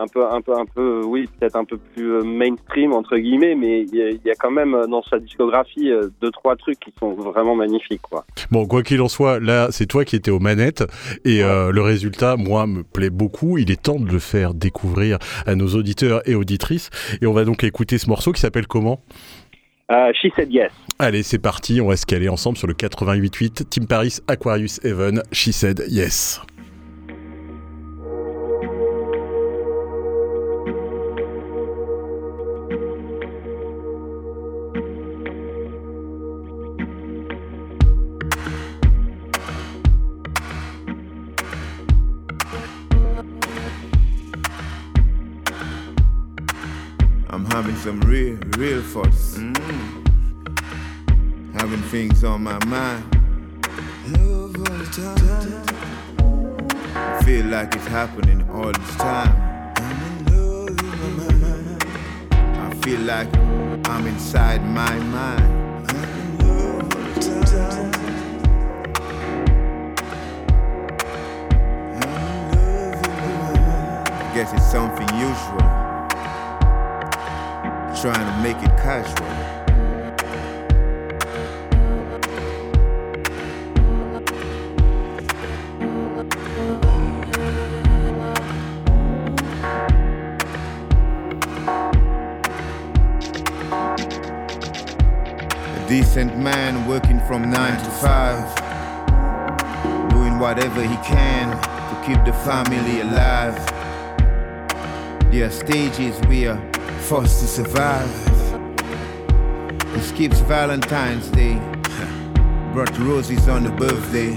un 0.00 0.06
peu, 0.06 0.24
un 0.26 0.40
peu, 0.40 0.56
un 0.56 0.64
peu, 0.64 1.02
oui, 1.04 1.28
peut-être 1.38 1.56
un 1.56 1.64
peu 1.64 1.76
plus 1.76 2.12
euh, 2.12 2.22
mainstream 2.22 2.92
entre 2.92 3.16
guillemets, 3.16 3.54
mais 3.54 3.82
il 3.82 3.94
y, 3.94 4.02
a, 4.02 4.10
il 4.10 4.20
y 4.24 4.30
a 4.30 4.34
quand 4.34 4.50
même 4.50 4.74
euh, 4.74 4.86
dans 4.86 5.02
sa 5.02 5.18
discographie 5.18 5.90
euh, 5.90 6.08
deux 6.20 6.30
trois 6.30 6.56
trucs 6.56 6.80
qui 6.80 6.92
sont 6.98 7.12
vraiment 7.12 7.54
magnifiques, 7.54 8.02
quoi. 8.02 8.24
Bon, 8.50 8.66
quoi 8.66 8.82
qu'il 8.82 9.00
en 9.02 9.08
soit, 9.08 9.40
là, 9.40 9.68
c'est 9.70 9.86
toi 9.86 10.04
qui 10.04 10.16
étais 10.16 10.30
aux 10.30 10.40
manettes 10.40 10.84
et 11.24 11.42
euh, 11.42 11.70
le 11.70 11.82
résultat, 11.82 12.36
moi, 12.36 12.66
me 12.66 12.82
plaît 12.82 13.10
beaucoup. 13.10 13.58
Il 13.58 13.70
est 13.70 13.82
temps 13.82 13.98
de 14.00 14.10
le 14.10 14.18
faire 14.18 14.54
découvrir 14.54 15.18
à 15.46 15.54
nos 15.54 15.68
auditeurs 15.68 16.22
et 16.28 16.34
auditrices. 16.34 16.90
Et 17.20 17.26
on 17.26 17.32
va 17.32 17.44
donc 17.44 17.64
écouter 17.64 17.98
ce 17.98 18.08
morceau 18.08 18.32
qui 18.32 18.40
s'appelle 18.40 18.66
comment? 18.66 19.02
Euh, 19.90 20.12
She 20.14 20.28
Said 20.36 20.52
Yes. 20.52 20.70
Allez, 21.00 21.22
c'est 21.22 21.38
parti. 21.38 21.80
On 21.80 21.88
va 21.88 21.96
se 21.96 22.06
caler 22.06 22.28
ensemble 22.28 22.56
sur 22.56 22.68
le 22.68 22.74
88.8 22.74 23.68
Team 23.68 23.86
Paris 23.86 24.18
Aquarius 24.28 24.78
Heaven. 24.84 25.22
She 25.32 25.50
said 25.50 25.82
yes. 25.88 26.40
Mm. 48.82 49.54
Having 51.60 51.82
things 51.90 52.24
on 52.24 52.42
my 52.42 52.58
mind. 52.64 53.04
I 56.94 57.22
feel 57.22 57.44
like 57.46 57.74
it's 57.74 57.86
happening 57.86 58.48
all 58.50 58.72
this 58.72 58.96
time. 58.96 59.36
I 62.32 62.74
feel 62.82 63.00
like 63.00 63.28
I'm 63.86 64.06
inside 64.06 64.64
my 64.64 64.98
mind. 64.98 65.86
I 74.22 74.34
guess 74.34 74.52
it's 74.54 74.70
something 74.70 75.08
usual 75.18 75.79
trying 78.00 78.14
to 78.14 78.42
make 78.42 78.56
it 78.62 78.70
casual. 78.78 79.26
A 95.76 95.88
decent 95.88 96.38
man 96.38 96.88
working 96.88 97.20
from 97.26 97.50
nine 97.50 97.76
to 97.84 97.90
five, 97.90 98.48
doing 100.08 100.38
whatever 100.38 100.80
he 100.82 100.96
can 101.04 101.50
to 101.50 102.06
keep 102.06 102.24
the 102.24 102.32
family 102.32 103.02
alive. 103.02 103.56
There 105.30 105.44
are 105.46 105.50
stages 105.50 106.18
where 106.20 106.58
forced 107.10 107.40
to 107.40 107.48
survive. 107.48 108.08
He 109.96 110.00
skips 110.00 110.38
Valentine's 110.42 111.28
Day, 111.30 111.58
brought 112.72 112.96
roses 113.00 113.48
on 113.48 113.64
the 113.64 113.72
birthday, 113.72 114.34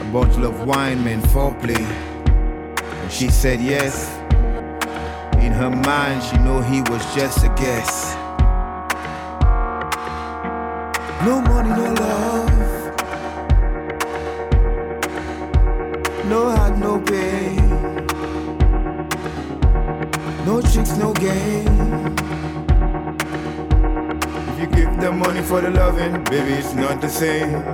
a 0.00 0.04
bottle 0.10 0.46
of 0.46 0.66
wine 0.66 1.04
meant 1.04 1.22
foreplay. 1.24 1.76
And 1.76 3.12
she 3.12 3.28
said 3.28 3.60
yes. 3.60 4.16
In 5.44 5.52
her 5.52 5.68
mind, 5.68 6.22
she 6.22 6.38
know 6.38 6.62
he 6.62 6.80
was 6.90 7.04
just 7.14 7.44
a 7.44 7.48
guess. 7.48 8.14
No 11.26 11.42
money, 11.42 11.68
no 11.68 11.92
love. 12.00 12.50
No 16.30 16.48
heart, 16.48 16.78
no 16.78 16.98
pain. 17.02 17.37
No 20.78 20.96
no 20.96 21.12
game. 21.12 22.14
If 24.48 24.60
you 24.60 24.66
give 24.68 25.00
them 25.00 25.18
money 25.18 25.42
for 25.42 25.60
the 25.60 25.70
loving, 25.70 26.22
baby, 26.24 26.52
it's 26.52 26.72
not 26.72 27.00
the 27.00 27.08
same. 27.08 27.64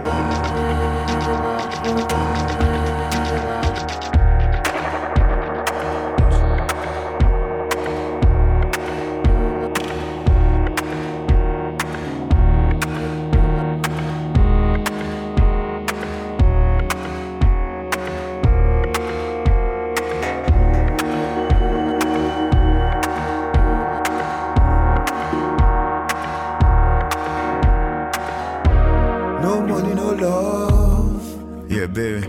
No 29.42 29.60
money, 29.60 29.94
no 29.94 30.10
love. 30.12 31.70
Yeah, 31.70 31.86
baby. 31.86 32.26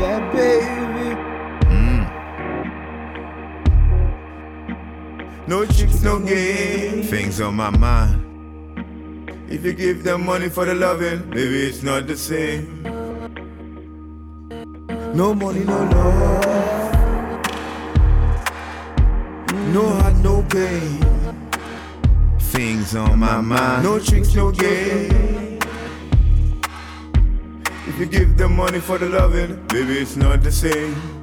Yeah, 0.00 0.20
baby. 0.32 1.16
Mm. 1.68 2.02
No 5.46 5.64
chicks, 5.66 6.02
no 6.02 6.18
game. 6.20 7.02
Things 7.02 7.40
on 7.40 7.54
my 7.54 7.70
mind. 7.70 8.24
If 9.50 9.64
you 9.64 9.72
give 9.72 10.04
them 10.04 10.26
money 10.26 10.48
for 10.50 10.64
the 10.66 10.74
loving, 10.74 11.30
maybe 11.30 11.66
it's 11.68 11.82
not 11.82 12.06
the 12.06 12.16
same. 12.16 12.82
No 15.14 15.34
money, 15.34 15.64
no 15.64 15.78
love. 15.84 16.44
No 19.72 19.86
heart, 19.88 20.16
no 20.16 20.42
pain. 20.42 21.00
Things 22.38 22.94
on 22.94 23.18
my 23.18 23.40
mind. 23.40 23.84
No 23.84 23.98
tricks, 23.98 24.34
no 24.34 24.50
game. 24.52 25.47
You 27.98 28.06
give 28.06 28.36
them 28.36 28.54
money 28.54 28.78
for 28.78 28.96
the 28.96 29.08
loving, 29.08 29.56
baby, 29.66 29.98
it's 29.98 30.14
not 30.14 30.40
the 30.44 30.52
same. 30.52 31.17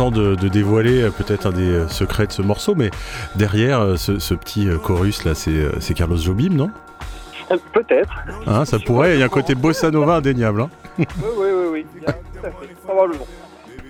Temps 0.00 0.10
de, 0.10 0.34
de 0.34 0.48
dévoiler 0.48 1.02
euh, 1.02 1.10
peut-être 1.10 1.44
un 1.44 1.50
des 1.50 1.68
euh, 1.68 1.86
secrets 1.88 2.26
de 2.26 2.32
ce 2.32 2.40
morceau, 2.40 2.74
mais 2.74 2.90
derrière 3.34 3.80
euh, 3.80 3.96
ce, 3.96 4.18
ce 4.18 4.32
petit 4.32 4.66
chorus 4.82 5.24
là, 5.26 5.32
c'est 5.34 5.94
Carlos 5.94 6.16
Jobim, 6.16 6.54
non? 6.54 6.70
Peut-être. 7.74 8.14
Hein, 8.46 8.64
Ça 8.64 8.78
pourrait, 8.78 9.16
il 9.16 9.20
y 9.20 9.22
a 9.22 9.26
un 9.26 9.28
côté 9.28 9.54
bossa 9.54 9.90
nova 9.90 10.16
indéniable. 10.16 10.62
hein. 10.62 10.70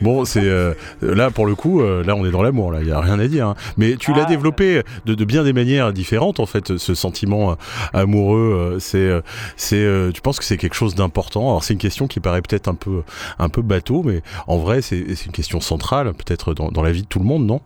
Bon, 0.01 0.25
c'est 0.25 0.43
euh, 0.45 0.75
là 1.03 1.31
pour 1.31 1.47
le 1.47 1.55
coup, 1.55 1.83
euh, 1.83 2.03
là 2.05 2.15
on 2.17 2.25
est 2.25 2.31
dans 2.31 2.43
l'amour, 2.43 2.73
là 2.73 2.81
il 2.81 2.89
y 2.89 2.93
a 2.93 3.01
rien 3.01 3.19
à 3.19 3.29
dire. 3.29 3.49
hein. 3.49 3.55
Mais 3.77 3.97
tu 3.97 4.13
l'as 4.13 4.23
Ah. 4.23 4.27
développé 4.27 4.83
de, 5.05 5.15
de 5.15 5.25
bien 5.25 5.45
des 5.45 5.53
manières 5.53 5.93
différentes 5.93 6.41
en 6.41 6.47
fait, 6.47 6.79
ce 6.79 6.95
sentiment 6.95 7.53
euh, 7.53 7.55
amoureux. 7.93 8.75
euh, 8.75 8.79
c'est, 8.79 8.99
euh, 8.99 9.21
c'est, 9.57 10.13
tu 10.15 10.21
penses 10.23 10.39
que 10.39 10.45
c'est 10.45 10.57
quelque 10.57 10.75
chose 10.75 10.95
d'important? 10.95 11.49
Alors 11.51 11.65
c'est 11.65 11.75
une 11.75 11.81
question 11.81 12.07
qui 12.07 12.21
paraît 12.21 12.43
peut-être 12.43 12.69
un 12.69 12.75
peu, 12.75 13.03
un 13.39 13.49
peu 13.49 13.63
bateau, 13.63 14.03
mais 14.03 14.23
en 14.47 14.57
vrai 14.59 14.81
c'est, 14.83 15.15
c'est 15.15 15.27
une 15.27 15.33
question 15.33 15.61
centrale, 15.61 16.13
peut-être 16.15 16.55
dans, 16.55 16.69
dans 16.71 16.83
la 16.83 16.93
vie 16.93 17.03
de 17.03 17.07
tout 17.09 17.19
le 17.19 17.27
monde, 17.27 17.45
non? 17.47 17.61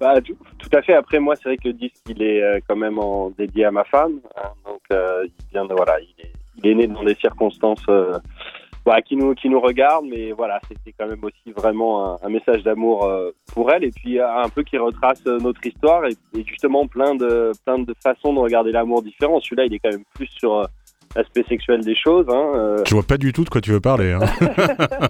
Bah, 0.00 0.20
tout, 0.20 0.36
tout 0.58 0.68
à 0.76 0.82
fait. 0.82 0.92
Après, 0.94 1.18
moi, 1.18 1.36
c'est 1.36 1.44
vrai 1.48 1.56
que 1.56 1.68
le 1.68 1.72
disque, 1.72 2.02
il 2.10 2.22
est 2.22 2.62
quand 2.68 2.76
même 2.76 2.98
en, 2.98 3.30
dédié 3.30 3.64
à 3.64 3.70
ma 3.70 3.84
femme. 3.84 4.20
hein. 4.36 4.50
donc, 4.66 4.80
euh, 4.92 5.24
il 5.26 5.44
vient 5.52 5.64
de, 5.64 5.72
voilà, 5.72 5.94
il 6.00 6.22
est, 6.22 6.32
il 6.62 6.70
est 6.70 6.74
né 6.74 6.86
dans 6.86 7.02
des 7.02 7.14
circonstances 7.14 7.82
voilà, 8.86 9.02
qui, 9.02 9.16
nous, 9.16 9.34
qui 9.34 9.50
nous 9.50 9.60
regardent. 9.60 10.06
Mais 10.06 10.32
voilà, 10.32 10.58
c'était 10.66 10.94
quand 10.98 11.06
même 11.06 11.22
aussi 11.22 11.52
vraiment 11.54 12.14
un, 12.14 12.18
un 12.22 12.28
message 12.30 12.62
d'amour 12.62 13.04
euh, 13.04 13.32
pour 13.52 13.70
elle. 13.70 13.84
Et 13.84 13.90
puis, 13.90 14.18
euh, 14.18 14.26
un 14.42 14.48
peu 14.48 14.62
qui 14.62 14.78
retrace 14.78 15.20
euh, 15.26 15.38
notre 15.40 15.66
histoire. 15.66 16.06
Et, 16.06 16.12
et 16.34 16.42
justement, 16.46 16.86
plein 16.86 17.14
de, 17.14 17.52
plein 17.66 17.78
de 17.78 17.94
façons 18.02 18.32
de 18.32 18.38
regarder 18.38 18.72
l'amour 18.72 19.02
différents. 19.02 19.40
Celui-là, 19.40 19.66
il 19.66 19.74
est 19.74 19.78
quand 19.80 19.90
même 19.90 20.04
plus 20.14 20.28
sur 20.28 20.66
l'aspect 21.14 21.44
sexuel 21.48 21.80
des 21.84 21.94
choses. 21.96 22.26
Hein, 22.30 22.52
euh, 22.54 22.84
Je 22.86 22.94
vois 22.94 23.04
pas 23.04 23.18
du 23.18 23.32
tout 23.32 23.44
de 23.44 23.48
quoi 23.50 23.60
tu 23.60 23.70
veux 23.72 23.80
parler. 23.80 24.12
hein. 24.12 24.20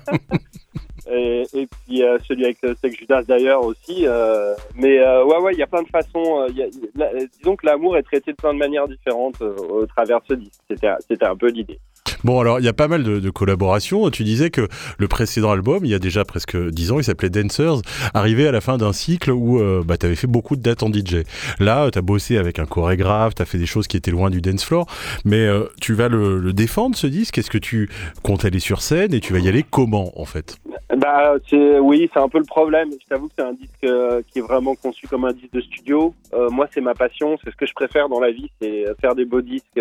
et, 1.10 1.42
et 1.54 1.66
puis 1.66 2.02
euh, 2.02 2.18
celui 2.26 2.44
avec 2.44 2.58
euh, 2.64 2.74
Sex 2.80 2.96
Judas 2.96 3.22
d'ailleurs 3.22 3.64
aussi. 3.64 4.06
euh, 4.06 4.54
mais 4.74 5.00
ouais, 5.00 5.38
ouais, 5.38 5.52
il 5.52 5.58
y 5.58 5.62
a 5.62 5.66
plein 5.66 5.82
de 5.82 5.88
façons. 5.88 6.46
y 6.54 6.62
a- 6.62 6.66
il- 6.66 6.90
la- 6.96 7.12
disons 7.38 7.56
que 7.56 7.66
l'amour 7.66 7.96
est 7.96 8.02
traité 8.02 8.32
de 8.32 8.36
plein 8.36 8.52
de 8.54 8.58
manières 8.58 8.88
différentes 8.88 9.40
au 9.42 9.86
travers 9.86 10.20
de 10.20 10.26
ce 10.28 10.34
disque. 10.34 10.60
C'était, 10.70 10.88
c'était 11.08 11.24
un 11.26 11.36
peu 11.36 11.48
l'idée. 11.48 11.78
Bon, 12.24 12.40
alors, 12.40 12.60
il 12.60 12.64
y 12.64 12.68
a 12.68 12.72
pas 12.72 12.88
mal 12.88 13.02
de, 13.02 13.20
de 13.20 13.30
collaborations. 13.30 14.10
Tu 14.10 14.24
disais 14.24 14.50
que 14.50 14.68
le 14.98 15.08
précédent 15.08 15.50
album, 15.50 15.84
il 15.84 15.90
y 15.90 15.94
a 15.94 15.98
déjà 15.98 16.24
presque 16.24 16.56
10 16.56 16.92
ans, 16.92 16.98
il 16.98 17.04
s'appelait 17.04 17.30
Dancers, 17.30 17.82
arrivé 18.14 18.46
à 18.46 18.52
la 18.52 18.60
fin 18.60 18.78
d'un 18.78 18.92
cycle 18.92 19.30
où 19.30 19.60
euh, 19.60 19.82
bah, 19.84 19.96
tu 19.96 20.06
avais 20.06 20.16
fait 20.16 20.26
beaucoup 20.26 20.56
de 20.56 20.62
dates 20.62 20.82
en 20.82 20.92
DJ. 20.92 21.24
Là, 21.60 21.90
tu 21.90 21.98
as 21.98 22.02
bossé 22.02 22.36
avec 22.38 22.58
un 22.58 22.66
chorégraphe, 22.66 23.34
tu 23.34 23.42
as 23.42 23.44
fait 23.44 23.58
des 23.58 23.66
choses 23.66 23.86
qui 23.86 23.96
étaient 23.96 24.10
loin 24.10 24.30
du 24.30 24.40
dance 24.40 24.64
floor, 24.64 24.86
mais 25.24 25.46
euh, 25.46 25.64
tu 25.80 25.94
vas 25.94 26.08
le, 26.08 26.52
défendre, 26.52 26.96
ce 26.96 27.06
disque? 27.06 27.38
Est-ce 27.38 27.50
que 27.50 27.58
tu 27.58 27.90
comptes 28.22 28.44
aller 28.44 28.60
sur 28.60 28.80
scène 28.82 29.12
et 29.12 29.20
tu 29.20 29.32
vas 29.32 29.38
y 29.38 29.48
aller 29.48 29.64
comment, 29.68 30.12
en 30.20 30.24
fait? 30.24 30.56
Bah, 30.96 31.34
oui, 31.80 32.08
c'est 32.12 32.20
un 32.20 32.28
peu 32.28 32.38
le 32.38 32.44
problème. 32.44 32.90
Je 32.92 33.06
t'avoue 33.08 33.28
que 33.28 33.34
c'est 33.36 33.44
un 33.44 33.52
disque 33.52 33.84
euh, 33.84 34.22
qui 34.30 34.38
est 34.38 34.42
vraiment 34.42 34.74
conçu 34.74 35.06
comme 35.08 35.24
un 35.24 35.32
disque 35.32 35.52
de 35.52 35.60
studio. 35.60 36.14
Euh, 36.32 36.48
moi, 36.50 36.66
c'est 36.72 36.80
ma 36.80 36.94
passion. 36.94 37.36
C'est 37.44 37.50
ce 37.50 37.56
que 37.56 37.66
je 37.66 37.74
préfère 37.74 38.08
dans 38.08 38.20
la 38.20 38.30
vie, 38.30 38.50
c'est 38.60 38.84
faire 39.00 39.14
des 39.14 39.24
beaux 39.24 39.42
disques. 39.42 39.80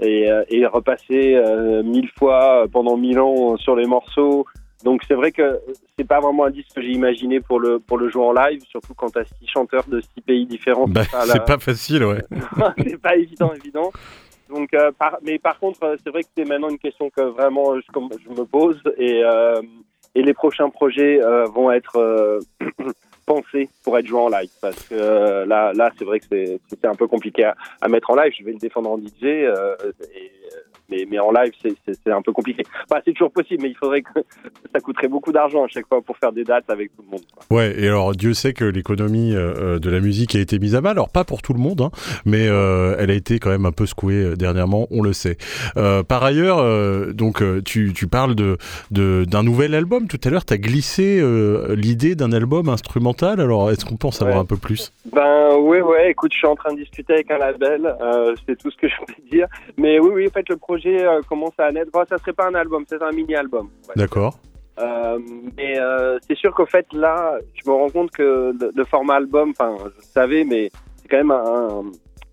Et, 0.00 0.30
euh, 0.30 0.44
et 0.48 0.66
repasser 0.66 1.34
euh, 1.34 1.82
mille 1.82 2.10
fois 2.18 2.64
euh, 2.64 2.66
pendant 2.66 2.96
mille 2.96 3.18
ans 3.20 3.56
sur 3.56 3.76
les 3.76 3.86
morceaux. 3.86 4.46
Donc 4.84 5.02
c'est 5.08 5.14
vrai 5.14 5.32
que 5.32 5.58
c'est 5.98 6.06
pas 6.06 6.20
vraiment 6.20 6.44
un 6.44 6.50
disque 6.50 6.74
que 6.76 6.82
j'ai 6.82 6.92
imaginé 6.92 7.40
pour 7.40 7.58
le 7.58 7.78
pour 7.78 7.96
le 7.96 8.08
jouer 8.10 8.24
en 8.24 8.32
live, 8.32 8.60
surtout 8.68 8.92
quand 8.94 9.08
t'as 9.10 9.24
six 9.24 9.46
chanteurs 9.48 9.84
de 9.88 10.00
six 10.00 10.20
pays 10.20 10.44
différents. 10.46 10.86
bah, 10.86 11.02
c'est 11.04 11.10
pas 11.12 11.26
la- 11.26 11.32
C'est 11.32 11.44
pas 11.46 11.58
facile, 11.58 12.04
ouais. 12.04 12.22
c'est 12.86 13.00
pas 13.00 13.16
évident, 13.16 13.52
évident. 13.54 13.90
Donc, 14.48 14.72
euh, 14.74 14.92
par- 14.96 15.18
mais 15.22 15.38
par 15.38 15.58
contre, 15.58 15.96
c'est 16.04 16.10
vrai 16.10 16.22
que 16.22 16.28
c'est 16.36 16.44
maintenant 16.44 16.68
une 16.68 16.78
question 16.78 17.10
que 17.10 17.22
vraiment 17.22 17.74
je 17.80 18.28
me 18.30 18.44
pose 18.44 18.80
et, 18.98 19.22
euh, 19.24 19.60
et 20.14 20.22
les 20.22 20.34
prochains 20.34 20.68
projets 20.68 21.20
euh, 21.24 21.46
vont 21.46 21.72
être 21.72 22.38
pensés 23.26 23.68
pour 23.82 23.98
être 23.98 24.06
joués 24.06 24.20
en 24.20 24.28
live 24.28 24.50
parce 24.62 24.80
que 24.84 24.94
euh, 24.94 25.44
là, 25.44 25.72
là, 25.74 25.90
c'est 25.98 26.04
vrai 26.04 26.20
que 26.20 26.26
c'est 26.30 26.84
un 26.84 26.94
peu 26.94 27.06
compliqué 27.06 27.44
à, 27.44 27.56
à 27.80 27.88
mettre 27.88 28.10
en 28.10 28.14
live. 28.14 28.32
Je 28.38 28.44
vais 28.44 28.52
le 28.52 28.58
défendre 28.58 28.90
en 28.90 28.98
DJ, 28.98 29.24
euh, 29.24 29.76
et, 30.14 30.32
euh, 30.54 30.60
mais, 30.90 31.06
mais 31.10 31.18
en 31.18 31.30
live, 31.32 31.52
c'est- 31.62 32.10
un 32.10 32.22
peu 32.22 32.32
compliqué. 32.32 32.62
Bah, 32.88 33.00
c'est 33.04 33.12
toujours 33.12 33.32
possible, 33.32 33.62
mais 33.62 33.70
il 33.70 33.76
faudrait 33.76 34.02
que 34.02 34.08
ça 34.74 34.80
coûterait 34.80 35.08
beaucoup 35.08 35.32
d'argent 35.32 35.64
à 35.64 35.68
chaque 35.68 35.86
fois 35.88 36.00
pour 36.02 36.16
faire 36.18 36.32
des 36.32 36.44
dates 36.44 36.68
avec 36.70 36.94
tout 36.96 37.02
le 37.04 37.10
monde. 37.10 37.22
quoi. 37.34 37.56
Ouais, 37.58 37.74
et 37.78 37.86
alors 37.88 38.12
Dieu 38.12 38.32
sait 38.34 38.52
que 38.52 38.64
l'économie 38.64 39.34
euh, 39.34 39.54
euh, 39.56 39.78
de 39.78 39.90
la 39.90 40.00
musique 40.00 40.34
a 40.34 40.38
été 40.40 40.58
mise 40.58 40.74
à 40.74 40.80
mal. 40.80 40.92
Alors 40.92 41.08
pas 41.10 41.24
pour 41.24 41.42
tout 41.42 41.52
le 41.52 41.58
monde, 41.60 41.80
hein, 41.80 41.90
mais 42.24 42.46
euh, 42.48 42.94
elle 42.98 43.10
a 43.10 43.14
été 43.14 43.38
quand 43.38 43.50
même 43.50 43.66
un 43.66 43.72
peu 43.72 43.86
secouée 43.86 44.36
dernièrement, 44.36 44.86
on 44.90 45.02
le 45.02 45.12
sait. 45.12 45.36
Euh, 45.76 46.02
par 46.02 46.22
ailleurs, 46.24 46.64
donc 47.14 47.42
tu, 47.64 47.92
tu 47.92 48.06
parles 48.06 48.34
de 48.34 48.56
de- 48.90 49.24
d'un 49.28 49.42
nouvel 49.42 49.74
album. 49.74 50.06
Tout 50.08 50.20
à 50.24 50.30
l'heure, 50.30 50.44
tu 50.44 50.54
as 50.54 50.58
glissé 50.58 51.20
l'idée 51.76 52.14
d'un 52.14 52.32
album 52.32 52.68
instrumental. 52.68 53.40
Alors 53.40 53.70
est-ce 53.70 53.84
qu'on 53.84 53.96
peut 53.96 54.08
en 54.08 54.10
savoir 54.12 54.36
Ouais. 54.36 54.42
un 54.42 54.46
peu 54.46 54.56
plus? 54.56 54.92
Ben 55.12 55.56
oui, 55.58 55.80
ouais, 55.80 56.10
écoute, 56.10 56.32
je 56.32 56.38
suis 56.38 56.46
en 56.46 56.56
train 56.56 56.72
de 56.72 56.78
discuter 56.78 57.14
avec 57.14 57.30
un 57.30 57.38
label, 57.38 57.94
c'est 58.46 58.56
tout 58.58 58.70
ce 58.70 58.76
que 58.76 58.88
je 58.88 58.94
peux 59.06 59.14
dire. 59.30 59.46
Mais 59.76 59.98
oui, 59.98 60.10
oui, 60.12 60.26
en 60.28 60.30
fait, 60.30 60.48
le 60.48 60.56
projet 60.56 60.75
euh, 60.84 61.20
commence 61.28 61.58
à 61.58 61.70
naître. 61.72 61.90
Bon, 61.92 62.04
ça 62.08 62.18
serait 62.18 62.32
pas 62.32 62.48
un 62.48 62.54
album, 62.54 62.84
c'est 62.88 63.02
un 63.02 63.12
mini-album. 63.12 63.68
ouais. 63.88 63.94
D'accord. 63.96 64.38
Euh, 64.78 65.18
mais 65.56 65.78
euh, 65.78 66.18
c'est 66.26 66.36
sûr 66.36 66.54
qu'au 66.54 66.66
fait, 66.66 66.86
là, 66.92 67.38
je 67.54 67.68
me 67.68 67.74
rends 67.74 67.88
compte 67.88 68.10
que 68.10 68.52
le, 68.58 68.72
le 68.74 68.84
format 68.84 69.14
album, 69.14 69.50
enfin, 69.50 69.74
je 69.78 69.84
le 69.84 70.02
savais, 70.02 70.44
mais 70.44 70.70
c'est 70.96 71.08
quand 71.08 71.16
même 71.16 71.30
un, 71.30 71.84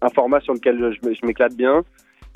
un 0.02 0.10
format 0.10 0.41
sur 0.41 0.54
lequel 0.54 0.94
je, 1.02 1.26
m'éclate 1.26 1.56
bien. 1.56 1.84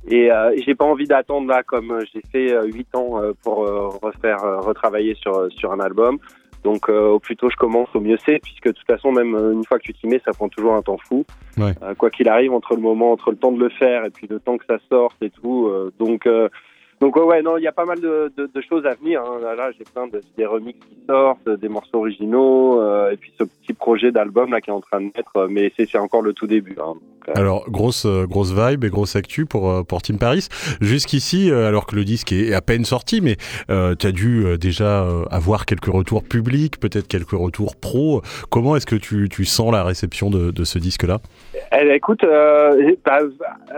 Et, 0.07 0.31
euh, 0.31 0.55
j'ai 0.65 0.75
pas 0.75 0.85
envie 0.85 1.07
d'attendre 1.07 1.47
là, 1.47 1.63
comme 1.63 1.99
j'ai 2.13 2.21
fait 2.31 2.53
euh, 2.53 2.65
huit 2.65 2.87
ans 2.95 3.19
pour 3.43 3.57
refaire, 4.01 4.39
retravailler 4.61 5.15
sur 5.15 5.51
sur 5.51 5.73
un 5.73 5.79
album. 5.79 6.17
Donc 6.63 6.89
euh, 6.89 7.09
au 7.09 7.19
plus 7.19 7.35
tôt 7.35 7.49
je 7.49 7.55
commence, 7.55 7.89
au 7.93 7.99
mieux 7.99 8.17
c'est, 8.25 8.39
puisque 8.39 8.67
de 8.67 8.71
toute 8.71 8.87
façon 8.87 9.11
même 9.11 9.35
euh, 9.35 9.53
une 9.53 9.63
fois 9.63 9.77
que 9.79 9.83
tu 9.83 9.93
t'y 9.93 10.07
mets, 10.07 10.21
ça 10.25 10.31
prend 10.31 10.49
toujours 10.49 10.73
un 10.73 10.81
temps 10.81 10.97
fou. 11.07 11.25
Ouais. 11.57 11.73
Euh, 11.81 11.93
quoi 11.95 12.09
qu'il 12.09 12.27
arrive, 12.27 12.53
entre 12.53 12.75
le 12.75 12.81
moment, 12.81 13.11
entre 13.11 13.31
le 13.31 13.37
temps 13.37 13.51
de 13.51 13.59
le 13.59 13.69
faire 13.69 14.05
et 14.05 14.09
puis 14.09 14.27
le 14.29 14.39
temps 14.39 14.57
que 14.57 14.65
ça 14.65 14.77
sorte 14.89 15.21
et 15.21 15.29
tout. 15.29 15.67
euh, 15.67 15.91
donc 15.99 16.25
euh, 16.25 16.49
donc 17.01 17.15
ouais, 17.15 17.41
non, 17.41 17.57
il 17.57 17.63
y 17.63 17.67
a 17.67 17.71
pas 17.71 17.85
mal 17.85 17.99
de, 17.99 18.31
de, 18.37 18.49
de 18.53 18.61
choses 18.61 18.85
à 18.85 18.95
venir. 18.95 19.21
Hein. 19.21 19.39
Là, 19.41 19.55
là, 19.55 19.69
j'ai 19.77 19.83
plein 19.83 20.07
de 20.07 20.21
des 20.37 20.45
remixes 20.45 20.79
qui 20.89 20.97
sortent, 21.07 21.49
des 21.49 21.69
morceaux 21.69 21.99
originaux, 21.99 22.81
euh, 22.81 23.11
et 23.11 23.17
puis 23.17 23.31
ce 23.37 23.43
petit 23.43 23.73
projet 23.73 24.11
d'album 24.11 24.51
là 24.51 24.61
qui 24.61 24.69
est 24.69 24.73
en 24.73 24.81
train 24.81 24.99
de 25.01 25.05
naître. 25.05 25.35
euh, 25.37 25.47
Mais 25.49 25.71
c'est 25.77 25.97
encore 25.97 26.21
le 26.21 26.33
tout 26.33 26.47
début. 26.47 26.77
Hein. 26.81 26.93
Euh, 27.29 27.33
Alors 27.35 27.69
grosse 27.69 28.05
euh, 28.05 28.25
grosse 28.25 28.53
vibe 28.53 28.83
et 28.85 28.89
grosse 28.89 29.15
actu 29.15 29.45
pour 29.45 29.69
euh, 29.69 29.83
pour 29.83 30.01
Team 30.01 30.17
Paris. 30.17 30.47
Jusqu'ici, 30.81 31.51
euh, 31.51 31.67
alors 31.67 31.85
que 31.85 31.95
le 31.95 32.05
disque 32.05 32.31
est 32.31 32.53
à 32.53 32.61
peine 32.61 32.85
sorti, 32.85 33.19
mais 33.21 33.35
euh, 33.69 33.95
tu 33.95 34.07
as 34.07 34.11
dû 34.11 34.45
euh, 34.45 34.57
déjà 34.57 35.03
euh, 35.03 35.25
avoir 35.29 35.65
quelques 35.65 35.91
retours 35.91 36.23
publics, 36.23 36.79
peut-être 36.79 37.07
quelques 37.07 37.31
retours 37.31 37.75
pro. 37.75 38.21
Comment 38.49 38.75
est-ce 38.75 38.85
que 38.85 38.95
tu, 38.95 39.27
tu 39.29 39.43
sens 39.45 39.71
la 39.71 39.83
réception 39.83 40.29
de, 40.29 40.51
de 40.51 40.63
ce 40.63 40.79
disque-là? 40.79 41.19
Eh, 41.71 41.93
écoute, 41.95 42.23
euh, 42.23 42.95
bah, 43.05 43.19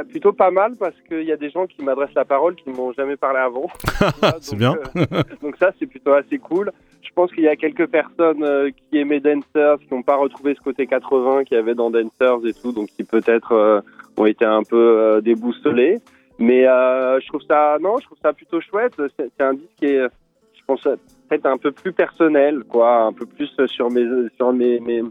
plutôt 0.10 0.34
pas 0.34 0.52
mal 0.52 0.74
parce 0.80 0.96
qu'il 1.08 1.24
y 1.24 1.32
a 1.32 1.38
des 1.38 1.50
gens 1.50 1.66
qui 1.68 1.84
m'adressent 1.84 2.14
la 2.16 2.26
parole 2.26 2.56
qui 2.56 2.70
m'ont 2.70 2.94
jamais 2.94 3.16
parlé 3.16 3.40
avant. 3.40 3.68
C'est 4.42 4.58
Donc, 4.58 4.60
bien. 4.60 4.76
euh, 4.98 5.24
donc 5.42 5.56
ça, 5.58 5.72
c'est 5.80 5.86
plutôt 5.88 6.14
assez 6.14 6.38
cool. 6.38 6.72
Je 7.02 7.10
pense 7.14 7.32
qu'il 7.32 7.44
y 7.44 7.48
a 7.48 7.56
quelques 7.56 7.88
personnes 7.88 8.44
euh, 8.44 8.70
qui 8.72 8.98
aimaient 9.00 9.20
Dancers, 9.20 9.80
qui 9.80 9.94
n'ont 9.94 10.04
pas 10.04 10.16
retrouvé 10.16 10.54
ce 10.56 10.62
côté 10.62 10.86
80 10.88 11.44
qu'il 11.46 11.56
y 11.58 11.60
avait 11.60 11.76
dans 11.76 11.90
Dancers 11.90 12.46
et 12.46 12.54
tout, 12.54 12.72
donc 12.72 12.88
qui 12.90 13.04
peut-être 13.04 13.54
euh, 13.54 13.82
ont 14.18 14.26
été 14.26 14.46
un 14.46 14.64
peu 14.64 14.78
euh, 14.78 15.22
déboussolés. 15.22 16.00
Mais 16.38 16.68
euh, 16.68 17.20
je 17.20 17.28
trouve 17.28 17.42
ça, 17.48 17.78
non, 17.82 17.98
je 18.00 18.06
trouve 18.06 18.18
ça 18.22 18.34
plutôt 18.34 18.62
chouette. 18.62 18.94
C'est 19.18 19.30
c'est 19.38 19.44
un 19.44 19.54
disque 19.54 19.70
qui 19.78 19.86
est, 19.88 20.04
je 20.04 20.62
pense, 20.66 20.82
peut-être 20.84 21.46
un 21.46 21.58
peu 21.58 21.72
plus 21.72 21.92
personnel, 21.92 22.64
quoi, 22.64 23.02
un 23.04 23.14
peu 23.14 23.26
plus 23.26 23.52
sur 23.68 23.90
mes, 23.92 24.06
sur 24.38 24.54
mes, 24.54 24.80
mes 24.80 25.02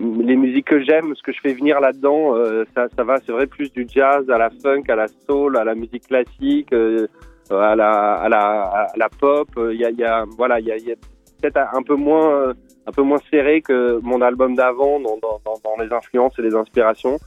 les 0.00 0.36
musiques 0.36 0.66
que 0.66 0.82
j'aime, 0.82 1.14
ce 1.14 1.22
que 1.22 1.32
je 1.32 1.40
fais 1.40 1.52
venir 1.52 1.78
là-dedans, 1.78 2.34
euh, 2.34 2.64
ça, 2.74 2.86
ça 2.96 3.04
va, 3.04 3.18
c'est 3.18 3.32
vrai, 3.32 3.46
plus 3.46 3.70
du 3.72 3.86
jazz 3.88 4.28
à 4.30 4.38
la 4.38 4.48
funk, 4.62 4.84
à 4.88 4.96
la 4.96 5.06
soul, 5.08 5.56
à 5.58 5.64
la 5.64 5.74
musique 5.74 6.06
classique, 6.08 6.72
euh, 6.72 7.06
à, 7.50 7.76
la, 7.76 8.14
à, 8.14 8.28
la, 8.28 8.62
à 8.62 8.86
la 8.96 9.08
pop. 9.08 9.48
Il 9.56 9.78
y 9.78 9.84
a, 9.84 9.90
y 9.90 10.04
a, 10.04 10.24
voilà, 10.38 10.58
il 10.58 10.66
y 10.66 10.72
a, 10.72 10.78
y 10.78 10.92
a 10.92 10.94
peut-être 11.42 11.58
un 11.74 11.82
peu 11.82 11.96
moins, 11.96 12.30
euh, 12.30 12.54
un 12.86 12.92
peu 12.92 13.02
moins 13.02 13.18
serré 13.30 13.60
que 13.60 14.00
mon 14.02 14.22
album 14.22 14.54
d'avant 14.54 15.00
dans, 15.00 15.18
dans, 15.18 15.40
dans, 15.44 15.82
les 15.82 15.92
influences 15.92 16.38
et 16.38 16.42
les 16.42 16.54
inspirations. 16.54 17.18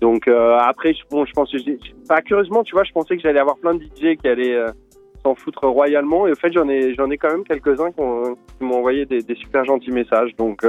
Donc 0.00 0.26
après, 0.26 0.94
je, 0.94 1.02
bon, 1.10 1.24
je 1.24 1.32
pense, 1.32 1.54
pas 2.08 2.20
curieusement, 2.22 2.64
tu 2.64 2.74
vois, 2.74 2.82
je 2.82 2.90
pensais 2.90 3.16
que 3.16 3.22
j'allais 3.22 3.38
avoir 3.38 3.56
plein 3.58 3.74
de 3.74 3.84
DJ 3.84 4.16
qui 4.20 4.26
allaient 4.26 4.58
s'en 5.22 5.36
foutre 5.36 5.64
royalement. 5.68 6.26
Et 6.26 6.32
au 6.32 6.34
fait, 6.34 6.52
j'en 6.52 6.68
ai, 6.68 6.92
j'en 6.94 7.08
ai 7.08 7.18
quand 7.18 7.30
même 7.30 7.44
quelques-uns 7.44 7.92
qui, 7.92 8.00
m'ont 8.64 8.78
envoyé 8.78 9.06
des, 9.06 9.22
des, 9.22 9.36
super 9.36 9.64
gentils 9.64 9.92
messages. 9.92 10.34
Donc, 10.36 10.64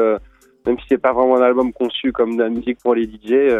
même 0.66 0.78
si 0.80 0.86
c'est 0.90 0.98
pas 0.98 1.14
vraiment 1.14 1.38
un 1.38 1.42
album 1.42 1.74
conçu 1.74 2.12
comme 2.12 2.38
de 2.38 2.44
la 2.44 2.50
musique 2.50 2.80
pour 2.80 2.96
les 2.96 3.04
DJ, 3.04 3.54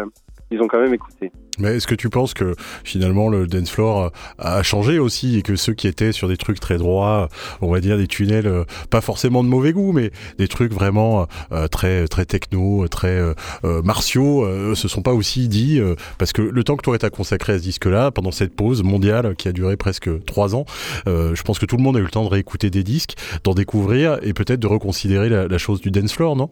ils 0.50 0.62
ont 0.62 0.68
quand 0.68 0.80
même 0.80 0.94
écouté. 0.94 1.32
Mais 1.58 1.76
est-ce 1.76 1.86
que 1.86 1.94
tu 1.94 2.10
penses 2.10 2.34
que 2.34 2.54
finalement 2.82 3.28
le 3.28 3.46
dance 3.46 3.70
floor 3.70 4.10
a 4.38 4.62
changé 4.62 4.98
aussi 4.98 5.38
et 5.38 5.42
que 5.42 5.54
ceux 5.54 5.72
qui 5.72 5.86
étaient 5.86 6.12
sur 6.12 6.28
des 6.28 6.36
trucs 6.36 6.58
très 6.58 6.78
droits, 6.78 7.28
on 7.60 7.70
va 7.70 7.80
dire 7.80 7.96
des 7.96 8.08
tunnels, 8.08 8.46
euh, 8.46 8.64
pas 8.90 9.00
forcément 9.00 9.44
de 9.44 9.48
mauvais 9.48 9.72
goût, 9.72 9.92
mais 9.92 10.10
des 10.38 10.48
trucs 10.48 10.72
vraiment 10.72 11.26
euh, 11.52 11.68
très 11.68 12.08
très 12.08 12.24
techno, 12.24 12.88
très 12.88 13.20
euh, 13.64 13.82
martiaux, 13.82 14.44
se 14.74 14.88
sont 14.88 15.02
pas 15.02 15.12
aussi 15.12 15.48
dit 15.48 15.80
parce 16.18 16.32
que 16.32 16.42
le 16.42 16.64
temps 16.64 16.76
que 16.76 16.82
toi 16.82 16.98
t'as 16.98 17.10
consacré 17.10 17.52
à 17.54 17.58
ce 17.58 17.62
disque-là 17.62 18.10
pendant 18.10 18.32
cette 18.32 18.54
pause 18.54 18.82
mondiale 18.82 19.36
qui 19.36 19.48
a 19.48 19.52
duré 19.52 19.76
presque 19.76 20.24
trois 20.24 20.54
ans, 20.54 20.64
je 21.06 21.42
pense 21.42 21.58
que 21.58 21.66
tout 21.66 21.76
le 21.76 21.82
monde 21.82 21.96
a 21.96 22.00
eu 22.00 22.04
le 22.04 22.10
temps 22.10 22.24
de 22.24 22.28
réécouter 22.28 22.70
des 22.70 22.82
disques, 22.82 23.14
d'en 23.44 23.54
découvrir 23.54 24.18
et 24.22 24.32
peut-être 24.32 24.60
de 24.60 24.66
reconsidérer 24.66 25.28
la, 25.28 25.46
la 25.46 25.58
chose 25.58 25.80
du 25.80 25.90
dance 25.90 26.12
floor, 26.12 26.36
non? 26.36 26.50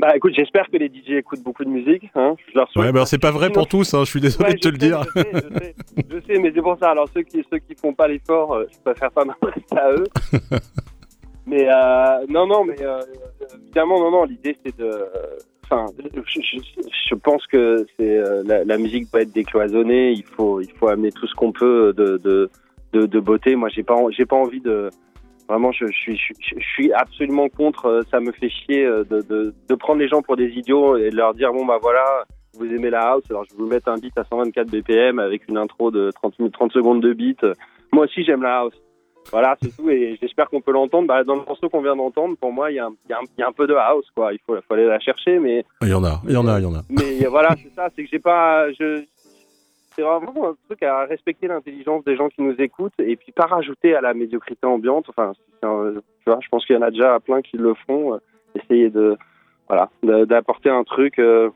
Bah 0.00 0.16
écoute, 0.16 0.32
j'espère 0.34 0.66
que 0.70 0.78
les 0.78 0.86
DJ 0.86 1.18
écoutent 1.18 1.42
beaucoup 1.42 1.62
de 1.62 1.68
musique. 1.68 2.10
Hein. 2.14 2.34
Je 2.48 2.58
leur 2.58 2.70
ouais, 2.76 2.90
bah, 2.90 3.04
c'est 3.04 3.18
pas 3.18 3.30
vrai 3.30 3.50
pour 3.50 3.68
tous, 3.68 3.92
hein. 3.92 4.04
je 4.04 4.10
suis 4.10 4.20
désolé 4.20 4.54
de 4.54 4.58
te 4.58 4.68
le 4.68 4.78
dire. 4.78 5.02
Je 5.14 5.20
sais, 5.20 5.30
je 5.30 5.58
sais, 5.58 5.74
je 6.08 6.20
sais 6.26 6.38
mais 6.38 6.52
c'est 6.54 6.62
pour 6.62 6.78
ça. 6.78 6.92
Alors 6.92 7.06
ceux 7.12 7.22
qui 7.22 7.44
ceux 7.50 7.58
qui 7.58 7.74
font 7.74 7.92
pas 7.92 8.08
l'effort, 8.08 8.54
euh, 8.54 8.64
je 8.72 8.78
préfère 8.82 9.10
pas 9.10 9.24
m'adresser 9.26 9.76
à 9.76 9.90
eux. 9.92 10.06
mais 11.46 11.68
euh, 11.68 12.26
non, 12.30 12.46
non, 12.46 12.64
mais 12.64 12.80
euh, 12.80 13.02
évidemment, 13.62 14.00
non, 14.00 14.10
non. 14.10 14.24
L'idée 14.24 14.56
c'est 14.64 14.76
de. 14.78 14.90
Enfin, 15.64 15.84
je, 15.98 16.60
je, 17.08 17.14
pense 17.14 17.46
que 17.46 17.86
c'est 17.96 18.16
euh, 18.16 18.42
la, 18.44 18.64
la, 18.64 18.78
musique 18.78 19.12
doit 19.12 19.20
être 19.20 19.32
décloisonnée. 19.32 20.12
Il 20.12 20.24
faut 20.24 20.62
il 20.62 20.72
faut 20.72 20.88
amener 20.88 21.12
tout 21.12 21.26
ce 21.26 21.34
qu'on 21.34 21.52
peut 21.52 21.92
de, 21.94 22.16
de 22.16 22.50
de, 22.94 23.04
de 23.04 23.20
beauté. 23.20 23.54
Moi, 23.54 23.68
j'ai 23.68 23.82
pas 23.82 23.96
j'ai 24.10 24.24
pas 24.24 24.36
envie 24.36 24.60
de 24.60 24.88
Vraiment, 25.50 25.72
je, 25.72 25.86
suis, 25.86 26.16
je, 26.16 26.60
suis 26.60 26.92
absolument 26.92 27.48
contre. 27.48 27.86
Euh, 27.86 28.02
ça 28.08 28.20
me 28.20 28.30
fait 28.30 28.48
chier 28.48 28.84
euh, 28.84 29.02
de, 29.02 29.20
de, 29.22 29.52
de, 29.68 29.74
prendre 29.74 29.98
les 29.98 30.06
gens 30.06 30.22
pour 30.22 30.36
des 30.36 30.46
idiots 30.46 30.96
et 30.96 31.10
de 31.10 31.16
leur 31.16 31.34
dire 31.34 31.52
bon 31.52 31.66
bah 31.66 31.78
voilà, 31.82 32.04
vous 32.56 32.66
aimez 32.66 32.88
la 32.88 33.00
house, 33.00 33.24
alors 33.30 33.42
je 33.50 33.56
vais 33.56 33.64
vous 33.64 33.68
mettre 33.68 33.88
un 33.88 33.96
beat 33.96 34.16
à 34.16 34.22
124 34.22 34.70
BPM 34.70 35.18
avec 35.18 35.48
une 35.48 35.56
intro 35.56 35.90
de 35.90 36.12
30, 36.12 36.52
30 36.52 36.70
secondes 36.70 37.02
de 37.02 37.12
beat. 37.12 37.44
Moi 37.92 38.04
aussi 38.04 38.22
j'aime 38.22 38.44
la 38.44 38.58
house. 38.58 38.74
Voilà, 39.32 39.56
c'est 39.60 39.76
tout 39.76 39.90
et 39.90 40.16
j'espère 40.22 40.48
qu'on 40.48 40.60
peut 40.60 40.70
l'entendre. 40.70 41.08
Bah, 41.08 41.24
dans 41.24 41.34
le 41.34 41.42
morceau 41.42 41.68
qu'on 41.68 41.82
vient 41.82 41.96
d'entendre, 41.96 42.36
pour 42.40 42.52
moi, 42.52 42.70
il 42.70 42.76
y, 42.76 42.78
a 42.78 42.86
un, 42.86 42.92
y, 43.08 43.40
y, 43.40 43.42
a 43.42 43.48
un 43.48 43.52
peu 43.52 43.66
de 43.66 43.74
house, 43.74 44.06
quoi. 44.14 44.32
Il 44.32 44.38
faut, 44.46 44.54
faut 44.54 44.74
aller 44.74 44.86
la 44.86 45.00
chercher, 45.00 45.38
mais. 45.40 45.64
Il 45.82 45.88
y 45.88 45.94
en 45.94 46.04
a, 46.04 46.20
il 46.26 46.32
y 46.32 46.36
en 46.36 46.46
a, 46.46 46.58
il 46.58 46.62
y 46.62 46.66
en 46.66 46.74
a. 46.74 46.82
Mais 46.88 47.26
voilà, 47.26 47.54
c'est 47.62 47.72
ça, 47.74 47.88
c'est 47.94 48.04
que 48.04 48.08
j'ai 48.10 48.18
pas. 48.18 48.72
Je, 48.72 49.04
c'est 50.00 50.06
vraiment 50.06 50.50
un 50.50 50.56
truc 50.66 50.82
à 50.82 51.04
respecter 51.04 51.46
l'intelligence 51.46 52.04
des 52.04 52.16
gens 52.16 52.28
qui 52.28 52.42
nous 52.42 52.54
écoutent 52.58 52.98
et 52.98 53.16
puis 53.16 53.32
pas 53.32 53.46
rajouter 53.46 53.94
à 53.94 54.00
la 54.00 54.14
médiocrité 54.14 54.66
ambiante. 54.66 55.06
Enfin, 55.08 55.32
tu 55.60 55.66
vois, 56.26 56.38
je 56.40 56.48
pense 56.48 56.64
qu'il 56.64 56.76
y 56.76 56.78
en 56.78 56.82
a 56.82 56.90
déjà 56.90 57.20
plein 57.20 57.42
qui 57.42 57.56
le 57.56 57.74
font. 57.86 58.14
Euh, 58.14 58.18
essayer 58.54 58.90
de, 58.90 59.16
voilà, 59.68 59.90
d'apporter 60.02 60.70
un 60.70 60.82
truc 60.82 61.18
euh, 61.18 61.50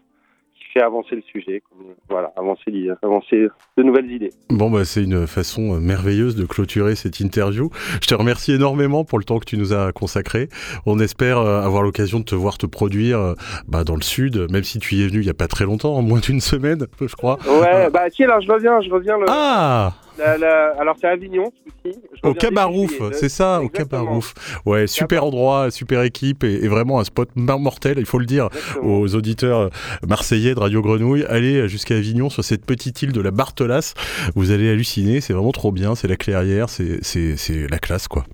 fait 0.74 0.82
avancer 0.82 1.14
le 1.14 1.22
sujet, 1.22 1.62
voilà, 2.08 2.32
avancer, 2.36 2.88
avancer 3.02 3.48
de 3.76 3.82
nouvelles 3.82 4.10
idées. 4.10 4.30
Bon, 4.50 4.70
bah, 4.70 4.84
c'est 4.84 5.02
une 5.02 5.26
façon 5.26 5.74
euh, 5.74 5.80
merveilleuse 5.80 6.36
de 6.36 6.44
clôturer 6.44 6.96
cette 6.96 7.20
interview. 7.20 7.70
Je 8.02 8.06
te 8.08 8.14
remercie 8.14 8.52
énormément 8.52 9.04
pour 9.04 9.18
le 9.18 9.24
temps 9.24 9.38
que 9.38 9.44
tu 9.44 9.56
nous 9.56 9.72
as 9.72 9.92
consacré. 9.92 10.48
On 10.84 10.98
espère 10.98 11.38
euh, 11.38 11.62
avoir 11.62 11.82
l'occasion 11.82 12.18
de 12.18 12.24
te 12.24 12.34
voir 12.34 12.58
te 12.58 12.66
produire 12.66 13.18
euh, 13.18 13.34
bah, 13.68 13.84
dans 13.84 13.96
le 13.96 14.02
sud, 14.02 14.50
même 14.50 14.64
si 14.64 14.78
tu 14.78 14.96
y 14.96 15.02
es 15.02 15.06
venu 15.06 15.20
il 15.20 15.24
n'y 15.24 15.30
a 15.30 15.34
pas 15.34 15.48
très 15.48 15.64
longtemps, 15.64 15.94
en 15.94 16.02
moins 16.02 16.20
d'une 16.20 16.40
semaine, 16.40 16.86
je 17.00 17.14
crois. 17.14 17.38
Ouais, 17.46 17.88
bah 17.90 18.10
tiens, 18.10 18.26
là, 18.26 18.40
je 18.40 18.50
reviens, 18.50 18.80
je 18.80 18.90
reviens. 18.90 19.16
Le... 19.18 19.26
Ah 19.28 19.92
alors 20.22 20.96
c'est 21.00 21.06
Avignon, 21.06 21.52
aussi. 21.66 21.98
Au 22.22 22.34
Cabarouf, 22.34 23.12
c'est 23.12 23.28
ça, 23.28 23.60
au 23.62 23.68
Cabarouf. 23.68 24.34
Ouais, 24.66 24.86
super 24.86 25.24
endroit, 25.24 25.70
super 25.70 26.02
équipe 26.02 26.44
et, 26.44 26.68
vraiment 26.68 27.00
un 27.00 27.04
spot 27.04 27.28
mortel, 27.36 27.98
il 27.98 28.06
faut 28.06 28.18
le 28.18 28.26
dire 28.26 28.48
aux 28.82 29.14
auditeurs 29.14 29.70
marseillais 30.06 30.54
de 30.54 30.60
Radio 30.60 30.82
Grenouille. 30.82 31.24
Allez 31.28 31.68
jusqu'à 31.68 31.96
Avignon 31.96 32.30
sur 32.30 32.44
cette 32.44 32.64
petite 32.64 33.02
île 33.02 33.12
de 33.12 33.20
la 33.20 33.30
Barthelasse. 33.30 33.94
Vous 34.34 34.50
allez 34.50 34.70
halluciner, 34.70 35.20
c'est 35.20 35.32
vraiment 35.32 35.52
trop 35.52 35.72
bien, 35.72 35.94
c'est 35.94 36.08
la 36.08 36.16
clairière, 36.16 36.68
c'est 36.68 37.68
la 37.70 37.78
classe 37.78 38.08
quoi. 38.08 38.24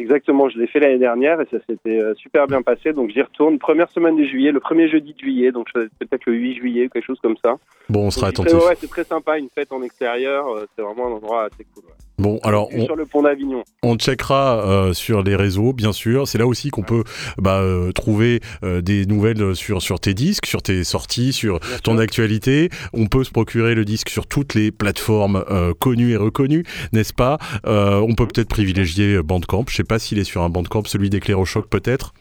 Exactement, 0.00 0.48
je 0.48 0.58
l'ai 0.58 0.66
fait 0.66 0.80
l'année 0.80 0.98
dernière 0.98 1.42
et 1.42 1.46
ça 1.50 1.58
s'était 1.68 2.00
euh, 2.00 2.14
super 2.14 2.46
bien 2.46 2.62
passé. 2.62 2.94
Donc 2.94 3.10
j'y 3.10 3.20
retourne 3.20 3.58
première 3.58 3.90
semaine 3.90 4.16
de 4.16 4.24
juillet, 4.24 4.50
le 4.50 4.60
premier 4.60 4.88
jeudi 4.88 5.12
de 5.12 5.18
juillet, 5.18 5.52
donc 5.52 5.70
peut-être 5.72 6.24
le 6.24 6.32
8 6.32 6.54
juillet 6.54 6.86
ou 6.86 6.88
quelque 6.88 7.04
chose 7.04 7.20
comme 7.20 7.36
ça. 7.44 7.56
Bon, 7.90 8.06
on 8.06 8.10
sera 8.10 8.28
attentif. 8.28 8.54
Ouais, 8.54 8.76
c'est 8.80 8.88
très 8.88 9.04
sympa, 9.04 9.36
une 9.36 9.48
fête 9.52 9.72
en 9.72 9.82
extérieur, 9.82 10.46
euh, 10.48 10.66
c'est 10.76 10.82
vraiment 10.82 11.08
un 11.08 11.12
endroit 11.12 11.44
assez 11.46 11.66
cool. 11.74 11.84
Bon, 12.20 12.38
alors 12.42 12.68
on, 12.74 12.84
sur 12.84 12.96
le 12.96 13.06
pont 13.06 13.22
d'Avignon. 13.22 13.64
On 13.82 13.96
checkera 13.96 14.58
euh, 14.58 14.92
sur 14.92 15.22
les 15.22 15.36
réseaux, 15.36 15.72
bien 15.72 15.92
sûr. 15.92 16.28
C'est 16.28 16.36
là 16.36 16.46
aussi 16.46 16.68
qu'on 16.68 16.82
peut 16.82 17.02
bah, 17.38 17.60
euh, 17.60 17.92
trouver 17.92 18.40
euh, 18.62 18.82
des 18.82 19.06
nouvelles 19.06 19.56
sur 19.56 19.80
sur 19.80 20.00
tes 20.00 20.12
disques, 20.12 20.44
sur 20.44 20.60
tes 20.60 20.84
sorties, 20.84 21.32
sur 21.32 21.60
ton 21.82 21.96
actualité. 21.96 22.68
On 22.92 23.06
peut 23.06 23.24
se 23.24 23.30
procurer 23.30 23.74
le 23.74 23.86
disque 23.86 24.10
sur 24.10 24.26
toutes 24.26 24.54
les 24.54 24.70
plateformes 24.70 25.44
connues 25.78 26.12
et 26.12 26.16
reconnues, 26.16 26.64
n'est-ce 26.92 27.14
pas? 27.14 27.38
On 27.64 28.14
peut 28.14 28.26
peut-être 28.26 28.48
privilégier 28.48 29.22
Bandcamp. 29.22 29.64
Je 29.68 29.76
sais 29.76 29.84
pas 29.84 29.98
s'il 29.98 30.18
est 30.18 30.24
sur 30.24 30.42
un 30.42 30.50
Bandcamp, 30.50 30.84
celui 30.84 31.08
d'Éclair-au-Choc 31.08 31.68
peut-être. 31.68 32.12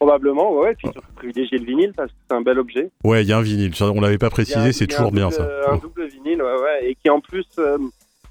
Probablement, 0.00 0.52
ouais. 0.54 0.74
Puis 0.74 0.88
surtout 0.92 1.12
privilégier 1.14 1.58
le 1.58 1.66
vinyle 1.66 1.92
parce 1.94 2.10
que 2.10 2.16
c'est 2.28 2.34
un 2.34 2.40
bel 2.40 2.58
objet. 2.58 2.90
Ouais, 3.04 3.22
il 3.22 3.28
y 3.28 3.32
a 3.32 3.38
un 3.38 3.42
vinyle. 3.42 3.72
On 3.80 4.00
l'avait 4.00 4.18
pas 4.18 4.30
précisé, 4.30 4.72
c'est 4.72 4.86
toujours 4.86 5.12
bien 5.12 5.30
ça. 5.30 5.46
Un 5.68 5.76
double 5.76 6.06
vinyle, 6.06 6.42
ouais, 6.42 6.60
ouais, 6.62 6.90
et 6.90 6.94
qui 6.96 7.10
en 7.10 7.20
plus 7.20 7.46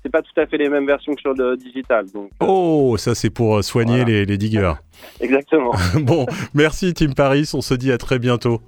c'est 0.03 0.11
pas 0.11 0.21
tout 0.21 0.39
à 0.39 0.45
fait 0.45 0.57
les 0.57 0.69
mêmes 0.69 0.85
versions 0.85 1.13
que 1.13 1.21
sur 1.21 1.33
le 1.33 1.57
digital. 1.57 2.05
Donc, 2.11 2.31
euh, 2.41 2.45
oh, 2.45 2.95
ça 2.97 3.15
c'est 3.15 3.29
pour 3.29 3.57
euh, 3.57 3.61
soigner 3.61 4.05
les, 4.05 4.25
les, 4.25 4.37
diggers. 4.37 4.73
Exactement. 5.19 5.71
bon, 6.01 6.25
merci 6.53 6.93
Tim 6.93 7.11
Paris, 7.11 7.49
on 7.53 7.61
se 7.61 7.73
dit 7.73 7.91
à 7.91 7.97
très 7.97 8.19
bientôt. 8.19 8.61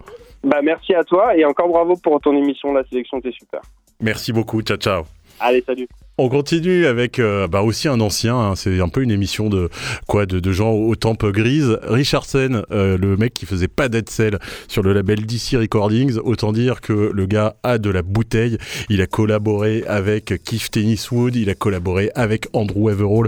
Bah 0.44 0.62
merci 0.64 0.94
à 0.94 1.04
toi 1.04 1.36
et 1.36 1.46
encore 1.46 1.70
bravo 1.70 1.96
pour 1.96 2.20
ton 2.20 2.36
émission, 2.36 2.74
la 2.74 2.84
sélection 2.86 3.22
t'es 3.22 3.32
super. 3.32 3.62
Merci 4.02 4.34
beaucoup, 4.34 4.62
ciao 4.62 4.78
ciao. 4.78 5.04
Allez, 5.40 5.64
salut. 5.66 5.88
On 6.24 6.30
continue 6.30 6.86
avec 6.86 7.18
euh, 7.18 7.48
bah 7.48 7.64
aussi 7.64 7.88
un 7.88 8.00
ancien, 8.00 8.36
hein, 8.36 8.56
c'est 8.56 8.80
un 8.80 8.90
peu 8.90 9.02
une 9.02 9.10
émission 9.10 9.50
de 9.50 9.72
quoi 10.06 10.28
de, 10.28 10.52
gens 10.52 10.70
aux 10.70 10.96
tempes 10.96 11.26
grises. 11.26 11.80
Richardson, 11.82 12.62
euh, 12.70 12.96
le 12.96 13.18
mec 13.18 13.34
qui 13.34 13.48
faisait 13.48 13.68
pas 13.68 13.90
d'Edsel 13.90 14.38
sur 14.68 14.84
le 14.84 14.94
label 14.94 15.26
DC 15.26 15.58
Recordings, 15.58 16.20
autant 16.24 16.52
dire 16.52 16.80
que 16.80 17.10
le 17.12 17.26
gars 17.26 17.56
a 17.64 17.80
de 17.80 17.90
la 17.90 18.04
bouteille. 18.04 18.60
Il 18.88 19.02
a 19.02 19.08
collaboré 19.08 19.84
avec 19.88 20.26
Keith 20.44 20.70
Tenniswood, 20.70 21.36
il 21.36 21.50
a 21.50 21.56
collaboré 21.56 22.12
avec 22.14 22.50
Andrew 22.54 22.92
Everall. 22.92 23.28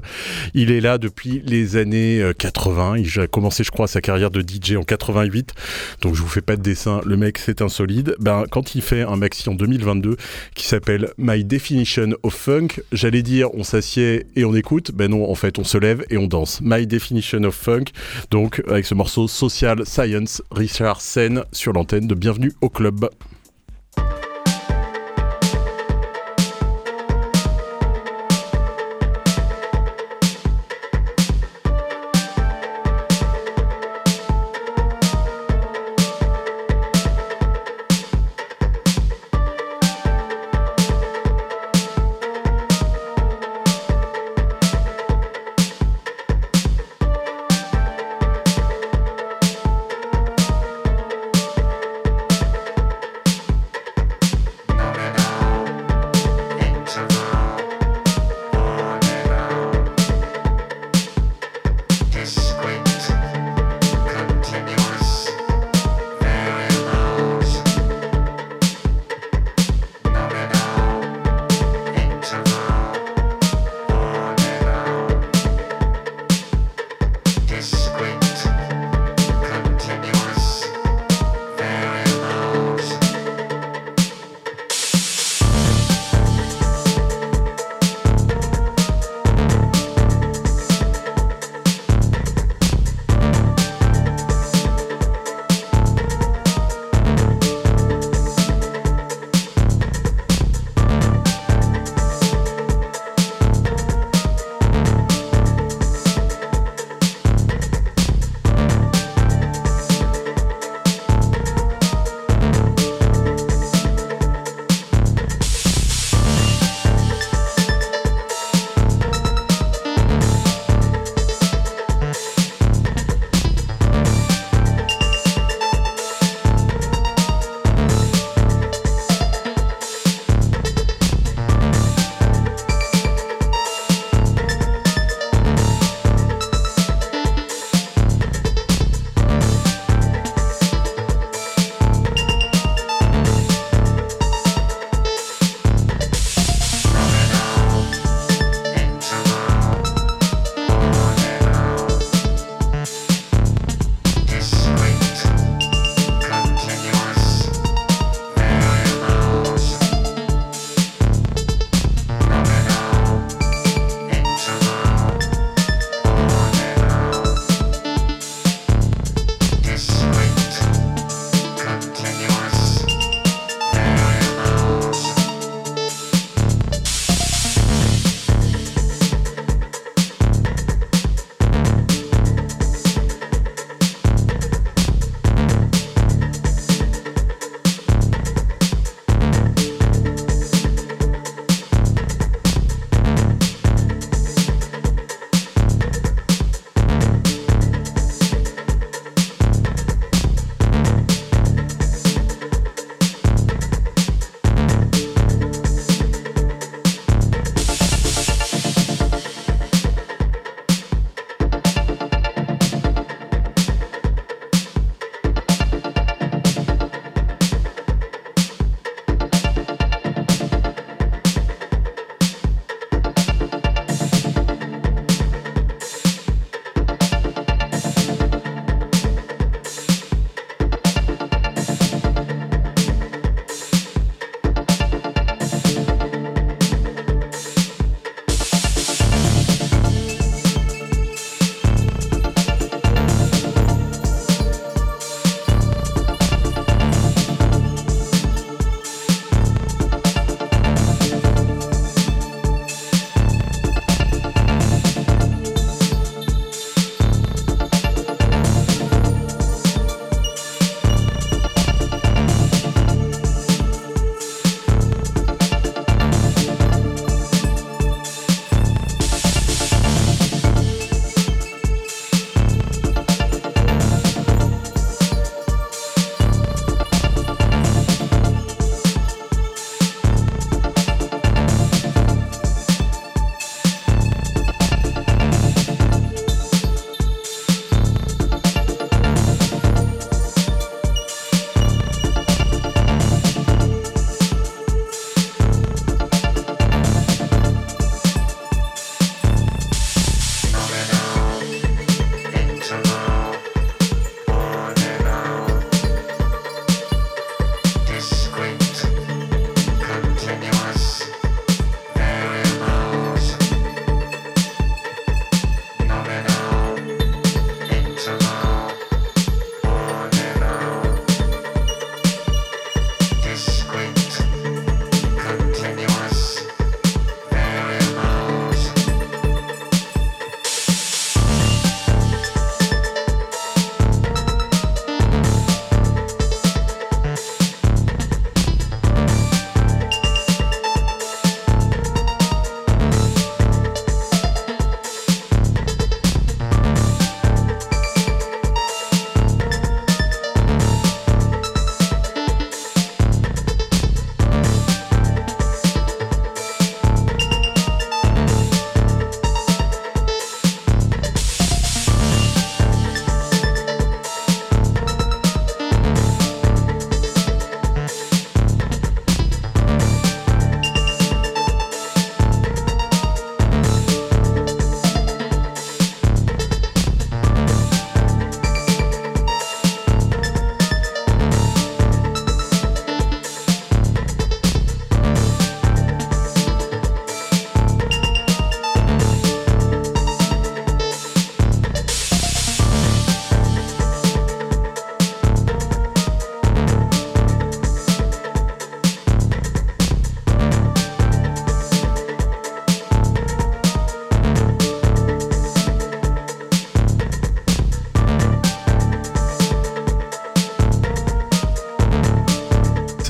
Il 0.53 0.69
est 0.69 0.79
là 0.79 0.99
depuis 0.99 1.41
les 1.47 1.77
années 1.77 2.23
80. 2.37 2.93
Euh, 2.93 2.99
il 2.99 3.19
a 3.19 3.25
commencé, 3.25 3.63
je 3.63 3.71
crois, 3.71 3.87
sa 3.87 4.01
carrière 4.01 4.29
de 4.29 4.41
DJ 4.41 4.75
en 4.75 4.83
88. 4.83 5.53
Donc 6.01 6.13
je 6.13 6.21
vous 6.21 6.27
fais 6.27 6.41
pas 6.41 6.57
de 6.57 6.61
dessin, 6.61 7.01
le 7.07 7.17
mec 7.17 7.39
c'est 7.39 7.63
un 7.63 7.69
solide. 7.69 8.15
Ben 8.19 8.43
quand 8.51 8.75
il 8.75 8.83
fait 8.83 9.01
un 9.01 9.15
maxi 9.15 9.49
en 9.49 9.55
2022 9.55 10.15
qui 10.53 10.67
s'appelle 10.67 11.09
My 11.17 11.43
Definition 11.43 12.09
of 12.21 12.35
Funk, 12.35 12.82
j'allais 12.91 13.21
dire 13.21 13.53
on 13.53 13.63
s'assied 13.63 14.25
et 14.35 14.45
on 14.45 14.53
écoute, 14.53 14.91
ben 14.91 15.11
non, 15.11 15.29
en 15.29 15.35
fait 15.35 15.59
on 15.59 15.63
se 15.63 15.77
lève 15.77 16.03
et 16.09 16.17
on 16.17 16.27
danse. 16.27 16.61
My 16.61 16.85
Definition 16.85 17.43
of 17.43 17.55
Funk, 17.55 17.85
donc 18.31 18.61
avec 18.67 18.85
ce 18.85 18.93
morceau 18.93 19.27
Social 19.27 19.85
Science, 19.85 20.41
Richard 20.51 21.01
Sen 21.01 21.43
sur 21.51 21.73
l'antenne 21.73 22.07
de 22.07 22.15
Bienvenue 22.15 22.53
au 22.61 22.69
Club. 22.69 23.09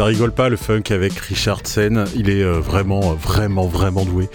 Ça 0.03 0.07
rigole 0.07 0.33
pas 0.33 0.49
le 0.49 0.57
funk 0.57 0.83
avec 0.89 1.17
Richard 1.17 1.61
Sen. 1.63 2.03
Il 2.13 2.29
est 2.29 2.43
euh, 2.43 2.59
vraiment, 2.59 3.13
vraiment, 3.13 3.67
vraiment 3.67 4.03
doué. 4.03 4.27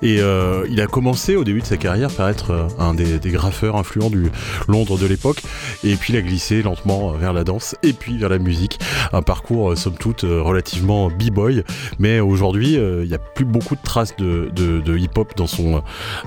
Et 0.00 0.20
euh, 0.20 0.64
il 0.70 0.80
a 0.80 0.86
commencé 0.86 1.34
au 1.34 1.42
début 1.42 1.62
de 1.62 1.66
sa 1.66 1.76
carrière 1.76 2.12
par 2.12 2.28
être 2.28 2.52
euh, 2.52 2.68
un 2.78 2.94
des, 2.94 3.18
graffeurs 3.24 3.74
influents 3.74 4.08
du 4.08 4.30
Londres 4.68 4.96
de 4.96 5.04
l'époque. 5.04 5.42
Et 5.84 5.96
puis 5.96 6.12
il 6.12 6.16
a 6.16 6.22
glissé 6.22 6.62
lentement 6.62 7.12
vers 7.12 7.32
la 7.32 7.44
danse 7.44 7.76
et 7.82 7.92
puis 7.92 8.18
vers 8.18 8.28
la 8.28 8.38
musique. 8.38 8.78
Un 9.12 9.22
parcours, 9.22 9.76
somme 9.76 9.96
toute, 9.96 10.22
relativement 10.22 11.08
b-boy. 11.08 11.64
Mais 11.98 12.20
aujourd'hui, 12.20 12.74
il 12.74 13.08
n'y 13.08 13.14
a 13.14 13.18
plus 13.18 13.44
beaucoup 13.44 13.76
de 13.76 13.82
traces 13.82 14.16
de, 14.16 14.96
hip-hop 14.96 15.34
dans, 15.36 15.46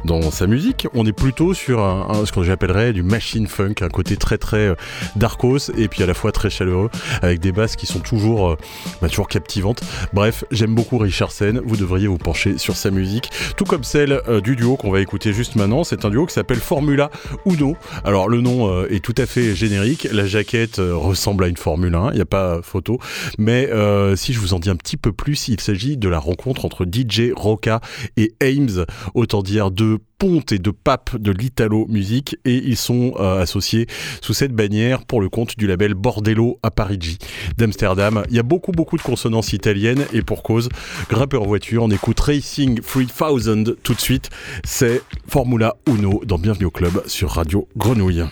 dans 0.06 0.32
sa 0.32 0.48
musique. 0.48 0.88
On 0.94 1.06
est 1.06 1.14
plutôt 1.14 1.54
sur 1.54 1.80
ce 2.26 2.32
que 2.32 2.44
j'appellerais 2.44 2.94
du 2.94 3.04
machine 3.04 3.48
funk, 3.48 3.76
un 3.82 3.90
côté 3.90 4.18
très 4.18 4.38
très 4.38 4.76
darkos 5.16 5.72
et 5.78 5.88
puis 5.88 6.04
à 6.04 6.06
la 6.06 6.14
fois 6.14 6.32
très 6.32 6.50
chaleureux, 6.50 6.90
avec 7.22 7.40
des 7.40 7.52
basses 7.52 7.76
qui 7.76 7.86
sont 7.86 8.00
toujours 8.00 8.58
bah, 9.02 9.10
toujours 9.10 9.28
captivante. 9.28 9.82
Bref, 10.14 10.44
j'aime 10.52 10.76
beaucoup 10.76 10.98
Richard 10.98 11.32
Sen, 11.32 11.62
vous 11.64 11.78
devriez 11.78 12.08
vous 12.08 12.18
pencher 12.18 12.58
sur 12.58 12.76
sa 12.76 12.92
musique, 12.92 13.30
tout 13.58 13.66
comme 13.66 13.84
celle 13.84 14.22
euh, 14.28 14.42
du 14.42 14.56
duo 14.56 14.76
qu'on 14.76 14.92
va 14.92 15.02
écouter 15.02 15.34
juste 15.34 15.56
maintenant. 15.56 15.84
C'est 15.84 16.06
un 16.06 16.10
duo 16.10 16.26
qui 16.26 16.34
s'appelle 16.34 16.60
Formula 16.60 17.10
Uno. 17.46 17.76
Alors 18.04 18.30
le 18.30 18.42
nom 18.42 18.70
euh, 18.70 18.88
est 18.92 19.04
tout 19.04 19.16
à 19.18 19.26
fait 19.26 19.39
générique, 19.56 20.08
la 20.12 20.26
jaquette 20.26 20.80
euh, 20.80 20.96
ressemble 20.96 21.44
à 21.44 21.48
une 21.48 21.58
Formule 21.58 21.96
1, 21.96 22.12
il 22.12 22.16
n'y 22.16 22.22
a 22.22 22.26
pas 22.26 22.62
photo, 22.62 23.00
mais 23.38 23.70
si 24.16 24.34
je 24.34 24.40
vous 24.40 24.54
en 24.54 24.60
dis 24.60 24.70
un 24.70 24.76
petit 24.76 24.98
peu 24.98 25.12
plus, 25.12 25.48
il 25.48 25.60
s'agit 25.60 25.98
de 25.98 26.10
la 26.10 26.20
rencontre 26.20 26.66
entre 26.66 26.86
DJ 26.86 27.32
Roca 27.36 27.82
et 28.18 28.34
Ames, 28.42 28.86
autant 29.14 29.42
dire 29.42 29.72
deux 29.72 30.00
ponte 30.20 30.52
et 30.52 30.60
de 30.60 30.70
pape 30.70 31.16
de 31.18 31.32
l'italo 31.32 31.88
musique 31.88 32.38
et 32.46 32.56
ils 32.56 32.78
sont 32.78 33.14
euh, 33.20 33.42
associés 33.42 33.88
sous 34.22 34.34
cette 34.34 34.52
bannière 34.52 35.06
pour 35.06 35.22
le 35.22 35.30
compte 35.30 35.58
du 35.58 35.66
label 35.66 35.94
Bordello 35.94 36.60
à 36.62 36.70
Parigi 36.70 37.18
d'Amsterdam. 37.58 38.24
Il 38.30 38.36
y 38.36 38.40
a 38.40 38.44
beaucoup 38.44 38.74
beaucoup 38.74 38.98
de 38.98 39.02
consonances 39.02 39.54
italiennes 39.54 40.06
et 40.14 40.22
pour 40.22 40.44
cause, 40.44 40.70
grimpeur 41.10 41.46
voiture, 41.46 41.84
on 41.84 41.90
écoute 41.90 42.20
Racing 42.20 42.82
3000 42.82 43.76
tout 43.82 43.94
de 43.94 44.02
suite, 44.02 44.30
c'est 44.66 45.02
Formula 45.28 45.78
Uno 45.88 46.22
dans 46.26 46.38
Bienvenue 46.38 46.66
au 46.66 46.72
club 46.72 47.02
sur 47.08 47.32
Radio 47.32 47.68
Grenouille. 47.78 48.26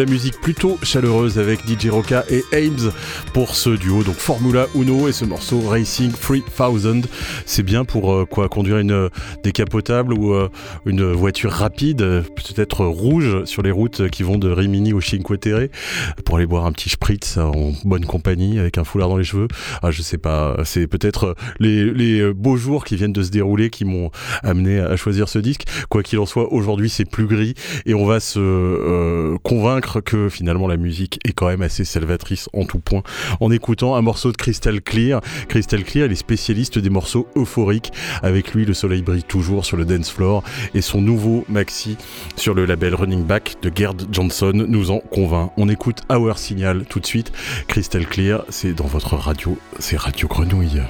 La 0.00 0.06
musique 0.06 0.40
plutôt 0.40 0.78
chaleureuse 0.82 1.38
avec 1.38 1.60
DJ 1.68 1.88
Roca 1.88 2.24
et 2.30 2.42
Ames 2.54 2.90
pour 3.34 3.54
ce 3.54 3.68
duo, 3.68 4.02
donc 4.02 4.14
Formula 4.14 4.66
Uno 4.74 5.08
et 5.08 5.12
ce 5.12 5.26
morceau 5.26 5.60
Racing 5.60 6.10
3000. 6.10 7.02
C'est 7.44 7.62
bien 7.62 7.84
pour 7.84 8.10
euh, 8.10 8.24
quoi 8.24 8.48
Conduire 8.48 8.78
une 8.78 9.10
décapotable 9.42 10.14
ou 10.14 10.32
euh, 10.32 10.48
une 10.86 11.12
voiture 11.12 11.52
rapide, 11.52 11.98
peut-être 12.34 12.86
rouge 12.86 13.44
sur 13.44 13.60
les 13.62 13.70
routes 13.70 14.08
qui 14.08 14.22
vont 14.22 14.38
de 14.38 14.50
Rimini 14.50 14.94
au 14.94 15.02
Cinque 15.02 15.38
Terre 15.38 15.68
pour 16.24 16.36
aller 16.36 16.46
boire 16.46 16.64
un 16.64 16.72
petit 16.72 16.88
spritz 17.10 17.38
en 17.38 17.72
bonne 17.84 18.04
compagnie 18.04 18.60
avec 18.60 18.78
un 18.78 18.84
foulard 18.84 19.08
dans 19.08 19.16
les 19.16 19.24
cheveux. 19.24 19.48
Ah, 19.82 19.90
je 19.90 20.00
sais 20.00 20.18
pas, 20.18 20.56
c'est 20.64 20.86
peut-être 20.86 21.34
les, 21.58 21.92
les 21.92 22.32
beaux 22.32 22.56
jours 22.56 22.84
qui 22.84 22.94
viennent 22.94 23.12
de 23.12 23.22
se 23.22 23.30
dérouler 23.30 23.68
qui 23.68 23.84
m'ont 23.84 24.10
amené 24.44 24.78
à 24.78 24.94
choisir 24.96 25.28
ce 25.28 25.40
disque. 25.40 25.64
Quoi 25.88 26.04
qu'il 26.04 26.20
en 26.20 26.26
soit, 26.26 26.52
aujourd'hui 26.52 26.88
c'est 26.88 27.04
plus 27.04 27.26
gris 27.26 27.54
et 27.84 27.94
on 27.94 28.06
va 28.06 28.20
se 28.20 28.38
euh, 28.38 29.36
convaincre 29.42 30.00
que 30.00 30.28
finalement 30.28 30.68
la 30.68 30.76
musique 30.76 31.18
est 31.24 31.32
quand 31.32 31.48
même 31.48 31.62
assez 31.62 31.84
salvatrice 31.84 32.48
en 32.52 32.64
tout 32.64 32.78
point 32.78 33.02
en 33.40 33.50
écoutant 33.50 33.96
un 33.96 34.02
morceau 34.02 34.30
de 34.30 34.36
Crystal 34.36 34.80
Clear. 34.80 35.20
Crystal 35.48 35.82
Clear, 35.82 36.06
il 36.06 36.12
est 36.12 36.16
spécialiste 36.16 36.78
des 36.78 36.90
morceaux 36.90 37.26
euphoriques. 37.36 37.92
Avec 38.22 38.54
lui, 38.54 38.64
le 38.64 38.74
soleil 38.74 39.02
brille 39.02 39.24
toujours 39.24 39.64
sur 39.64 39.76
le 39.76 39.84
dance 39.84 40.10
floor 40.10 40.44
et 40.74 40.80
son 40.80 41.00
nouveau 41.00 41.44
maxi 41.48 41.96
sur 42.36 42.54
le 42.54 42.66
label 42.66 42.94
Running 42.94 43.24
Back 43.24 43.56
de 43.62 43.72
Gerd 43.74 44.06
Johnson 44.12 44.52
nous 44.54 44.92
en 44.92 45.00
convainc. 45.00 45.50
On 45.56 45.68
écoute 45.68 46.02
Our 46.08 46.38
Signal 46.38 46.84
tout 46.88 46.99
de 47.00 47.06
suite. 47.06 47.32
Crystal 47.66 48.06
Clear, 48.06 48.44
c'est 48.48 48.72
dans 48.72 48.86
votre 48.86 49.16
radio, 49.16 49.58
c'est 49.78 49.96
Radio 49.96 50.28
Grenouille. 50.28 50.82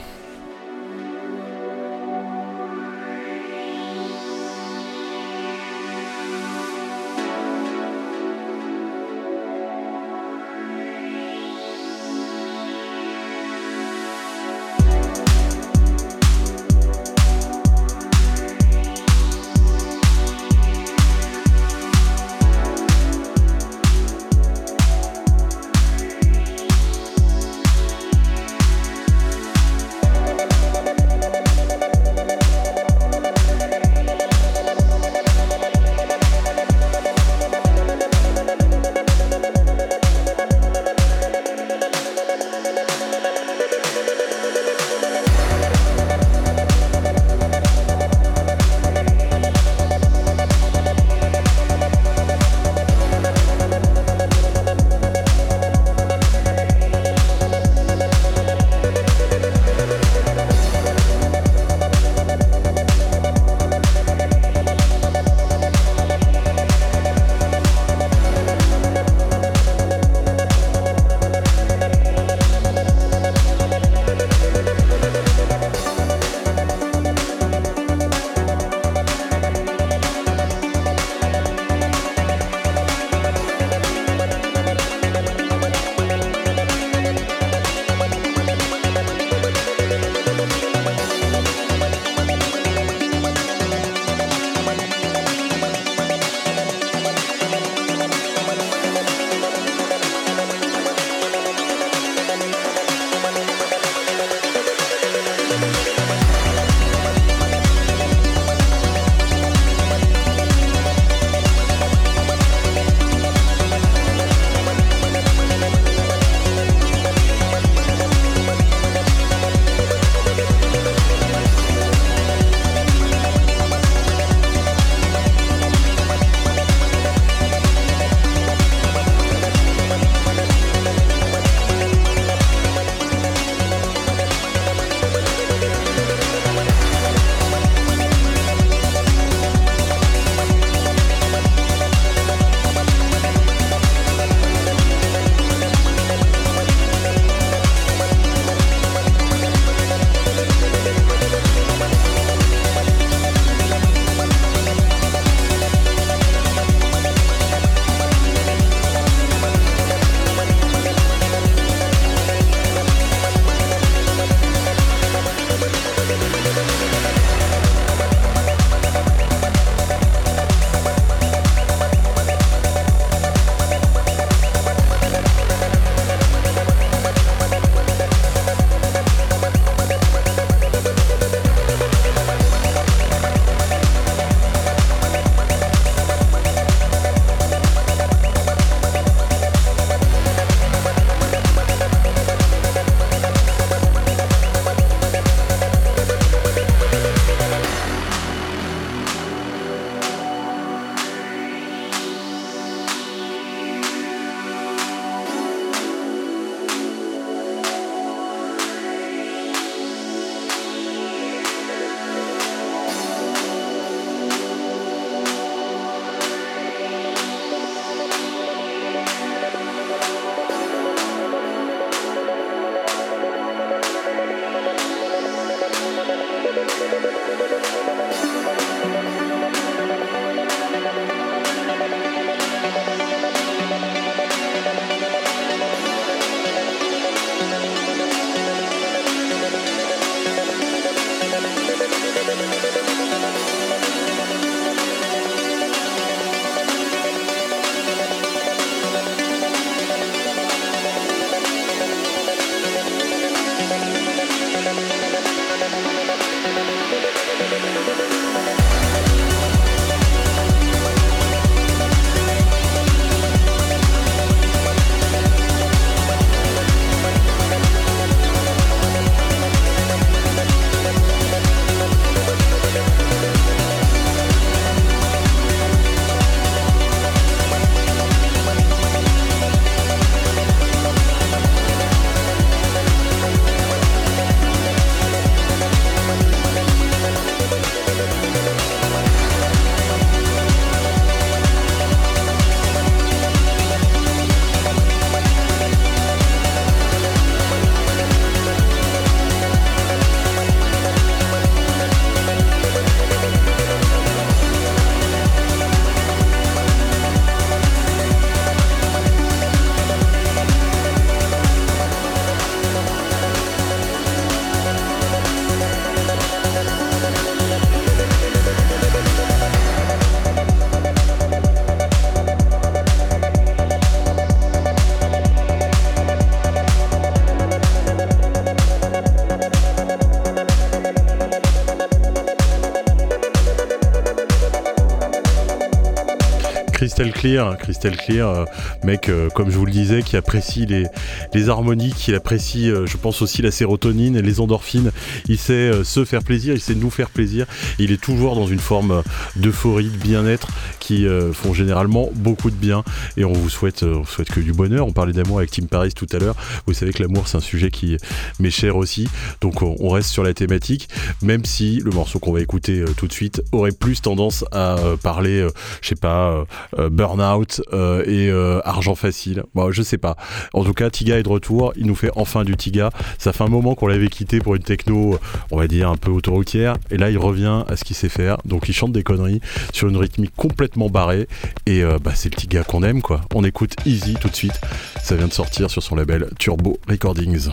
Clear, 337.21 337.59
Crystal 337.59 337.95
Clear, 337.99 338.29
euh, 338.31 338.45
mec, 338.83 339.11
euh, 339.11 339.29
comme 339.29 339.51
je 339.51 339.59
vous 339.59 339.67
le 339.67 339.73
disais, 339.73 340.03
qui 340.03 340.17
apprécie 340.17 340.65
les, 340.65 340.87
les 341.35 341.51
harmonies, 341.51 341.93
qui 341.93 342.15
apprécie, 342.15 342.71
euh, 342.71 342.87
je 342.87 342.97
pense 342.97 343.21
aussi 343.21 343.43
la 343.43 343.51
sérotonine 343.51 344.17
et 344.17 344.23
les 344.23 344.41
endorphines. 344.41 344.91
Il 345.29 345.37
sait 345.37 345.71
se 345.85 346.07
faire 346.07 346.23
plaisir, 346.23 346.55
il 346.55 346.63
sait 346.63 346.75
nous 346.75 346.89
faire 346.89 347.11
plaisir. 347.11 347.45
Il 347.79 347.93
est 347.93 348.01
toujours 348.01 348.37
dans 348.37 348.47
une 348.47 348.59
forme 348.59 349.03
d'euphorie, 349.37 349.91
de 349.91 349.99
bien-être 349.99 350.49
qui 350.91 351.07
font 351.33 351.55
généralement 351.55 352.11
beaucoup 352.17 352.51
de 352.51 352.57
bien. 352.57 352.83
Et 353.17 353.25
on 353.25 353.33
vous 353.33 353.49
souhaite, 353.49 353.85
on 353.85 354.05
souhaite 354.05 354.31
que 354.31 354.41
du 354.41 354.53
bonheur. 354.53 354.89
On 354.89 354.93
parlait 354.93 355.13
d'amour 355.13 355.39
avec 355.39 355.53
Tim 355.53 355.67
Paris 355.67 355.93
tout 355.95 356.09
à 356.13 356.19
l'heure. 356.19 356.35
Vous 356.67 356.75
savez 356.75 356.93
que 356.93 357.01
l'amour, 357.01 357.29
c'est 357.29 357.37
un 357.37 357.41
sujet 357.41 357.71
qui 357.71 357.97
m'est 358.41 358.51
cher 358.51 358.77
aussi. 358.77 359.09
Donc 359.41 359.63
on, 359.63 359.89
reste 359.91 360.11
sur 360.11 360.25
la 360.25 360.35
thématique, 360.35 360.89
même 361.23 361.45
si 361.45 361.81
le 361.85 361.93
morceau 361.93 362.19
qu'on 362.19 362.33
va 362.33 362.41
écouter 362.41 362.85
tout 362.97 363.07
de 363.07 363.13
suite 363.13 363.41
aurait 363.53 363.71
plus 363.71 364.03
tendance 364.03 364.45
à 364.51 364.77
parler, 365.01 365.47
je 365.81 365.89
sais 365.89 365.95
pas, 365.95 366.45
Burnout 366.91 367.63
et 368.07 368.31
Argent 368.65 368.97
Facile. 368.97 369.45
Bon, 369.55 369.71
je 369.71 369.83
sais 369.83 369.99
pas. 369.99 370.17
En 370.55 370.65
tout 370.65 370.75
cas, 370.75 370.91
Tiga 370.91 371.19
est 371.19 371.23
de 371.23 371.29
retour. 371.29 371.73
Il 371.77 371.87
nous 371.87 371.95
fait 371.95 372.11
enfin 372.17 372.43
du 372.43 372.57
Tiga. 372.57 372.91
Ça 373.19 373.33
fait 373.33 373.45
un 373.45 373.49
moment 373.49 373.77
qu'on 373.77 373.87
l'avait 373.87 374.09
quitté 374.09 374.41
pour 374.41 374.57
une 374.57 374.63
techno, 374.63 375.21
on 375.53 375.57
va 375.57 375.69
dire, 375.69 375.89
un 375.89 375.97
peu 375.97 376.11
autoroutière. 376.11 376.77
Et 376.91 376.97
là, 376.97 377.11
il 377.11 377.19
revient 377.19 377.63
à 377.69 377.77
ce 377.77 377.85
qu'il 377.85 377.95
sait 377.95 378.09
faire. 378.09 378.39
Donc, 378.45 378.69
il 378.69 378.73
chante 378.73 378.93
des 378.93 379.05
conneries 379.05 379.41
sur 379.73 379.89
une 379.89 379.97
rythmique 379.97 380.33
complètement 380.37 380.80
barrée. 380.89 381.29
Et 381.67 381.83
euh, 381.83 381.99
bah, 382.03 382.13
c'est 382.15 382.33
le 382.33 382.37
Tiga 382.41 382.65
qu'on 382.65 382.83
aime, 382.83 383.03
quoi. 383.03 383.21
On 383.35 383.45
écoute 383.45 383.75
Easy 383.85 384.15
tout 384.15 384.29
de 384.29 384.37
suite. 384.37 384.59
Ça 385.03 385.17
vient 385.17 385.29
de 385.29 385.33
sortir 385.33 385.71
sur 385.71 385.83
son 385.83 385.97
label 385.97 386.31
Turbo 386.39 386.79
Recordings. 386.89 387.51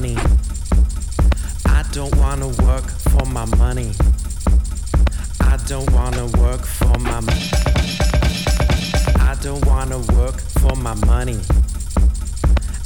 money. 0.00 0.59
I 1.80 1.82
don't 1.92 2.14
wanna 2.16 2.48
work 2.66 2.84
for 2.84 3.24
my 3.30 3.46
money. 3.56 3.92
I 5.40 5.56
don't 5.66 5.90
wanna 5.92 6.26
work 6.38 6.60
for 6.60 6.98
my 6.98 7.20
I 9.18 9.34
don't 9.40 9.64
wanna 9.64 9.98
work 10.14 10.38
for 10.60 10.76
my 10.76 10.92
money. 11.06 11.40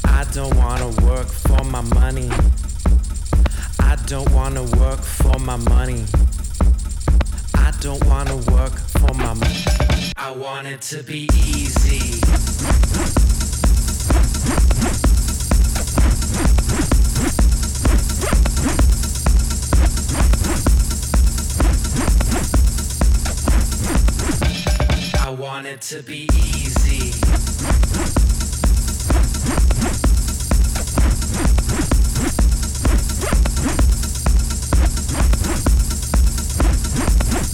I 0.04 0.24
don't 0.32 0.54
wanna 0.54 0.90
work 1.04 1.26
for 1.26 1.64
my 1.64 1.80
money. 1.80 2.30
I 3.80 3.96
don't 4.06 4.30
wanna 4.30 4.62
work 4.62 5.00
for 5.00 5.40
my 5.40 5.56
money. 5.56 6.04
I 7.56 7.72
don't 7.80 8.04
wanna 8.04 8.36
work 8.52 8.74
for 9.00 9.12
my 9.14 9.34
money. 9.34 9.64
I 10.16 10.30
want 10.30 10.68
it 10.68 10.80
to 10.82 11.02
be 11.02 11.28
easy. 11.34 12.20
Want 25.54 25.66
it 25.68 25.80
to 25.80 26.02
be 26.02 26.28
easy. 26.34 27.12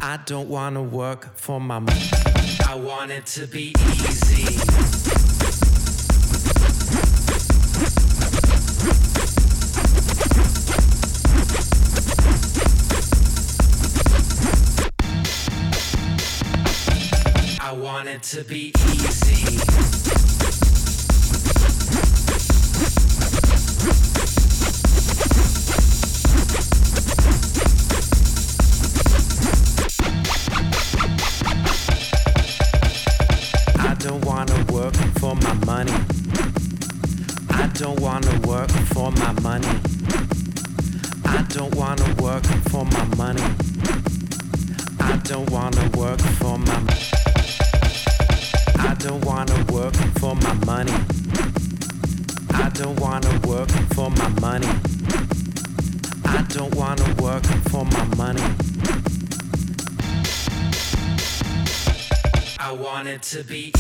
I 0.02 0.18
don't 0.24 0.48
want 0.48 0.76
to 0.76 0.82
work 0.82 1.36
for 1.36 1.60
my 1.60 1.78
money. 1.78 2.08
I 2.66 2.74
want 2.74 3.10
it 3.10 3.26
to 3.26 3.46
be 3.46 3.74
easy. 3.92 5.69
Want 18.04 18.08
it 18.08 18.22
to 18.22 18.42
be 18.44 18.72
easy. 18.94 20.19
To 63.30 63.44
be 63.44 63.79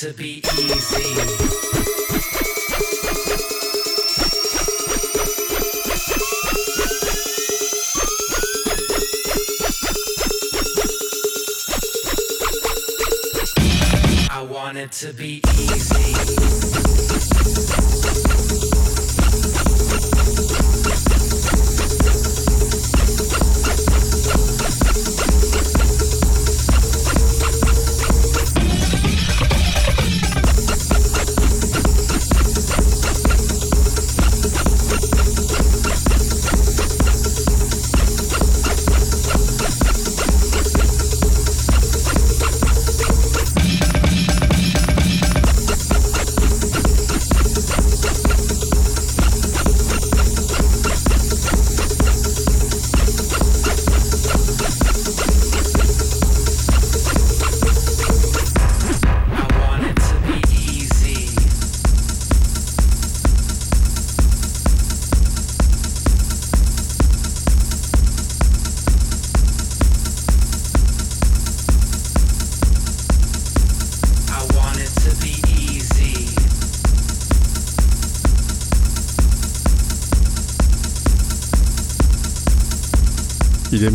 to 0.00 0.14
be 0.14 0.29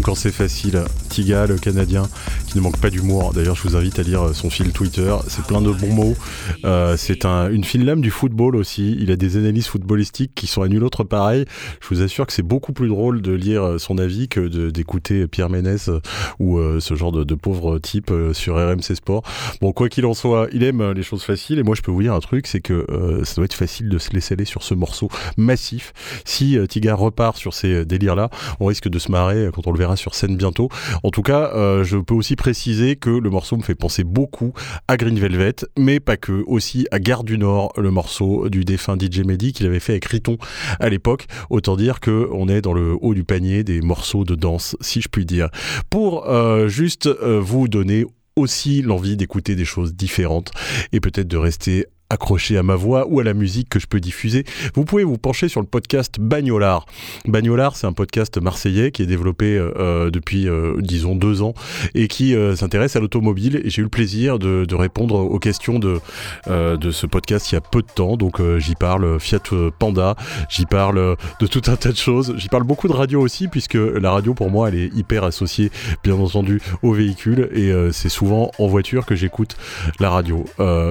Quand 0.01 0.15
c'est 0.15 0.31
facile. 0.31 0.81
Tiga, 1.09 1.45
le 1.45 1.57
Canadien, 1.57 2.09
ne 2.55 2.61
manque 2.61 2.79
pas 2.79 2.89
d'humour. 2.89 3.33
D'ailleurs, 3.33 3.55
je 3.55 3.63
vous 3.63 3.75
invite 3.75 3.99
à 3.99 4.03
lire 4.03 4.33
son 4.33 4.49
fil 4.49 4.71
Twitter. 4.71 5.13
C'est 5.27 5.45
plein 5.45 5.61
de 5.61 5.71
bons 5.71 5.93
mots. 5.93 6.15
Euh, 6.63 6.95
c'est 6.97 7.25
un, 7.25 7.49
une 7.49 7.63
fine 7.63 7.85
lame 7.85 8.01
du 8.01 8.11
football 8.11 8.55
aussi. 8.55 8.95
Il 8.99 9.11
a 9.11 9.15
des 9.15 9.37
analyses 9.37 9.67
footballistiques 9.67 10.31
qui 10.35 10.47
sont 10.47 10.61
à 10.61 10.67
nul 10.67 10.83
autre 10.83 11.03
pareil. 11.03 11.45
Je 11.81 11.87
vous 11.89 12.01
assure 12.01 12.25
que 12.25 12.33
c'est 12.33 12.43
beaucoup 12.43 12.73
plus 12.73 12.87
drôle 12.87 13.21
de 13.21 13.33
lire 13.33 13.75
son 13.79 13.97
avis 13.97 14.27
que 14.27 14.69
d'écouter 14.69 15.27
Pierre 15.27 15.49
Ménès 15.49 15.89
euh, 15.89 15.99
ou 16.39 16.57
euh, 16.57 16.79
ce 16.79 16.95
genre 16.95 17.11
de, 17.11 17.35
pauvre 17.35 17.79
type 17.79 18.11
sur 18.33 18.55
RMC 18.55 18.95
Sport. 18.95 19.23
Bon, 19.61 19.73
quoi 19.73 19.89
qu'il 19.89 20.05
en 20.05 20.13
soit, 20.13 20.47
il 20.53 20.63
aime 20.63 20.91
les 20.91 21.03
choses 21.03 21.23
faciles. 21.23 21.59
Et 21.59 21.63
moi, 21.63 21.75
je 21.75 21.81
peux 21.81 21.91
vous 21.91 22.01
dire 22.01 22.13
un 22.13 22.19
truc, 22.21 22.47
c'est 22.47 22.61
que 22.61 22.85
ça 23.23 23.35
doit 23.35 23.45
être 23.45 23.53
facile 23.53 23.89
de 23.89 23.97
se 23.97 24.11
laisser 24.11 24.33
aller 24.35 24.45
sur 24.45 24.63
ce 24.63 24.73
morceau 24.73 25.09
massif. 25.37 25.91
Si 26.23 26.57
Tiga 26.69 26.95
repart 26.95 27.37
sur 27.37 27.53
ces 27.53 27.85
délires-là, 27.85 28.29
on 28.61 28.67
risque 28.67 28.87
de 28.87 28.99
se 28.99 29.11
marrer 29.11 29.49
quand 29.53 29.67
on 29.67 29.71
le 29.71 29.77
verra 29.77 29.97
sur 29.97 30.15
scène 30.15 30.37
bientôt. 30.37 30.69
En 31.03 31.11
tout 31.11 31.21
cas, 31.21 31.51
euh, 31.55 31.83
je 31.83 31.97
peux 31.97 32.13
aussi 32.13 32.35
préciser 32.45 32.95
que 32.95 33.09
le 33.09 33.31
morceau 33.31 33.57
me 33.57 33.63
fait 33.63 33.73
penser 33.73 34.03
beaucoup 34.03 34.53
à 34.87 34.97
Green 34.97 35.17
Velvet, 35.17 35.55
mais 35.79 35.99
pas 35.99 36.15
que, 36.15 36.43
aussi 36.45 36.85
à 36.91 36.99
Gare 36.99 37.23
du 37.23 37.39
Nord, 37.39 37.73
le 37.75 37.89
morceau 37.89 38.49
du 38.49 38.63
défunt 38.63 38.95
DJ 38.99 39.21
Mehdi 39.21 39.51
qu'il 39.51 39.65
avait 39.65 39.79
fait 39.79 39.93
avec 39.93 40.05
Riton 40.05 40.37
à 40.79 40.89
l'époque. 40.89 41.25
Autant 41.49 41.75
dire 41.75 41.99
que 41.99 42.29
on 42.31 42.47
est 42.47 42.61
dans 42.61 42.73
le 42.73 42.95
haut 43.01 43.15
du 43.15 43.23
panier 43.23 43.63
des 43.63 43.81
morceaux 43.81 44.25
de 44.25 44.35
danse, 44.35 44.77
si 44.79 45.01
je 45.01 45.09
puis 45.09 45.25
dire. 45.25 45.49
Pour 45.89 46.29
euh, 46.29 46.67
juste 46.67 47.07
euh, 47.07 47.39
vous 47.39 47.67
donner 47.67 48.05
aussi 48.35 48.83
l'envie 48.83 49.17
d'écouter 49.17 49.55
des 49.55 49.65
choses 49.65 49.95
différentes 49.95 50.51
et 50.91 50.99
peut-être 50.99 51.27
de 51.27 51.37
rester 51.37 51.87
accroché 52.09 52.57
à 52.57 52.63
ma 52.63 52.75
voix 52.75 53.07
ou 53.07 53.19
à 53.19 53.23
la 53.23 53.33
musique 53.33 53.69
que 53.69 53.79
je 53.79 53.87
peux 53.87 53.99
diffuser, 53.99 54.45
vous 54.75 54.85
pouvez 54.85 55.03
vous 55.03 55.17
pencher 55.17 55.47
sur 55.47 55.61
le 55.61 55.67
podcast 55.67 56.19
Bagnolard. 56.19 56.85
Bagnolard, 57.27 57.75
c'est 57.75 57.87
un 57.87 57.93
podcast 57.93 58.37
marseillais 58.37 58.91
qui 58.91 59.01
est 59.01 59.07
développé 59.07 59.57
euh, 59.57 59.71
euh, 59.77 60.11
depuis, 60.11 60.47
euh, 60.47 60.75
disons, 60.79 61.15
deux 61.15 61.41
ans 61.41 61.53
et 61.93 62.07
qui 62.07 62.35
s'intéresse 62.55 62.95
à 62.95 62.99
l'automobile. 62.99 63.61
J'ai 63.65 63.81
eu 63.81 63.83
le 63.83 63.89
plaisir 63.89 64.39
de, 64.39 64.75
répondre 64.75 65.15
aux 65.15 65.39
questions 65.39 65.79
de, 65.79 65.99
de 66.47 66.91
ce 66.91 67.07
podcast 67.07 67.51
il 67.51 67.55
y 67.55 67.57
a 67.57 67.61
peu 67.61 67.81
de 67.81 67.87
temps. 67.87 68.17
Donc 68.17 68.41
j'y 68.57 68.75
parle 68.75 69.19
Fiat 69.19 69.39
Panda, 69.79 70.15
j'y 70.49 70.65
parle 70.65 71.15
de 71.39 71.47
tout 71.47 71.61
un 71.67 71.75
tas 71.75 71.91
de 71.91 71.97
choses. 71.97 72.35
J'y 72.37 72.49
parle 72.49 72.63
beaucoup 72.63 72.87
de 72.87 72.93
radio 72.93 73.21
aussi, 73.21 73.47
puisque 73.47 73.75
la 73.75 74.11
radio, 74.11 74.33
pour 74.33 74.51
moi, 74.51 74.69
elle 74.69 74.75
est 74.75 74.95
hyper 74.95 75.23
associée, 75.23 75.71
bien 76.03 76.15
entendu, 76.15 76.61
au 76.83 76.91
véhicule. 76.91 77.49
Et 77.53 77.71
c'est 77.91 78.09
souvent 78.09 78.51
en 78.59 78.67
voiture 78.67 79.05
que 79.05 79.15
j'écoute 79.15 79.55
la 79.99 80.09
radio. 80.09 80.45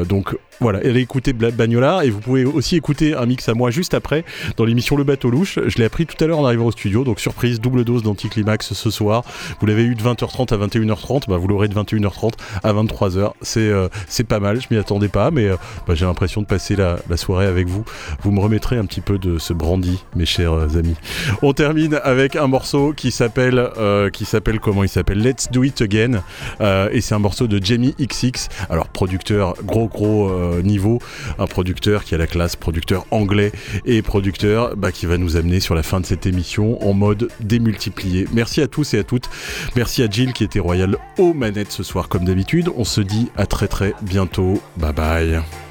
donc 0.08 0.34
voilà, 0.60 0.78
allez 0.78 1.04
écouter 1.14 1.32
Bagnolard 1.32 2.02
et 2.02 2.10
vous 2.10 2.18
pouvez 2.18 2.44
aussi 2.44 2.74
écouter 2.74 3.14
un 3.14 3.24
mix 3.24 3.48
à 3.48 3.54
moi 3.54 3.70
juste 3.70 3.94
après 3.94 4.24
dans 4.56 4.64
l'émission 4.64 4.96
Le 4.96 5.04
Bateau 5.04 5.30
Louche. 5.30 5.60
Je 5.64 5.78
l'ai 5.78 5.84
appris 5.84 6.06
tout 6.06 6.16
à 6.22 6.26
l'heure 6.26 6.40
en 6.40 6.44
arrivant 6.44 6.66
au 6.66 6.72
studio, 6.72 7.04
donc 7.04 7.20
surprise, 7.20 7.60
double 7.60 7.84
dose 7.84 8.02
d'anticlimax 8.02 8.72
ce 8.72 8.90
soir. 8.90 9.22
Vous 9.60 9.66
l'avez 9.66 9.84
eu 9.84 9.94
de 9.94 10.02
20h30 10.02 10.52
à 10.52 10.66
21h30, 10.66 11.28
bah 11.28 11.36
vous 11.36 11.46
l'aurez 11.46 11.68
de 11.68 11.74
21h30 11.74 12.32
à 12.64 12.72
23h. 12.72 13.30
C'est 13.42 13.60
euh, 13.60 13.86
c'est 14.08 14.24
pas 14.24 14.40
mal, 14.40 14.60
je 14.60 14.66
m'y 14.72 14.76
attendais 14.76 15.06
pas, 15.06 15.30
mais 15.30 15.46
euh, 15.46 15.54
bah, 15.86 15.94
j'ai 15.94 16.04
l'impression 16.04 16.40
de 16.40 16.46
passer 16.46 16.74
la, 16.74 16.98
soirée 17.16 17.46
avec 17.46 17.68
vous. 17.68 17.84
Vous 18.22 18.32
me 18.32 18.40
remettrez 18.40 18.76
un 18.76 18.84
petit 18.84 19.00
peu 19.00 19.18
de 19.18 19.38
ce 19.38 19.52
brandy, 19.52 20.02
mes 20.16 20.26
chers 20.26 20.52
euh, 20.52 20.76
amis. 20.76 20.96
On 21.42 21.52
termine 21.52 22.00
avec 22.02 22.34
un 22.34 22.48
morceau 22.48 22.92
qui 22.92 23.12
s'appelle 23.12 23.70
qui 24.12 24.24
s'appelle 24.24 24.58
comment 24.58 24.82
il 24.82 24.88
s'appelle? 24.88 25.22
Let's 25.22 25.48
Do 25.52 25.62
It 25.62 25.80
Again 25.80 26.22
et 26.60 27.00
c'est 27.00 27.14
un 27.14 27.20
morceau 27.20 27.46
de 27.46 27.64
Jamie 27.64 27.94
XX. 28.00 28.48
Alors 28.68 28.88
producteur 28.88 29.54
gros 29.62 29.86
gros 29.86 30.28
euh, 30.28 30.62
un 31.38 31.46
producteur 31.46 32.04
qui 32.04 32.14
a 32.14 32.18
la 32.18 32.26
classe, 32.26 32.56
producteur 32.56 33.06
anglais 33.10 33.52
et 33.84 34.02
producteur 34.02 34.76
bah, 34.76 34.92
qui 34.92 35.06
va 35.06 35.18
nous 35.18 35.36
amener 35.36 35.60
sur 35.60 35.74
la 35.74 35.82
fin 35.82 36.00
de 36.00 36.06
cette 36.06 36.26
émission 36.26 36.82
en 36.86 36.92
mode 36.92 37.28
démultiplié. 37.40 38.26
Merci 38.32 38.60
à 38.60 38.66
tous 38.66 38.94
et 38.94 38.98
à 38.98 39.04
toutes. 39.04 39.28
Merci 39.76 40.02
à 40.02 40.08
Jill 40.08 40.32
qui 40.32 40.44
était 40.44 40.60
royale 40.60 40.96
aux 41.18 41.34
manettes 41.34 41.72
ce 41.72 41.82
soir 41.82 42.08
comme 42.08 42.24
d'habitude. 42.24 42.70
On 42.76 42.84
se 42.84 43.00
dit 43.00 43.30
à 43.36 43.46
très 43.46 43.68
très 43.68 43.94
bientôt. 44.02 44.60
Bye 44.76 44.92
bye. 44.92 45.63